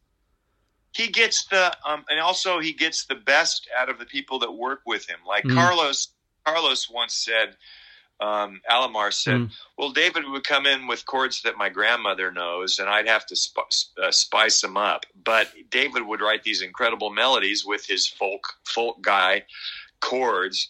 He 0.93 1.09
gets 1.09 1.47
the, 1.47 1.75
um, 1.89 2.05
and 2.11 2.21
also 2.21 2.61
he 2.61 2.73
gets 2.73 3.07
the 3.07 3.15
best 3.15 3.69
out 3.79 3.89
of 3.89 3.99
the 3.99 4.05
people 4.05 4.39
that 4.41 4.53
work 4.53 4.81
with 4.87 5.09
him. 5.09 5.19
Like 5.27 5.45
mm. 5.45 5.55
Carlos, 5.55 6.09
Carlos 6.45 6.91
once 6.91 7.15
said, 7.15 7.57
um, 8.21 8.61
Alomar 8.71 9.13
said, 9.13 9.37
mm. 9.37 9.51
"Well, 9.79 9.93
David 9.93 10.25
would 10.29 10.45
come 10.45 10.67
in 10.67 10.87
with 10.89 11.07
chords 11.07 11.41
that 11.43 11.57
my 11.57 11.69
grandmother 11.69 12.33
knows, 12.33 12.79
and 12.81 12.89
I'd 12.89 13.09
have 13.09 13.25
to 13.27 13.37
sp- 13.39 13.71
uh, 14.03 14.11
spice 14.11 14.61
them 14.61 14.77
up. 14.77 15.07
But 15.25 15.53
David 15.71 16.03
would 16.07 16.21
write 16.21 16.43
these 16.43 16.61
incredible 16.61 17.11
melodies 17.11 17.65
with 17.65 17.87
his 17.87 18.07
folk 18.07 18.43
folk 18.65 19.01
guy 19.01 19.45
chords." 20.01 20.69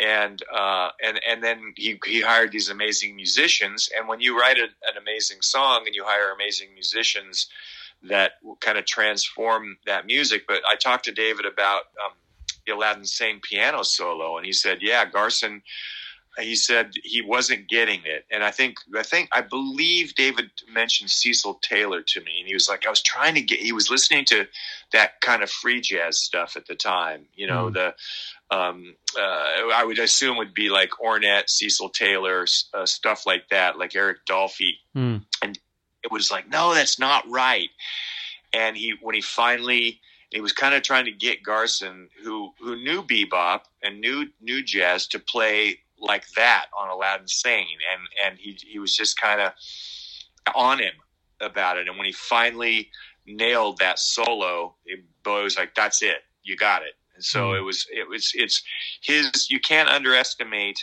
And 0.00 0.42
uh, 0.52 0.90
and 1.04 1.20
and 1.28 1.42
then 1.42 1.74
he 1.76 2.00
he 2.06 2.20
hired 2.20 2.52
these 2.52 2.70
amazing 2.70 3.16
musicians. 3.16 3.90
And 3.96 4.08
when 4.08 4.20
you 4.20 4.38
write 4.38 4.56
a, 4.56 4.64
an 4.64 4.96
amazing 5.00 5.42
song 5.42 5.82
and 5.86 5.94
you 5.94 6.04
hire 6.04 6.32
amazing 6.32 6.72
musicians, 6.72 7.48
that 8.02 8.32
kind 8.60 8.78
of 8.78 8.86
transform 8.86 9.76
that 9.86 10.06
music. 10.06 10.44
But 10.48 10.62
I 10.66 10.76
talked 10.76 11.04
to 11.04 11.12
David 11.12 11.44
about 11.44 11.82
um, 12.04 12.12
the 12.66 12.74
Aladdin 12.74 13.04
Sane 13.04 13.40
piano 13.42 13.82
solo, 13.82 14.36
and 14.38 14.46
he 14.46 14.52
said, 14.52 14.78
"Yeah, 14.80 15.04
Garson." 15.04 15.62
he 16.38 16.54
said 16.54 16.92
he 17.02 17.20
wasn't 17.20 17.68
getting 17.68 18.00
it 18.04 18.24
and 18.30 18.44
i 18.44 18.50
think 18.50 18.78
i 18.96 19.02
think 19.02 19.28
i 19.32 19.40
believe 19.40 20.14
david 20.14 20.50
mentioned 20.72 21.10
cecil 21.10 21.54
taylor 21.54 22.02
to 22.02 22.20
me 22.20 22.38
and 22.38 22.46
he 22.46 22.54
was 22.54 22.68
like 22.68 22.86
i 22.86 22.90
was 22.90 23.02
trying 23.02 23.34
to 23.34 23.40
get 23.40 23.58
he 23.58 23.72
was 23.72 23.90
listening 23.90 24.24
to 24.24 24.46
that 24.92 25.20
kind 25.20 25.42
of 25.42 25.50
free 25.50 25.80
jazz 25.80 26.18
stuff 26.18 26.56
at 26.56 26.66
the 26.66 26.74
time 26.74 27.26
you 27.34 27.46
know 27.46 27.68
mm. 27.68 27.74
the 27.74 27.94
um, 28.50 28.94
uh, 29.18 29.68
i 29.74 29.84
would 29.84 29.98
assume 29.98 30.36
would 30.36 30.54
be 30.54 30.68
like 30.68 30.90
ornette 31.02 31.48
cecil 31.48 31.88
taylor 31.88 32.46
uh, 32.74 32.86
stuff 32.86 33.26
like 33.26 33.48
that 33.50 33.78
like 33.78 33.94
eric 33.94 34.18
dolphy 34.28 34.72
mm. 34.96 35.22
and 35.42 35.58
it 36.02 36.10
was 36.10 36.30
like 36.30 36.48
no 36.48 36.74
that's 36.74 36.98
not 36.98 37.28
right 37.28 37.70
and 38.52 38.76
he 38.76 38.94
when 39.00 39.14
he 39.14 39.20
finally 39.20 40.00
he 40.30 40.40
was 40.40 40.52
kind 40.52 40.74
of 40.74 40.82
trying 40.82 41.06
to 41.06 41.12
get 41.12 41.42
Garson, 41.42 42.08
who 42.22 42.52
who 42.60 42.76
knew 42.76 43.02
bebop 43.02 43.62
and 43.82 44.00
knew 44.00 44.28
knew 44.40 44.62
jazz, 44.62 45.06
to 45.08 45.18
play 45.18 45.80
like 45.98 46.28
that 46.36 46.66
on 46.76 46.88
Aladdin 46.88 47.28
Sane, 47.28 47.66
and 47.92 48.02
and 48.24 48.38
he 48.38 48.56
he 48.66 48.78
was 48.78 48.94
just 48.94 49.20
kind 49.20 49.40
of 49.40 49.52
on 50.54 50.78
him 50.78 50.94
about 51.40 51.78
it. 51.78 51.88
And 51.88 51.96
when 51.96 52.06
he 52.06 52.12
finally 52.12 52.90
nailed 53.26 53.78
that 53.78 53.98
solo, 53.98 54.76
it, 54.86 55.00
Bo 55.24 55.42
was 55.42 55.56
like, 55.56 55.74
"That's 55.74 56.00
it, 56.02 56.22
you 56.42 56.56
got 56.56 56.82
it." 56.82 56.94
And 57.20 57.24
so 57.26 57.48
mm-hmm. 57.48 57.58
it 57.58 57.64
was 57.66 57.86
it 57.92 58.08
was 58.08 58.32
it's 58.34 58.62
his. 59.02 59.50
You 59.50 59.60
can't 59.60 59.90
underestimate 59.90 60.82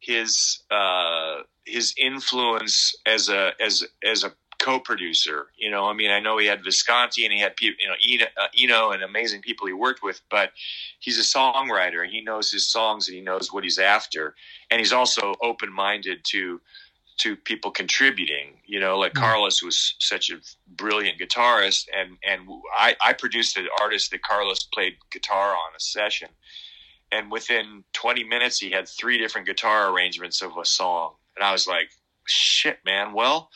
his 0.00 0.62
uh, 0.70 1.38
his 1.64 1.94
influence 1.96 2.94
as 3.06 3.30
a 3.30 3.52
as 3.58 3.82
as 4.04 4.22
a 4.22 4.32
co-producer. 4.58 5.46
You 5.56 5.70
know, 5.70 5.86
I 5.86 5.94
mean, 5.94 6.10
I 6.10 6.20
know 6.20 6.36
he 6.36 6.44
had 6.44 6.62
Visconti 6.62 7.24
and 7.24 7.32
he 7.32 7.40
had 7.40 7.56
people, 7.56 7.76
you 7.80 7.88
know, 7.88 7.94
Eno, 8.06 8.26
uh, 8.36 8.48
Eno 8.58 8.90
and 8.90 9.02
amazing 9.02 9.40
people 9.40 9.66
he 9.66 9.72
worked 9.72 10.02
with, 10.02 10.20
but 10.30 10.52
he's 10.98 11.18
a 11.18 11.38
songwriter 11.38 12.02
and 12.02 12.12
he 12.12 12.20
knows 12.20 12.52
his 12.52 12.70
songs 12.70 13.08
and 13.08 13.16
he 13.16 13.22
knows 13.22 13.50
what 13.50 13.64
he's 13.64 13.78
after, 13.78 14.34
and 14.70 14.78
he's 14.78 14.92
also 14.92 15.36
open-minded 15.42 16.22
to 16.32 16.60
to 17.18 17.36
people 17.36 17.70
contributing. 17.70 18.60
You 18.64 18.80
know, 18.80 18.98
like 18.98 19.12
mm-hmm. 19.12 19.24
Carlos 19.24 19.62
was 19.62 19.94
such 19.98 20.30
a 20.30 20.36
brilliant 20.68 21.18
guitarist, 21.18 21.86
and 21.96 22.16
and 22.26 22.48
I 22.76 22.96
I 23.00 23.12
produced 23.12 23.56
an 23.56 23.68
artist 23.80 24.10
that 24.10 24.22
Carlos 24.22 24.64
played 24.64 24.94
guitar 25.10 25.50
on 25.50 25.74
a 25.76 25.80
session, 25.80 26.28
and 27.12 27.30
within 27.30 27.84
20 27.92 28.24
minutes 28.24 28.58
he 28.58 28.70
had 28.70 28.88
three 28.88 29.18
different 29.18 29.46
guitar 29.46 29.92
arrangements 29.92 30.42
of 30.42 30.56
a 30.56 30.64
song, 30.64 31.14
and 31.36 31.44
I 31.44 31.52
was 31.52 31.66
like, 31.66 31.90
shit, 32.26 32.78
man. 32.84 33.12
Well 33.12 33.50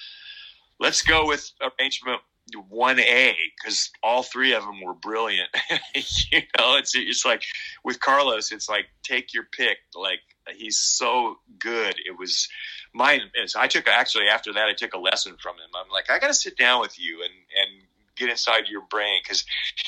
let's 0.81 1.03
go 1.03 1.27
with 1.27 1.53
arrangement 1.61 2.23
1A 2.57 3.35
because 3.57 3.91
all 4.03 4.23
three 4.23 4.53
of 4.53 4.65
them 4.65 4.81
were 4.83 4.95
brilliant. 4.95 5.49
you 5.95 6.41
know, 6.59 6.77
it's 6.77 6.95
it's 6.95 7.25
like 7.25 7.45
with 7.85 8.01
Carlos, 8.01 8.51
it's 8.51 8.69
like 8.69 8.87
take 9.03 9.33
your 9.33 9.45
pick. 9.53 9.79
Like 9.95 10.21
he's 10.57 10.79
so 10.79 11.37
good. 11.59 11.95
It 12.05 12.19
was 12.19 12.49
mine. 12.93 13.23
Is 13.43 13.57
I 13.57 13.67
took 13.67 13.89
actually 13.89 14.29
after 14.29 14.53
that, 14.53 14.69
I 14.69 14.73
took 14.73 14.95
a 14.95 14.99
lesson 14.99 15.37
from 15.41 15.57
him. 15.57 15.71
I'm 15.75 15.91
like, 15.91 16.11
I 16.11 16.19
got 16.19 16.29
to 16.29 16.35
sit 16.35 16.57
down 16.57 16.81
with 16.81 16.99
you 16.99 17.23
and 17.23 17.33
and 17.33 17.83
get 18.17 18.31
inside 18.31 18.69
your 18.69 18.83
brain 18.83 19.21
because 19.23 19.45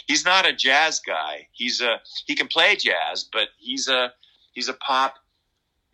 he's 0.07 0.25
not 0.25 0.47
a 0.47 0.53
jazz 0.53 1.01
guy. 1.01 1.49
He's 1.53 1.81
a 1.81 2.01
he 2.27 2.35
can 2.35 2.49
play 2.49 2.77
jazz, 2.77 3.29
but 3.33 3.49
he's 3.59 3.89
a 3.89 4.13
he's 4.53 4.69
a 4.69 4.75
pop 4.75 5.17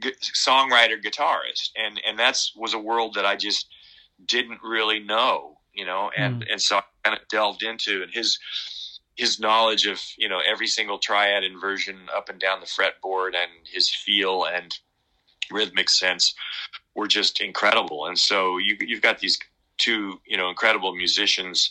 songwriter 0.02 1.02
guitarist, 1.02 1.70
and 1.76 2.00
and 2.06 2.18
that's 2.18 2.54
was 2.56 2.74
a 2.74 2.78
world 2.78 3.14
that 3.14 3.26
I 3.26 3.36
just 3.36 3.66
didn't 4.24 4.60
really 4.62 5.00
know, 5.00 5.58
you 5.72 5.84
know, 5.84 6.10
and 6.16 6.42
mm. 6.42 6.46
and 6.50 6.62
so 6.62 6.78
I 6.78 6.82
kind 7.04 7.18
of 7.20 7.28
delved 7.28 7.62
into 7.62 8.02
and 8.02 8.12
his 8.12 8.38
his 9.16 9.40
knowledge 9.40 9.86
of 9.86 10.00
you 10.16 10.28
know 10.28 10.40
every 10.46 10.68
single 10.68 10.98
triad 10.98 11.44
inversion 11.44 11.98
up 12.16 12.28
and 12.28 12.38
down 12.38 12.60
the 12.60 12.66
fretboard 12.66 13.34
and 13.34 13.50
his 13.64 13.90
feel 13.90 14.44
and 14.44 14.78
rhythmic 15.50 15.88
sense 15.88 16.34
were 16.98 17.08
just 17.08 17.40
incredible. 17.40 18.06
And 18.06 18.18
so 18.18 18.58
you 18.58 18.76
you've 18.80 19.02
got 19.02 19.20
these 19.20 19.38
two 19.78 20.20
you 20.26 20.36
know 20.36 20.48
incredible 20.48 20.94
musicians, 20.94 21.70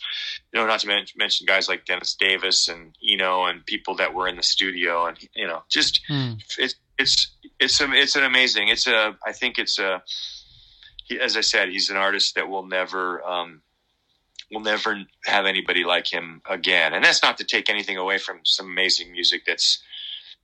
you 0.54 0.60
know, 0.60 0.66
not 0.66 0.80
to 0.80 0.88
mention 0.88 1.46
guys 1.46 1.68
like 1.68 1.86
Dennis 1.86 2.16
Davis 2.16 2.68
and 2.68 2.96
Eno 3.08 3.46
and 3.46 3.66
people 3.66 3.96
that 3.96 4.14
were 4.14 4.28
in 4.28 4.38
the 4.38 4.44
studio 4.44 5.06
and 5.06 5.18
you 5.36 5.46
know 5.46 5.64
just 5.70 6.02
mm. 6.10 6.42
it's 6.58 6.76
it's 6.98 7.32
it's 7.60 7.82
a, 7.82 7.92
it's 7.94 8.16
an 8.16 8.24
amazing 8.24 8.70
it's 8.70 8.88
a 8.88 9.16
I 9.26 9.34
think 9.34 9.60
it's 9.60 9.78
a 9.78 10.02
he, 11.08 11.20
as 11.20 11.38
I 11.38 11.42
said, 11.42 11.70
he's 11.70 11.90
an 11.90 11.98
artist 11.98 12.36
that 12.36 12.50
will 12.50 12.66
never 12.66 13.26
um, 13.26 13.62
will 14.52 14.62
never 14.62 14.98
have 15.26 15.46
anybody 15.46 15.84
like 15.84 16.08
him 16.08 16.42
again. 16.50 16.94
And 16.94 17.04
that's 17.04 17.24
not 17.24 17.38
to 17.38 17.44
take 17.44 17.70
anything 17.70 17.98
away 17.98 18.18
from 18.18 18.40
some 18.44 18.68
amazing 18.68 19.12
music 19.12 19.44
that's 19.46 19.82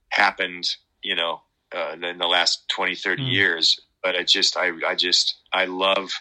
happened, 0.08 0.76
you 1.02 1.14
know, 1.14 1.42
uh, 1.74 1.92
in 1.92 2.18
the 2.18 2.26
last 2.26 2.68
20, 2.68 2.94
30 2.94 3.22
mm. 3.22 3.32
years. 3.32 3.80
But 4.04 4.14
I 4.14 4.22
just, 4.22 4.56
I, 4.56 4.70
I 4.86 4.94
just, 4.94 5.36
I 5.52 5.64
love 5.64 6.12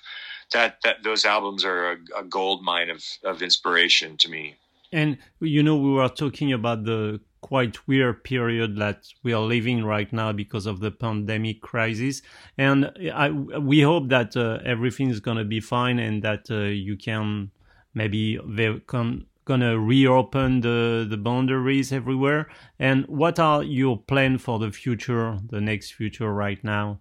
that, 0.54 0.78
that 0.84 1.04
those 1.04 1.26
albums 1.26 1.64
are 1.66 1.92
a, 1.92 1.98
a 2.18 2.24
gold 2.24 2.64
mine 2.64 2.90
of, 2.90 3.04
of 3.24 3.44
inspiration 3.44 4.18
to 4.18 4.30
me. 4.30 4.56
And, 4.92 5.18
you 5.40 5.62
know, 5.62 5.76
we 5.76 5.92
were 5.92 6.10
talking 6.10 6.54
about 6.54 6.86
the 6.86 7.20
quite 7.42 7.88
weird 7.88 8.24
period 8.24 8.78
that 8.78 9.04
we 9.22 9.34
are 9.34 9.42
living 9.42 9.84
right 9.84 10.12
now 10.14 10.32
because 10.32 10.66
of 10.66 10.80
the 10.80 10.92
pandemic 10.92 11.62
crisis. 11.62 12.22
And 12.58 12.92
I, 13.14 13.30
we 13.30 13.82
hope 13.82 14.10
that 14.10 14.38
uh, 14.38 14.60
everything 14.64 15.10
is 15.10 15.20
going 15.20 15.38
to 15.38 15.44
be 15.44 15.60
fine 15.60 16.00
and 16.00 16.24
that 16.24 16.50
uh, 16.50 16.62
you 16.62 16.96
can 16.96 17.52
maybe 17.94 18.40
they're 18.48 18.80
going 18.80 19.26
to 19.46 19.80
reopen 19.80 20.62
the, 20.62 21.06
the 21.10 21.18
boundaries 21.18 21.92
everywhere. 21.92 22.50
And 22.80 23.06
what 23.08 23.40
are 23.40 23.62
your 23.62 24.02
plans 24.02 24.42
for 24.42 24.58
the 24.58 24.72
future, 24.72 25.40
the 25.50 25.60
next 25.60 25.92
future 25.92 26.32
right 26.34 26.64
now? 26.64 27.00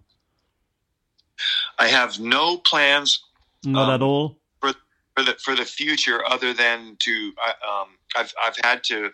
I 1.79 1.87
have 1.87 2.19
no 2.19 2.57
plans. 2.57 3.23
Not 3.65 3.89
um, 3.89 3.95
at 3.95 4.01
all. 4.01 4.37
For, 4.61 4.73
for 5.15 5.23
the 5.23 5.35
for 5.43 5.55
the 5.55 5.65
future, 5.65 6.21
other 6.27 6.53
than 6.53 6.97
to, 6.99 7.33
um, 7.47 7.87
I've 8.15 8.33
I've 8.43 8.57
had 8.63 8.83
to 8.85 9.11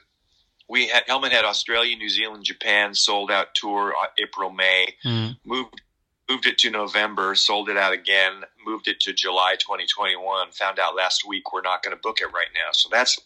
we 0.70 0.88
had 0.88 1.04
Helmet 1.08 1.32
had 1.32 1.46
Australia, 1.46 1.96
New 1.98 2.10
Zealand, 2.10 2.46
Japan 2.46 2.94
sold 2.94 3.32
out 3.32 3.56
tour 3.56 3.94
uh, 4.02 4.08
April, 4.20 4.52
May. 4.52 4.96
Mm. 5.04 5.36
Moved 5.44 5.82
moved 6.30 6.46
it 6.46 6.60
to 6.60 6.70
November, 6.70 7.34
sold 7.34 7.70
it 7.70 7.78
out 7.78 7.92
again, 7.92 8.44
moved 8.64 8.88
it 8.88 9.00
to 9.00 9.12
July 9.12 9.56
2021. 9.56 10.52
Found 10.52 10.78
out 10.78 10.96
last 10.96 11.28
week 11.28 11.52
we're 11.52 11.62
not 11.62 11.82
going 11.82 11.96
to 11.96 12.02
book 12.02 12.20
it 12.22 12.28
right 12.28 12.50
now. 12.54 12.70
So 12.72 12.88
that's 12.92 13.18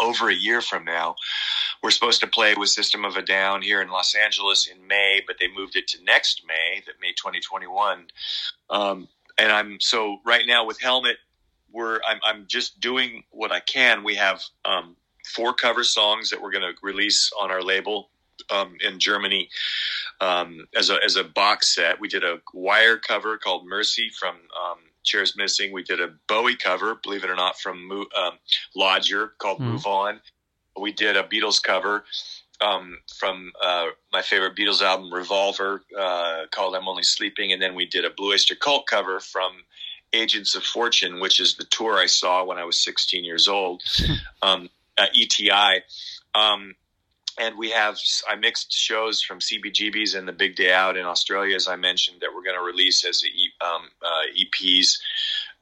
over 0.00 0.28
a 0.28 0.34
year 0.34 0.60
from 0.60 0.84
now. 0.84 1.16
We're 1.82 1.90
supposed 1.90 2.20
to 2.20 2.26
play 2.26 2.54
with 2.56 2.70
System 2.70 3.04
of 3.04 3.16
a 3.16 3.22
Down 3.22 3.62
here 3.62 3.80
in 3.80 3.88
Los 3.88 4.14
Angeles 4.14 4.66
in 4.66 4.86
May, 4.86 5.22
but 5.26 5.36
they 5.38 5.48
moved 5.48 5.76
it 5.76 5.86
to 5.88 6.04
next 6.04 6.42
May, 6.46 6.82
that 6.86 7.00
May 7.00 7.12
2021. 7.12 8.06
Um, 8.70 9.08
and 9.38 9.52
I'm 9.52 9.80
so 9.80 10.18
right 10.24 10.46
now 10.46 10.66
with 10.66 10.80
Helmet, 10.80 11.16
we're 11.70 12.00
I'm, 12.08 12.18
I'm 12.24 12.46
just 12.46 12.80
doing 12.80 13.24
what 13.30 13.52
I 13.52 13.60
can. 13.60 14.02
We 14.02 14.16
have 14.16 14.42
um, 14.64 14.96
four 15.24 15.54
cover 15.54 15.84
songs 15.84 16.30
that 16.30 16.40
we're 16.40 16.50
going 16.50 16.62
to 16.62 16.74
release 16.82 17.30
on 17.40 17.50
our 17.50 17.62
label 17.62 18.10
um, 18.50 18.76
in 18.80 18.98
Germany 18.98 19.48
um, 20.20 20.66
as 20.74 20.90
a 20.90 20.98
as 21.04 21.16
a 21.16 21.24
box 21.24 21.74
set. 21.74 22.00
We 22.00 22.08
did 22.08 22.24
a 22.24 22.40
Wire 22.52 22.98
cover 22.98 23.38
called 23.38 23.66
Mercy 23.66 24.10
from 24.18 24.34
um, 24.34 24.78
Chairs 25.08 25.34
Missing. 25.36 25.72
We 25.72 25.82
did 25.82 26.00
a 26.00 26.14
Bowie 26.28 26.56
cover, 26.56 26.98
believe 27.02 27.24
it 27.24 27.30
or 27.30 27.36
not, 27.36 27.58
from 27.58 27.90
um, 28.16 28.32
Lodger 28.76 29.34
called 29.38 29.60
mm. 29.60 29.72
Move 29.72 29.86
On. 29.86 30.20
We 30.80 30.92
did 30.92 31.16
a 31.16 31.24
Beatles 31.24 31.62
cover 31.62 32.04
um, 32.60 32.98
from 33.18 33.52
uh, 33.62 33.86
my 34.12 34.22
favorite 34.22 34.56
Beatles 34.56 34.82
album, 34.82 35.12
Revolver, 35.12 35.82
uh, 35.98 36.42
called 36.50 36.74
I'm 36.74 36.88
Only 36.88 37.02
Sleeping. 37.02 37.52
And 37.52 37.60
then 37.60 37.74
we 37.74 37.86
did 37.86 38.04
a 38.04 38.10
Blue 38.10 38.32
Oyster 38.32 38.54
Cult 38.54 38.86
cover 38.86 39.20
from 39.20 39.52
Agents 40.12 40.54
of 40.54 40.62
Fortune, 40.62 41.20
which 41.20 41.40
is 41.40 41.56
the 41.56 41.64
tour 41.64 41.98
I 41.98 42.06
saw 42.06 42.44
when 42.44 42.58
I 42.58 42.64
was 42.64 42.78
16 42.78 43.24
years 43.24 43.48
old. 43.48 43.82
um, 44.42 44.68
ETI. 44.98 45.82
Um, 46.34 46.74
and 47.38 47.56
we 47.56 47.70
have 47.70 47.98
I 48.28 48.36
mixed 48.36 48.72
shows 48.72 49.22
from 49.22 49.38
CBGB's 49.38 50.14
and 50.14 50.26
the 50.26 50.32
Big 50.32 50.56
Day 50.56 50.72
Out 50.72 50.96
in 50.96 51.04
Australia, 51.04 51.54
as 51.54 51.68
I 51.68 51.76
mentioned, 51.76 52.20
that 52.20 52.30
we're 52.34 52.42
going 52.42 52.56
to 52.56 52.62
release 52.62 53.04
as 53.04 53.22
um, 53.60 53.88
uh, 54.02 54.26
EPs 54.36 54.98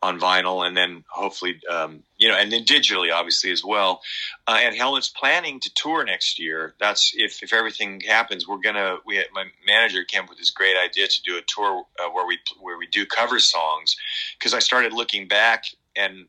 on 0.03 0.21
vinyl, 0.21 0.67
and 0.67 0.77
then 0.77 1.05
hopefully, 1.09 1.61
um, 1.71 2.03
you 2.19 2.29
know, 2.29 2.37
and 2.37 2.53
then 2.53 2.65
digitally, 2.65 3.13
obviously 3.13 3.51
as 3.51 3.65
well. 3.65 4.03
Uh, 4.47 4.59
and 4.63 4.77
Helmet's 4.77 5.09
planning 5.09 5.59
to 5.61 5.71
tour 5.75 6.05
next 6.05 6.39
year. 6.39 6.75
That's 6.79 7.13
if 7.17 7.43
if 7.43 7.53
everything 7.53 8.01
happens, 8.01 8.47
we're 8.47 8.59
gonna. 8.59 8.99
We 9.07 9.25
my 9.33 9.45
manager 9.67 10.05
came 10.05 10.25
up 10.25 10.29
with 10.29 10.39
this 10.39 10.51
great 10.51 10.77
idea 10.77 11.09
to 11.09 11.23
do 11.23 11.39
a 11.39 11.43
tour 11.47 11.85
uh, 11.99 12.11
where 12.11 12.27
we 12.27 12.39
where 12.61 12.79
we 12.79 12.87
do 12.87 13.07
cover 13.07 13.39
songs 13.39 13.97
because 14.39 14.55
I 14.55 14.59
started 14.59 14.93
looking 14.93 15.29
back 15.29 15.65
and 15.97 16.27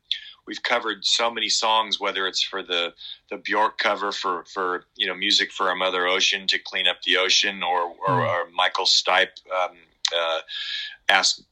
we've 0.48 0.62
covered 0.62 1.04
so 1.04 1.30
many 1.30 1.50
songs, 1.50 2.00
whether 2.00 2.26
it's 2.26 2.42
for 2.42 2.62
the 2.62 2.94
the 3.30 3.36
Bjork 3.36 3.78
cover 3.78 4.10
for 4.10 4.44
for 4.46 4.86
you 4.96 5.06
know 5.06 5.14
music 5.14 5.52
for 5.52 5.68
our 5.68 5.76
Mother 5.76 6.08
Ocean 6.08 6.46
to 6.48 6.58
clean 6.58 6.88
up 6.88 7.02
the 7.02 7.18
ocean, 7.18 7.62
or 7.62 7.82
or, 7.82 8.08
mm. 8.08 8.28
or 8.28 8.50
Michael 8.50 8.86
Stipe. 8.86 9.36
Um, 9.54 9.76
uh, 10.18 10.40
ask 11.10 11.42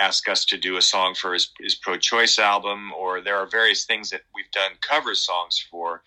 ask 0.00 0.28
us 0.28 0.46
to 0.46 0.56
do 0.56 0.78
a 0.78 0.82
song 0.82 1.14
for 1.14 1.34
his, 1.34 1.50
his 1.60 1.74
pro-choice 1.74 2.38
album, 2.38 2.90
or 2.98 3.20
there 3.20 3.36
are 3.36 3.46
various 3.46 3.84
things 3.84 4.08
that 4.10 4.22
we've 4.34 4.50
done 4.50 4.72
cover 4.80 5.14
songs 5.14 5.64
for. 5.70 6.02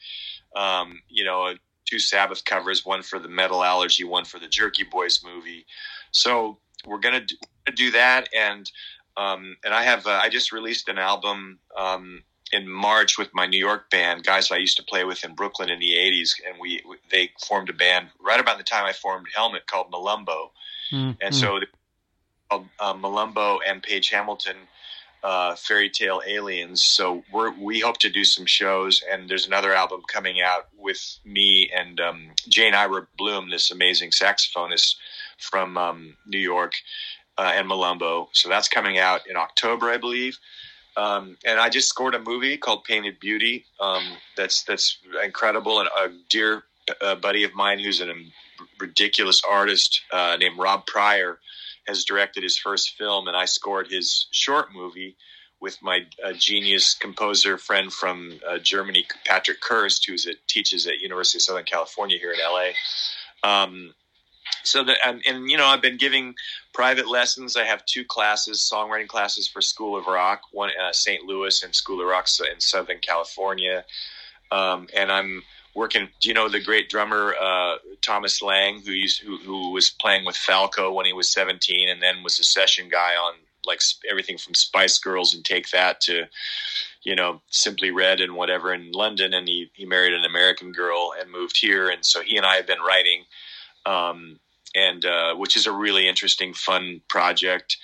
Um, 0.55 0.99
you 1.07 1.23
know, 1.23 1.53
two 1.85 1.99
Sabbath 1.99 2.43
covers, 2.43 2.85
one 2.85 3.03
for 3.03 3.19
the 3.19 3.29
Metal 3.29 3.63
Allergy, 3.63 4.03
one 4.03 4.25
for 4.25 4.39
the 4.39 4.47
Jerky 4.47 4.83
Boys 4.83 5.23
movie. 5.23 5.65
So 6.09 6.57
we're 6.87 6.99
gonna 6.99 7.21
do, 7.21 7.35
do 7.75 7.91
that, 7.91 8.29
and 8.35 8.69
um, 9.15 9.57
and 9.63 9.73
I 9.73 9.83
have 9.83 10.07
uh, 10.07 10.19
I 10.23 10.29
just 10.29 10.51
released 10.51 10.87
an 10.87 10.97
album 10.97 11.59
um, 11.77 12.23
in 12.51 12.69
March 12.69 13.17
with 13.17 13.33
my 13.33 13.45
New 13.45 13.57
York 13.57 13.89
band, 13.89 14.23
guys 14.23 14.51
I 14.51 14.57
used 14.57 14.77
to 14.77 14.83
play 14.83 15.03
with 15.03 15.23
in 15.23 15.35
Brooklyn 15.35 15.69
in 15.69 15.79
the 15.79 15.93
'80s, 15.93 16.31
and 16.47 16.59
we 16.59 16.81
they 17.09 17.31
formed 17.47 17.69
a 17.69 17.73
band 17.73 18.09
right 18.19 18.39
about 18.39 18.57
the 18.57 18.63
time 18.63 18.85
I 18.85 18.93
formed 18.93 19.27
Helmet 19.33 19.67
called 19.67 19.91
Malumbo, 19.91 20.51
mm-hmm. 20.91 21.11
and 21.21 21.35
so 21.35 21.59
called 22.49 22.67
uh, 22.79 22.93
Malumbo 22.93 23.59
and 23.65 23.81
Page 23.81 24.09
Hamilton 24.09 24.57
uh, 25.23 25.55
Fairy 25.55 25.89
Tale 25.89 26.21
Aliens. 26.25 26.81
So 26.81 27.23
we 27.33 27.49
we 27.51 27.79
hope 27.79 27.97
to 27.99 28.09
do 28.09 28.23
some 28.23 28.45
shows, 28.45 29.03
and 29.11 29.29
there's 29.29 29.47
another 29.47 29.73
album 29.73 30.01
coming 30.07 30.41
out 30.41 30.67
with 30.77 31.19
me 31.25 31.69
and 31.75 31.99
um, 31.99 32.31
Jane 32.47 32.73
Ira 32.73 33.07
Bloom, 33.17 33.49
this 33.49 33.71
amazing 33.71 34.11
saxophonist 34.11 34.95
from 35.37 35.77
um, 35.77 36.17
New 36.25 36.39
York, 36.39 36.73
uh, 37.37 37.51
and 37.55 37.67
Malumbo. 37.69 38.27
So 38.33 38.49
that's 38.49 38.67
coming 38.67 38.97
out 38.97 39.27
in 39.27 39.37
October, 39.37 39.89
I 39.89 39.97
believe. 39.97 40.37
Um, 40.97 41.37
and 41.45 41.59
I 41.59 41.69
just 41.69 41.87
scored 41.87 42.15
a 42.15 42.19
movie 42.19 42.57
called 42.57 42.83
Painted 42.83 43.19
Beauty. 43.19 43.65
Um, 43.79 44.03
that's 44.35 44.63
that's 44.63 44.97
incredible, 45.23 45.79
and 45.79 45.89
a 45.97 46.09
dear 46.29 46.63
uh, 47.01 47.15
buddy 47.15 47.43
of 47.43 47.53
mine 47.53 47.79
who's 47.79 48.01
a 48.01 48.13
ridiculous 48.79 49.41
artist 49.49 50.01
uh, 50.11 50.37
named 50.39 50.57
Rob 50.57 50.85
Pryor 50.85 51.39
has 51.87 52.03
directed 52.03 52.43
his 52.43 52.57
first 52.57 52.97
film, 52.97 53.27
and 53.27 53.35
I 53.35 53.45
scored 53.45 53.87
his 53.89 54.27
short 54.31 54.73
movie, 54.73 55.15
with 55.61 55.81
my 55.81 56.05
uh, 56.25 56.33
genius 56.33 56.95
composer 56.95 57.57
friend 57.57 57.93
from 57.93 58.39
uh, 58.49 58.57
Germany, 58.57 59.05
Patrick 59.25 59.61
Kirst, 59.61 60.05
who's 60.07 60.25
a, 60.25 60.33
teaches 60.47 60.87
at 60.87 60.99
University 60.99 61.37
of 61.37 61.43
Southern 61.43 61.65
California 61.65 62.17
here 62.17 62.33
in 62.33 62.39
LA. 62.39 62.71
Um, 63.47 63.93
so 64.63 64.83
that 64.83 64.97
and, 65.05 65.21
and, 65.27 65.49
you 65.49 65.57
know 65.57 65.65
I've 65.65 65.81
been 65.81 65.97
giving 65.97 66.35
private 66.73 67.07
lessons. 67.07 67.57
I 67.57 67.63
have 67.65 67.85
two 67.85 68.05
classes, 68.05 68.69
songwriting 68.71 69.07
classes 69.07 69.47
for 69.47 69.61
School 69.61 69.97
of 69.97 70.07
Rock, 70.07 70.41
one 70.51 70.71
uh, 70.81 70.91
St. 70.91 71.23
Louis 71.23 71.63
and 71.63 71.75
School 71.75 72.01
of 72.01 72.07
Rock 72.07 72.27
in 72.51 72.59
Southern 72.59 72.99
California, 72.99 73.83
um, 74.51 74.87
and 74.95 75.11
I'm 75.11 75.43
working. 75.75 76.09
Do 76.19 76.27
you 76.27 76.33
know 76.33 76.49
the 76.49 76.61
great 76.61 76.89
drummer 76.89 77.35
uh, 77.39 77.75
Thomas 78.01 78.41
Lang, 78.41 78.81
who 78.81 78.91
used 78.91 79.21
who, 79.21 79.37
who 79.37 79.71
was 79.71 79.89
playing 79.89 80.25
with 80.25 80.35
Falco 80.35 80.91
when 80.91 81.05
he 81.05 81.13
was 81.13 81.29
17, 81.29 81.89
and 81.89 82.01
then 82.01 82.23
was 82.23 82.39
a 82.39 82.43
session 82.43 82.89
guy 82.89 83.13
on 83.15 83.35
like 83.65 83.79
everything 84.09 84.37
from 84.37 84.55
Spice 84.55 84.97
Girls 84.97 85.33
and 85.33 85.45
Take 85.45 85.69
That 85.69 86.01
to 86.01 86.25
you 87.03 87.15
know 87.15 87.41
Simply 87.49 87.91
Red 87.91 88.21
and 88.21 88.35
whatever 88.35 88.73
in 88.73 88.91
London, 88.91 89.33
and 89.33 89.47
he 89.47 89.71
he 89.73 89.85
married 89.85 90.13
an 90.13 90.25
American 90.25 90.71
girl 90.71 91.13
and 91.19 91.31
moved 91.31 91.57
here, 91.57 91.89
and 91.89 92.05
so 92.05 92.21
he 92.21 92.37
and 92.37 92.45
I 92.45 92.55
have 92.55 92.67
been 92.67 92.81
writing. 92.81 93.23
Um, 93.85 94.39
and 94.75 95.05
uh, 95.05 95.35
which 95.35 95.55
is 95.55 95.67
a 95.67 95.71
really 95.71 96.07
interesting, 96.07 96.53
fun 96.53 97.01
project. 97.07 97.77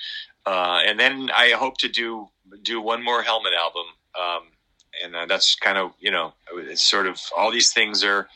Uh, 0.45 0.81
and 0.85 0.99
then 0.99 1.29
I 1.35 1.51
hope 1.51 1.77
to 1.79 1.89
do 1.89 2.29
do 2.61 2.81
one 2.81 3.03
more 3.03 3.21
Helmet 3.21 3.53
album, 3.53 3.85
um, 4.17 4.43
and 5.03 5.15
uh, 5.15 5.25
that's 5.25 5.55
kind 5.55 5.77
of 5.77 5.91
you 5.99 6.11
know 6.11 6.33
it's 6.53 6.83
sort 6.83 7.07
of 7.07 7.19
all 7.35 7.51
these 7.51 7.73
things 7.73 8.03
are 8.03 8.27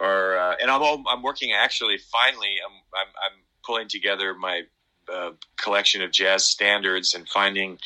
are 0.00 0.38
uh, 0.38 0.56
and 0.60 0.70
I'm 0.70 1.04
I'm 1.06 1.22
working 1.22 1.52
actually 1.52 1.98
finally 1.98 2.56
I'm 2.64 2.72
I'm, 2.94 3.08
I'm 3.08 3.38
pulling 3.64 3.88
together 3.88 4.34
my 4.34 4.62
uh, 5.12 5.32
collection 5.58 6.02
of 6.02 6.10
jazz 6.10 6.44
standards 6.44 7.14
and 7.14 7.28
finding. 7.28 7.78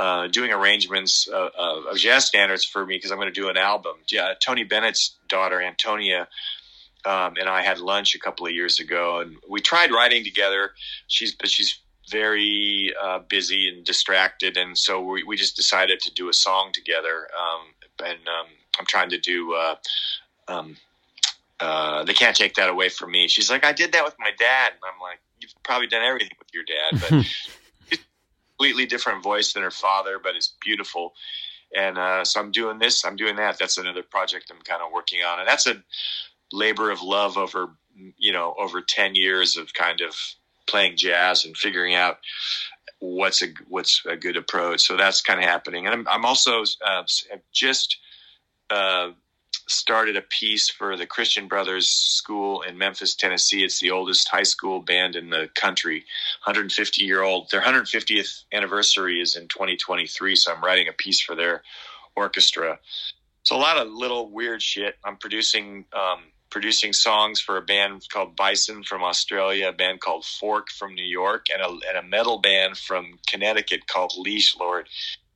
Uh, 0.00 0.26
doing 0.26 0.50
arrangements 0.50 1.28
of 1.28 1.96
jazz 1.96 2.26
standards 2.26 2.64
for 2.64 2.84
me 2.84 2.96
because 2.96 3.12
I'm 3.12 3.16
going 3.16 3.32
to 3.32 3.40
do 3.40 3.48
an 3.48 3.56
album. 3.56 3.94
Yeah, 4.10 4.34
Tony 4.40 4.64
Bennett's 4.64 5.14
daughter 5.28 5.62
Antonia 5.62 6.26
um, 7.04 7.34
and 7.38 7.48
I 7.48 7.62
had 7.62 7.78
lunch 7.78 8.14
a 8.14 8.18
couple 8.18 8.46
of 8.46 8.52
years 8.52 8.80
ago, 8.80 9.20
and 9.20 9.36
we 9.48 9.60
tried 9.60 9.92
writing 9.92 10.24
together. 10.24 10.70
She's 11.06 11.34
but 11.34 11.48
she's 11.48 11.78
very 12.10 12.92
uh, 13.02 13.20
busy 13.28 13.68
and 13.68 13.84
distracted, 13.84 14.56
and 14.56 14.76
so 14.76 15.00
we, 15.00 15.22
we 15.22 15.36
just 15.36 15.56
decided 15.56 16.00
to 16.00 16.12
do 16.12 16.28
a 16.28 16.32
song 16.32 16.70
together. 16.72 17.28
Um, 17.38 18.06
and 18.06 18.18
um, 18.28 18.46
I'm 18.78 18.86
trying 18.86 19.10
to 19.10 19.18
do. 19.18 19.54
Uh, 19.54 19.76
um, 20.48 20.76
uh, 21.60 22.04
they 22.04 22.12
can't 22.12 22.36
take 22.36 22.54
that 22.54 22.68
away 22.68 22.88
from 22.88 23.10
me. 23.10 23.28
She's 23.28 23.50
like, 23.50 23.64
I 23.64 23.72
did 23.72 23.92
that 23.92 24.04
with 24.04 24.16
my 24.18 24.30
dad, 24.38 24.72
and 24.72 24.80
I'm 24.82 25.00
like, 25.00 25.20
you've 25.40 25.54
probably 25.62 25.86
done 25.86 26.02
everything 26.02 26.30
with 26.38 26.48
your 26.52 26.64
dad, 26.64 27.00
but 27.00 27.26
it's 27.90 28.02
completely 28.58 28.86
different 28.86 29.22
voice 29.22 29.52
than 29.52 29.62
her 29.62 29.70
father, 29.70 30.18
but 30.22 30.34
it's 30.34 30.56
beautiful. 30.60 31.14
And 31.76 31.96
uh, 31.96 32.24
so 32.24 32.40
I'm 32.40 32.50
doing 32.50 32.78
this, 32.78 33.04
I'm 33.04 33.16
doing 33.16 33.36
that. 33.36 33.58
That's 33.58 33.78
another 33.78 34.02
project 34.02 34.50
I'm 34.50 34.62
kind 34.62 34.82
of 34.82 34.92
working 34.92 35.22
on, 35.22 35.38
and 35.38 35.48
that's 35.48 35.66
a 35.66 35.82
labor 36.54 36.90
of 36.90 37.02
love 37.02 37.36
over 37.36 37.70
you 38.16 38.32
know 38.32 38.54
over 38.58 38.80
10 38.80 39.14
years 39.14 39.56
of 39.56 39.72
kind 39.74 40.00
of 40.00 40.14
playing 40.66 40.96
jazz 40.96 41.44
and 41.44 41.56
figuring 41.56 41.94
out 41.94 42.18
what's 43.00 43.42
a 43.42 43.48
what's 43.68 44.02
a 44.06 44.16
good 44.16 44.36
approach. 44.36 44.82
So 44.82 44.96
that's 44.96 45.20
kind 45.20 45.40
of 45.40 45.46
happening. 45.46 45.86
And 45.86 45.94
i'm, 45.94 46.08
I'm 46.08 46.24
also 46.24 46.64
uh, 46.86 47.04
just 47.52 47.98
uh, 48.70 49.10
started 49.68 50.16
a 50.16 50.22
piece 50.22 50.68
for 50.68 50.96
the 50.96 51.06
christian 51.06 51.48
brothers 51.48 51.88
school 51.88 52.62
in 52.62 52.78
memphis 52.78 53.14
tennessee. 53.14 53.64
It's 53.64 53.80
the 53.80 53.90
oldest 53.90 54.28
high 54.28 54.42
school 54.42 54.80
band 54.80 55.16
in 55.16 55.30
the 55.30 55.48
country. 55.54 56.04
150 56.44 57.04
year 57.04 57.22
old 57.22 57.50
their 57.50 57.62
150th 57.62 58.44
anniversary 58.52 59.20
is 59.20 59.36
in 59.36 59.48
2023 59.48 60.36
so 60.36 60.52
i'm 60.52 60.62
writing 60.62 60.88
a 60.88 60.92
piece 60.92 61.20
for 61.20 61.34
their 61.34 61.62
orchestra. 62.16 62.78
So 63.42 63.56
a 63.56 63.58
lot 63.58 63.76
of 63.76 63.88
little 63.92 64.30
weird 64.30 64.62
shit. 64.62 64.96
I'm 65.04 65.16
producing 65.16 65.84
um, 65.92 66.20
producing 66.54 66.92
songs 66.92 67.40
for 67.40 67.56
a 67.56 67.62
band 67.62 68.08
called 68.10 68.36
Bison 68.36 68.84
from 68.84 69.02
Australia, 69.02 69.70
a 69.70 69.72
band 69.72 70.00
called 70.00 70.24
Fork 70.24 70.70
from 70.70 70.94
New 70.94 71.04
York, 71.04 71.46
and 71.52 71.60
a, 71.60 71.68
and 71.88 71.98
a 71.98 72.02
metal 72.08 72.38
band 72.38 72.78
from 72.78 73.18
Connecticut 73.26 73.88
called 73.88 74.14
Leash 74.16 74.56
Lord, 74.56 74.88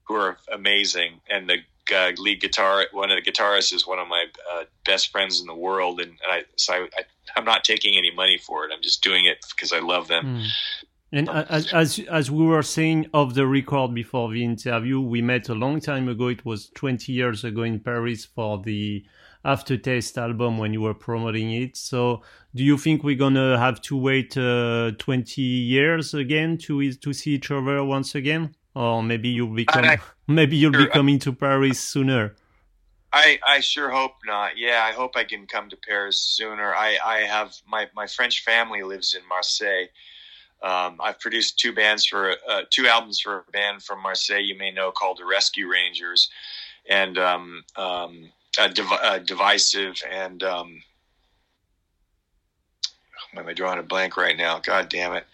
who 0.05 0.15
are 0.15 0.39
amazing. 0.53 1.21
And 1.29 1.51
the 1.51 1.59
uh, 1.93 2.13
lead 2.19 2.41
guitar, 2.41 2.87
one 2.93 3.11
of 3.11 3.17
the 3.17 3.29
guitarists, 3.29 3.75
is 3.75 3.85
one 3.85 3.99
of 3.99 4.07
my 4.07 4.27
uh, 4.53 4.65
best 4.87 5.11
friends 5.11 5.41
in 5.41 5.49
the 5.49 5.57
world. 5.57 6.01
And, 6.01 6.11
and 6.11 6.31
I, 6.31 6.45
so 6.55 6.73
I, 6.75 6.89
I, 6.97 7.39
am 7.41 7.45
not 7.45 7.65
taking 7.65 7.99
any 7.99 8.13
money 8.13 8.39
for 8.39 8.65
it. 8.65 8.71
I'm 8.73 8.81
just 8.81 9.03
doing 9.03 9.25
it 9.27 9.45
because 9.51 9.73
I 9.73 9.81
love 9.81 10.07
them. 10.07 10.25
Mm. 10.25 10.47
And 11.11 11.29
as, 11.31 11.73
as 11.73 11.99
as 12.11 12.31
we 12.31 12.45
were 12.45 12.63
saying 12.63 13.07
of 13.13 13.35
the 13.35 13.47
record 13.47 13.93
before 13.93 14.31
the 14.31 14.45
interview, 14.45 15.01
we 15.01 15.21
met 15.23 15.49
a 15.49 15.55
long 15.55 15.81
time 15.81 16.07
ago. 16.09 16.29
It 16.29 16.45
was 16.45 16.69
20 16.77 17.11
years 17.11 17.43
ago 17.45 17.63
in 17.63 17.81
Paris 17.81 18.27
for 18.27 18.63
the 18.63 19.05
aftertaste 19.45 20.19
album 20.19 20.59
when 20.59 20.73
you 20.73 20.81
were 20.81 20.95
promoting 20.95 21.51
it. 21.53 21.77
So, 21.77 22.23
do 22.55 22.65
you 22.65 22.77
think 22.79 23.05
we're 23.05 23.17
gonna 23.17 23.59
have 23.59 23.81
to 23.83 23.97
wait 23.97 24.37
uh, 24.37 24.93
20 24.99 25.43
years 25.43 26.15
again 26.15 26.59
to 26.59 26.93
to 26.93 27.13
see 27.13 27.33
each 27.33 27.51
other 27.51 27.85
once 27.85 28.15
again, 28.15 28.55
or 28.75 29.03
maybe 29.03 29.29
you'll 29.29 29.55
become 29.55 29.85
I, 29.85 29.99
maybe 30.27 30.57
you'll 30.57 30.73
sure, 30.73 30.87
be 30.87 30.93
coming 30.93 31.19
to 31.21 31.33
Paris 31.33 31.81
sooner? 31.81 32.35
I, 33.13 33.39
I 33.47 33.61
sure 33.61 33.91
hope 33.91 34.17
not. 34.27 34.59
Yeah, 34.59 34.83
I 34.85 34.93
hope 34.93 35.13
I 35.17 35.25
can 35.25 35.47
come 35.47 35.71
to 35.71 35.77
Paris 35.77 36.21
sooner. 36.21 36.75
I, 36.75 36.99
I 37.05 37.19
have 37.21 37.55
my, 37.67 37.89
my 37.95 38.07
French 38.07 38.45
family 38.45 38.83
lives 38.83 39.15
in 39.15 39.27
Marseille. 39.27 39.87
Um, 40.63 40.99
I've 41.01 41.19
produced 41.21 41.59
two 41.59 41.73
bands 41.73 42.05
for 42.05 42.35
uh, 42.49 42.63
two 42.69 42.87
albums 42.87 43.21
for 43.21 43.45
a 43.49 43.51
band 43.51 43.83
from 43.83 44.03
Marseille 44.03 44.41
you 44.41 44.59
may 44.59 44.71
know 44.73 44.91
called 44.91 45.19
the 45.19 45.25
Rescue 45.25 45.71
Rangers, 45.71 46.29
and 46.89 47.17
um, 47.17 47.63
um, 47.77 48.33
uh, 48.59 48.69
div- 48.69 48.93
uh, 48.93 49.19
divisive 49.19 50.03
and 50.11 50.43
um, 50.43 50.83
am 53.37 53.49
I 53.49 53.53
drawing 53.53 53.79
a 53.79 53.83
blank 53.83 54.17
right 54.17 54.37
now? 54.37 54.59
God 54.59 54.89
damn 54.89 55.15
it. 55.15 55.27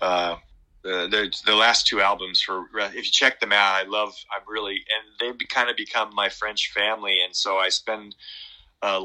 Uh, 0.00 0.36
the, 0.82 1.34
the 1.44 1.54
last 1.54 1.86
two 1.86 2.00
albums 2.00 2.40
for 2.40 2.66
if 2.74 2.94
you 2.94 3.02
check 3.02 3.40
them 3.40 3.52
out, 3.52 3.74
I 3.74 3.82
love. 3.88 4.14
I'm 4.32 4.42
really 4.48 4.74
and 4.74 5.36
they've 5.38 5.48
kind 5.48 5.68
of 5.68 5.76
become 5.76 6.14
my 6.14 6.28
French 6.28 6.72
family, 6.72 7.22
and 7.24 7.34
so 7.34 7.56
I 7.56 7.70
spend 7.70 8.14
a, 8.82 9.02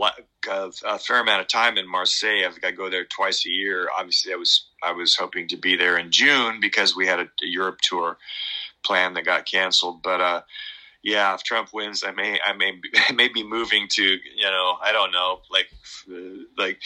a, 0.48 0.72
a 0.86 1.00
fair 1.00 1.22
amount 1.22 1.42
of 1.42 1.48
time 1.48 1.78
in 1.78 1.90
Marseille. 1.90 2.46
I've, 2.46 2.60
I 2.64 2.72
go 2.72 2.90
there 2.90 3.06
twice 3.06 3.46
a 3.46 3.50
year. 3.50 3.90
Obviously, 3.98 4.32
I 4.32 4.36
was 4.36 4.68
I 4.84 4.92
was 4.92 5.16
hoping 5.16 5.48
to 5.50 5.58
be 5.58 5.76
there 5.76 5.98
in 5.98 6.12
June 6.12 6.60
because 6.60 6.96
we 6.96 7.08
had 7.08 7.20
a, 7.20 7.24
a 7.24 7.48
Europe 7.48 7.80
tour 7.82 8.18
plan 8.84 9.14
that 9.16 9.26
got 9.26 9.46
canceled, 9.46 10.04
but 10.04 10.22
uh, 10.22 10.42
yeah, 11.04 11.34
if 11.34 11.44
Trump 11.44 11.70
wins, 11.74 12.04
I 12.04 12.12
may, 12.12 12.40
I 12.46 12.54
may, 12.54 12.80
I 13.10 13.14
may 13.14 13.28
be 13.28 13.44
moving 13.44 13.88
to, 13.90 14.04
you 14.04 14.44
know, 14.44 14.78
I 14.82 14.92
don't 14.92 15.12
know, 15.12 15.40
like, 15.50 15.68
uh, 16.10 16.44
like 16.58 16.80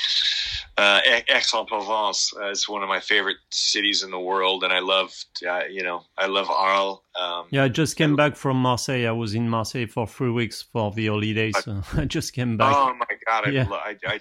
uh, 0.78 1.02
Aix-en-Provence 1.28 2.34
uh, 2.40 2.50
is 2.50 2.70
one 2.70 2.82
of 2.82 2.90
my 2.90 3.00
favorite 3.00 3.38
cities 3.50 4.04
in 4.04 4.12
the 4.12 4.20
world, 4.20 4.64
and 4.64 4.72
I 4.72 4.80
love, 4.80 5.14
uh, 5.48 5.62
you 5.70 5.84
know, 5.84 6.04
I 6.18 6.28
love 6.28 6.50
Arles. 6.50 7.02
Um, 7.20 7.46
yeah, 7.50 7.64
I 7.64 7.68
just 7.68 7.96
came 7.98 8.16
back 8.16 8.36
from 8.36 8.58
Marseille. 8.58 9.08
I 9.08 9.12
was 9.12 9.36
in 9.36 9.50
Marseille 9.50 9.88
for 9.88 10.08
three 10.08 10.32
weeks 10.32 10.62
for 10.62 10.92
the 10.92 11.08
holidays. 11.08 11.56
So 11.64 11.82
I 11.98 12.06
just 12.06 12.34
came 12.34 12.58
back. 12.58 12.76
Oh 12.76 12.94
my 12.94 13.18
god, 13.28 13.48
I, 13.48 13.50
yeah. 13.52 13.68
lo- 13.68 13.80
I, 13.84 13.98
I 14.06 14.20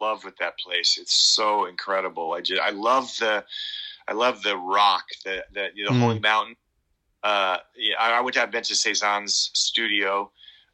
love 0.00 0.24
with 0.24 0.36
that 0.38 0.58
place. 0.58 0.98
It's 0.98 1.14
so 1.14 1.66
incredible. 1.66 2.32
I 2.32 2.40
just, 2.40 2.60
I 2.60 2.70
love 2.70 3.14
the, 3.18 3.44
I 4.08 4.12
love 4.12 4.42
the 4.42 4.56
rock, 4.56 5.04
the 5.24 5.44
the, 5.52 5.68
the 5.74 5.92
mm. 5.92 6.00
Holy 6.00 6.18
Mountain 6.18 6.56
uh, 7.24 7.56
yeah, 7.74 7.94
I 7.98 8.20
went 8.20 8.34
to 8.34 8.46
Vincent 8.46 8.78
Cezanne's 8.78 9.50
studio, 9.54 10.30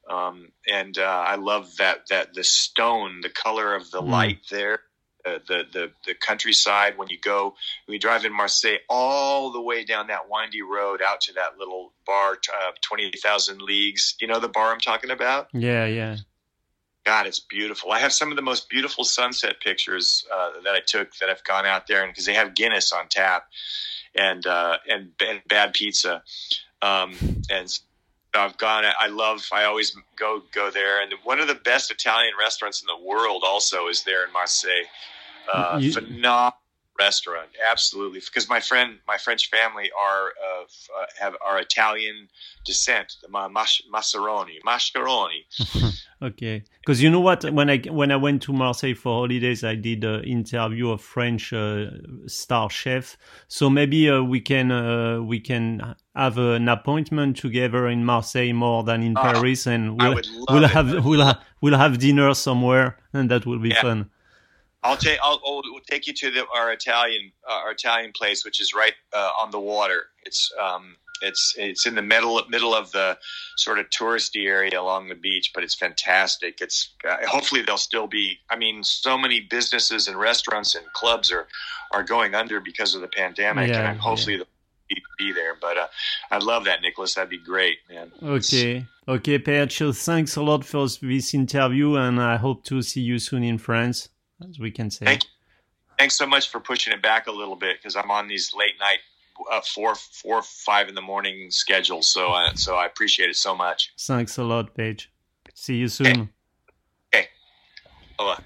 um, 0.08 0.48
and 0.68 0.98
uh, 0.98 1.24
I 1.26 1.36
love 1.36 1.76
that 1.76 2.08
that 2.08 2.34
the 2.34 2.42
stone, 2.42 3.20
the 3.22 3.30
color 3.30 3.76
of 3.76 3.88
the 3.92 4.02
mm. 4.02 4.08
light 4.08 4.40
there, 4.50 4.80
uh, 5.24 5.38
the 5.46 5.62
the 5.72 5.92
the 6.04 6.14
countryside. 6.14 6.98
When 6.98 7.08
you 7.08 7.18
go, 7.20 7.54
when 7.86 7.92
you 7.92 8.00
drive 8.00 8.24
in 8.24 8.32
Marseille, 8.32 8.78
all 8.88 9.52
the 9.52 9.60
way 9.60 9.84
down 9.84 10.08
that 10.08 10.28
windy 10.28 10.62
road 10.62 11.00
out 11.00 11.20
to 11.22 11.34
that 11.34 11.56
little 11.56 11.92
bar, 12.04 12.32
uh, 12.32 12.72
twenty 12.80 13.12
thousand 13.22 13.62
leagues. 13.62 14.16
You 14.20 14.26
know 14.26 14.40
the 14.40 14.48
bar 14.48 14.72
I'm 14.72 14.80
talking 14.80 15.10
about? 15.10 15.46
Yeah, 15.52 15.86
yeah. 15.86 16.16
God, 17.04 17.26
it's 17.26 17.40
beautiful. 17.40 17.92
I 17.92 17.98
have 17.98 18.12
some 18.12 18.30
of 18.30 18.36
the 18.36 18.42
most 18.42 18.68
beautiful 18.68 19.04
sunset 19.04 19.56
pictures 19.60 20.26
uh, 20.32 20.60
that 20.64 20.74
I 20.74 20.80
took 20.80 21.16
that 21.16 21.30
I've 21.30 21.42
gone 21.44 21.66
out 21.66 21.86
there, 21.86 22.02
and 22.02 22.12
because 22.12 22.26
they 22.26 22.34
have 22.34 22.54
Guinness 22.54 22.92
on 22.92 23.08
tap 23.08 23.44
and 24.14 24.46
uh, 24.46 24.78
and, 24.88 25.10
and 25.20 25.40
bad 25.48 25.72
pizza. 25.72 26.22
Um, 26.82 27.14
and 27.50 27.78
I've 28.34 28.56
gone. 28.58 28.84
I 28.98 29.08
love. 29.08 29.46
I 29.52 29.64
always 29.64 29.96
go 30.16 30.42
go 30.52 30.70
there. 30.70 31.02
And 31.02 31.12
one 31.24 31.40
of 31.40 31.48
the 31.48 31.54
best 31.54 31.90
Italian 31.90 32.34
restaurants 32.38 32.82
in 32.82 32.86
the 32.86 33.06
world 33.06 33.42
also 33.46 33.88
is 33.88 34.04
there 34.04 34.24
in 34.26 34.32
Marseille. 34.32 34.84
Uh, 35.52 35.78
you, 35.80 35.92
phenomenal 35.92 36.52
restaurant, 36.98 37.48
absolutely. 37.70 38.20
Because 38.20 38.48
my 38.48 38.60
friend, 38.60 38.98
my 39.08 39.16
French 39.16 39.48
family 39.50 39.90
are 39.98 40.28
uh, 40.28 41.06
have 41.18 41.34
are 41.44 41.58
Italian 41.58 42.28
descent. 42.64 43.16
Mascheroni, 43.32 44.60
mascheroni. 44.66 45.44
Okay, 46.22 46.62
because 46.80 47.02
you 47.02 47.08
know 47.08 47.20
what? 47.20 47.44
When 47.50 47.70
I 47.70 47.78
when 47.88 48.10
I 48.12 48.16
went 48.16 48.42
to 48.42 48.52
Marseille 48.52 48.92
for 48.94 49.20
holidays, 49.26 49.64
I 49.64 49.74
did 49.74 50.04
an 50.04 50.22
interview 50.24 50.90
of 50.90 51.00
French 51.00 51.50
uh, 51.54 51.86
star 52.26 52.68
chef. 52.68 53.16
So 53.48 53.70
maybe 53.70 54.10
uh, 54.10 54.20
we 54.22 54.40
can 54.40 54.70
uh, 54.70 55.22
we 55.22 55.40
can 55.40 55.94
have 56.14 56.36
an 56.36 56.68
appointment 56.68 57.38
together 57.38 57.88
in 57.88 58.04
Marseille 58.04 58.52
more 58.52 58.82
than 58.84 59.02
in 59.02 59.16
Oh, 59.16 59.22
Paris, 59.22 59.66
and 59.66 59.96
we'll 59.96 60.14
would 60.14 60.26
love 60.30 60.44
we'll 60.50 60.64
it. 60.64 60.70
have 60.70 61.04
we'll 61.06 61.24
ha- 61.24 61.42
we'll 61.62 61.78
have 61.78 61.96
dinner 61.98 62.34
somewhere, 62.34 62.98
and 63.14 63.30
that 63.30 63.46
will 63.46 63.58
be 63.58 63.70
Yeah. 63.70 63.80
fun. 63.80 64.10
I'll 64.82 64.96
take 64.98 65.18
I'll, 65.22 65.40
I'll 65.46 65.62
we'll 65.64 65.80
take 65.90 66.06
you 66.06 66.12
to 66.14 66.30
the, 66.30 66.46
our 66.54 66.70
Italian 66.72 67.32
uh, 67.48 67.52
our 67.64 67.72
Italian 67.72 68.12
place, 68.12 68.44
which 68.44 68.60
is 68.60 68.74
right 68.74 68.94
uh, 69.14 69.30
on 69.42 69.50
the 69.52 69.60
water. 69.60 70.04
It's 70.24 70.52
um 70.62 70.96
it's 71.20 71.54
it's 71.58 71.86
in 71.86 71.94
the 71.94 72.02
middle 72.02 72.40
middle 72.48 72.74
of 72.74 72.90
the 72.92 73.18
sort 73.56 73.78
of 73.78 73.88
touristy 73.90 74.46
area 74.46 74.80
along 74.80 75.08
the 75.08 75.14
beach, 75.14 75.52
but 75.54 75.62
it's 75.62 75.74
fantastic. 75.74 76.60
It's 76.60 76.94
uh, 77.08 77.16
hopefully 77.26 77.62
there'll 77.62 77.78
still 77.78 78.06
be. 78.06 78.38
I 78.48 78.56
mean, 78.56 78.82
so 78.84 79.16
many 79.16 79.40
businesses 79.40 80.08
and 80.08 80.18
restaurants 80.18 80.74
and 80.74 80.84
clubs 80.92 81.30
are 81.30 81.46
are 81.92 82.02
going 82.02 82.34
under 82.34 82.60
because 82.60 82.94
of 82.94 83.00
the 83.00 83.08
pandemic, 83.08 83.68
Yeah, 83.68 83.90
and 83.90 84.00
hopefully 84.00 84.36
they'll 84.36 84.46
be, 84.88 85.02
be 85.18 85.32
there. 85.32 85.56
But 85.60 85.76
uh, 85.76 85.86
I'd 86.30 86.42
love 86.42 86.64
that, 86.64 86.82
Nicholas. 86.82 87.14
That'd 87.14 87.30
be 87.30 87.38
great, 87.38 87.78
man. 87.88 88.12
Okay, 88.22 88.86
okay, 89.08 89.38
Page. 89.38 89.78
Thanks 89.78 90.36
a 90.36 90.42
lot 90.42 90.64
for 90.64 90.86
this 91.02 91.34
interview, 91.34 91.96
and 91.96 92.20
I 92.20 92.36
hope 92.36 92.64
to 92.64 92.82
see 92.82 93.00
you 93.00 93.18
soon 93.18 93.44
in 93.44 93.58
France, 93.58 94.08
as 94.48 94.58
we 94.58 94.70
can 94.70 94.90
say. 94.90 95.06
Thank 95.06 95.22
thanks 96.00 96.16
so 96.16 96.26
much 96.26 96.48
for 96.48 96.60
pushing 96.60 96.94
it 96.94 97.02
back 97.02 97.26
a 97.26 97.30
little 97.30 97.56
bit 97.56 97.76
because 97.76 97.94
I'm 97.94 98.10
on 98.10 98.26
these 98.26 98.54
late 98.54 98.78
night 98.80 99.00
uh, 99.52 99.60
four 99.60 99.94
four 99.94 100.42
five 100.42 100.88
in 100.88 100.94
the 100.94 101.02
morning 101.02 101.50
schedule. 101.50 102.02
So 102.02 102.32
uh, 102.32 102.54
so 102.54 102.76
I 102.76 102.86
appreciate 102.86 103.30
it 103.30 103.36
so 103.36 103.54
much. 103.54 103.92
Thanks 103.98 104.38
a 104.38 104.44
lot, 104.44 104.74
Page. 104.74 105.10
See 105.54 105.76
you 105.76 105.88
soon. 105.88 106.30
Okay. 107.14 107.28
Bye. 108.18 108.38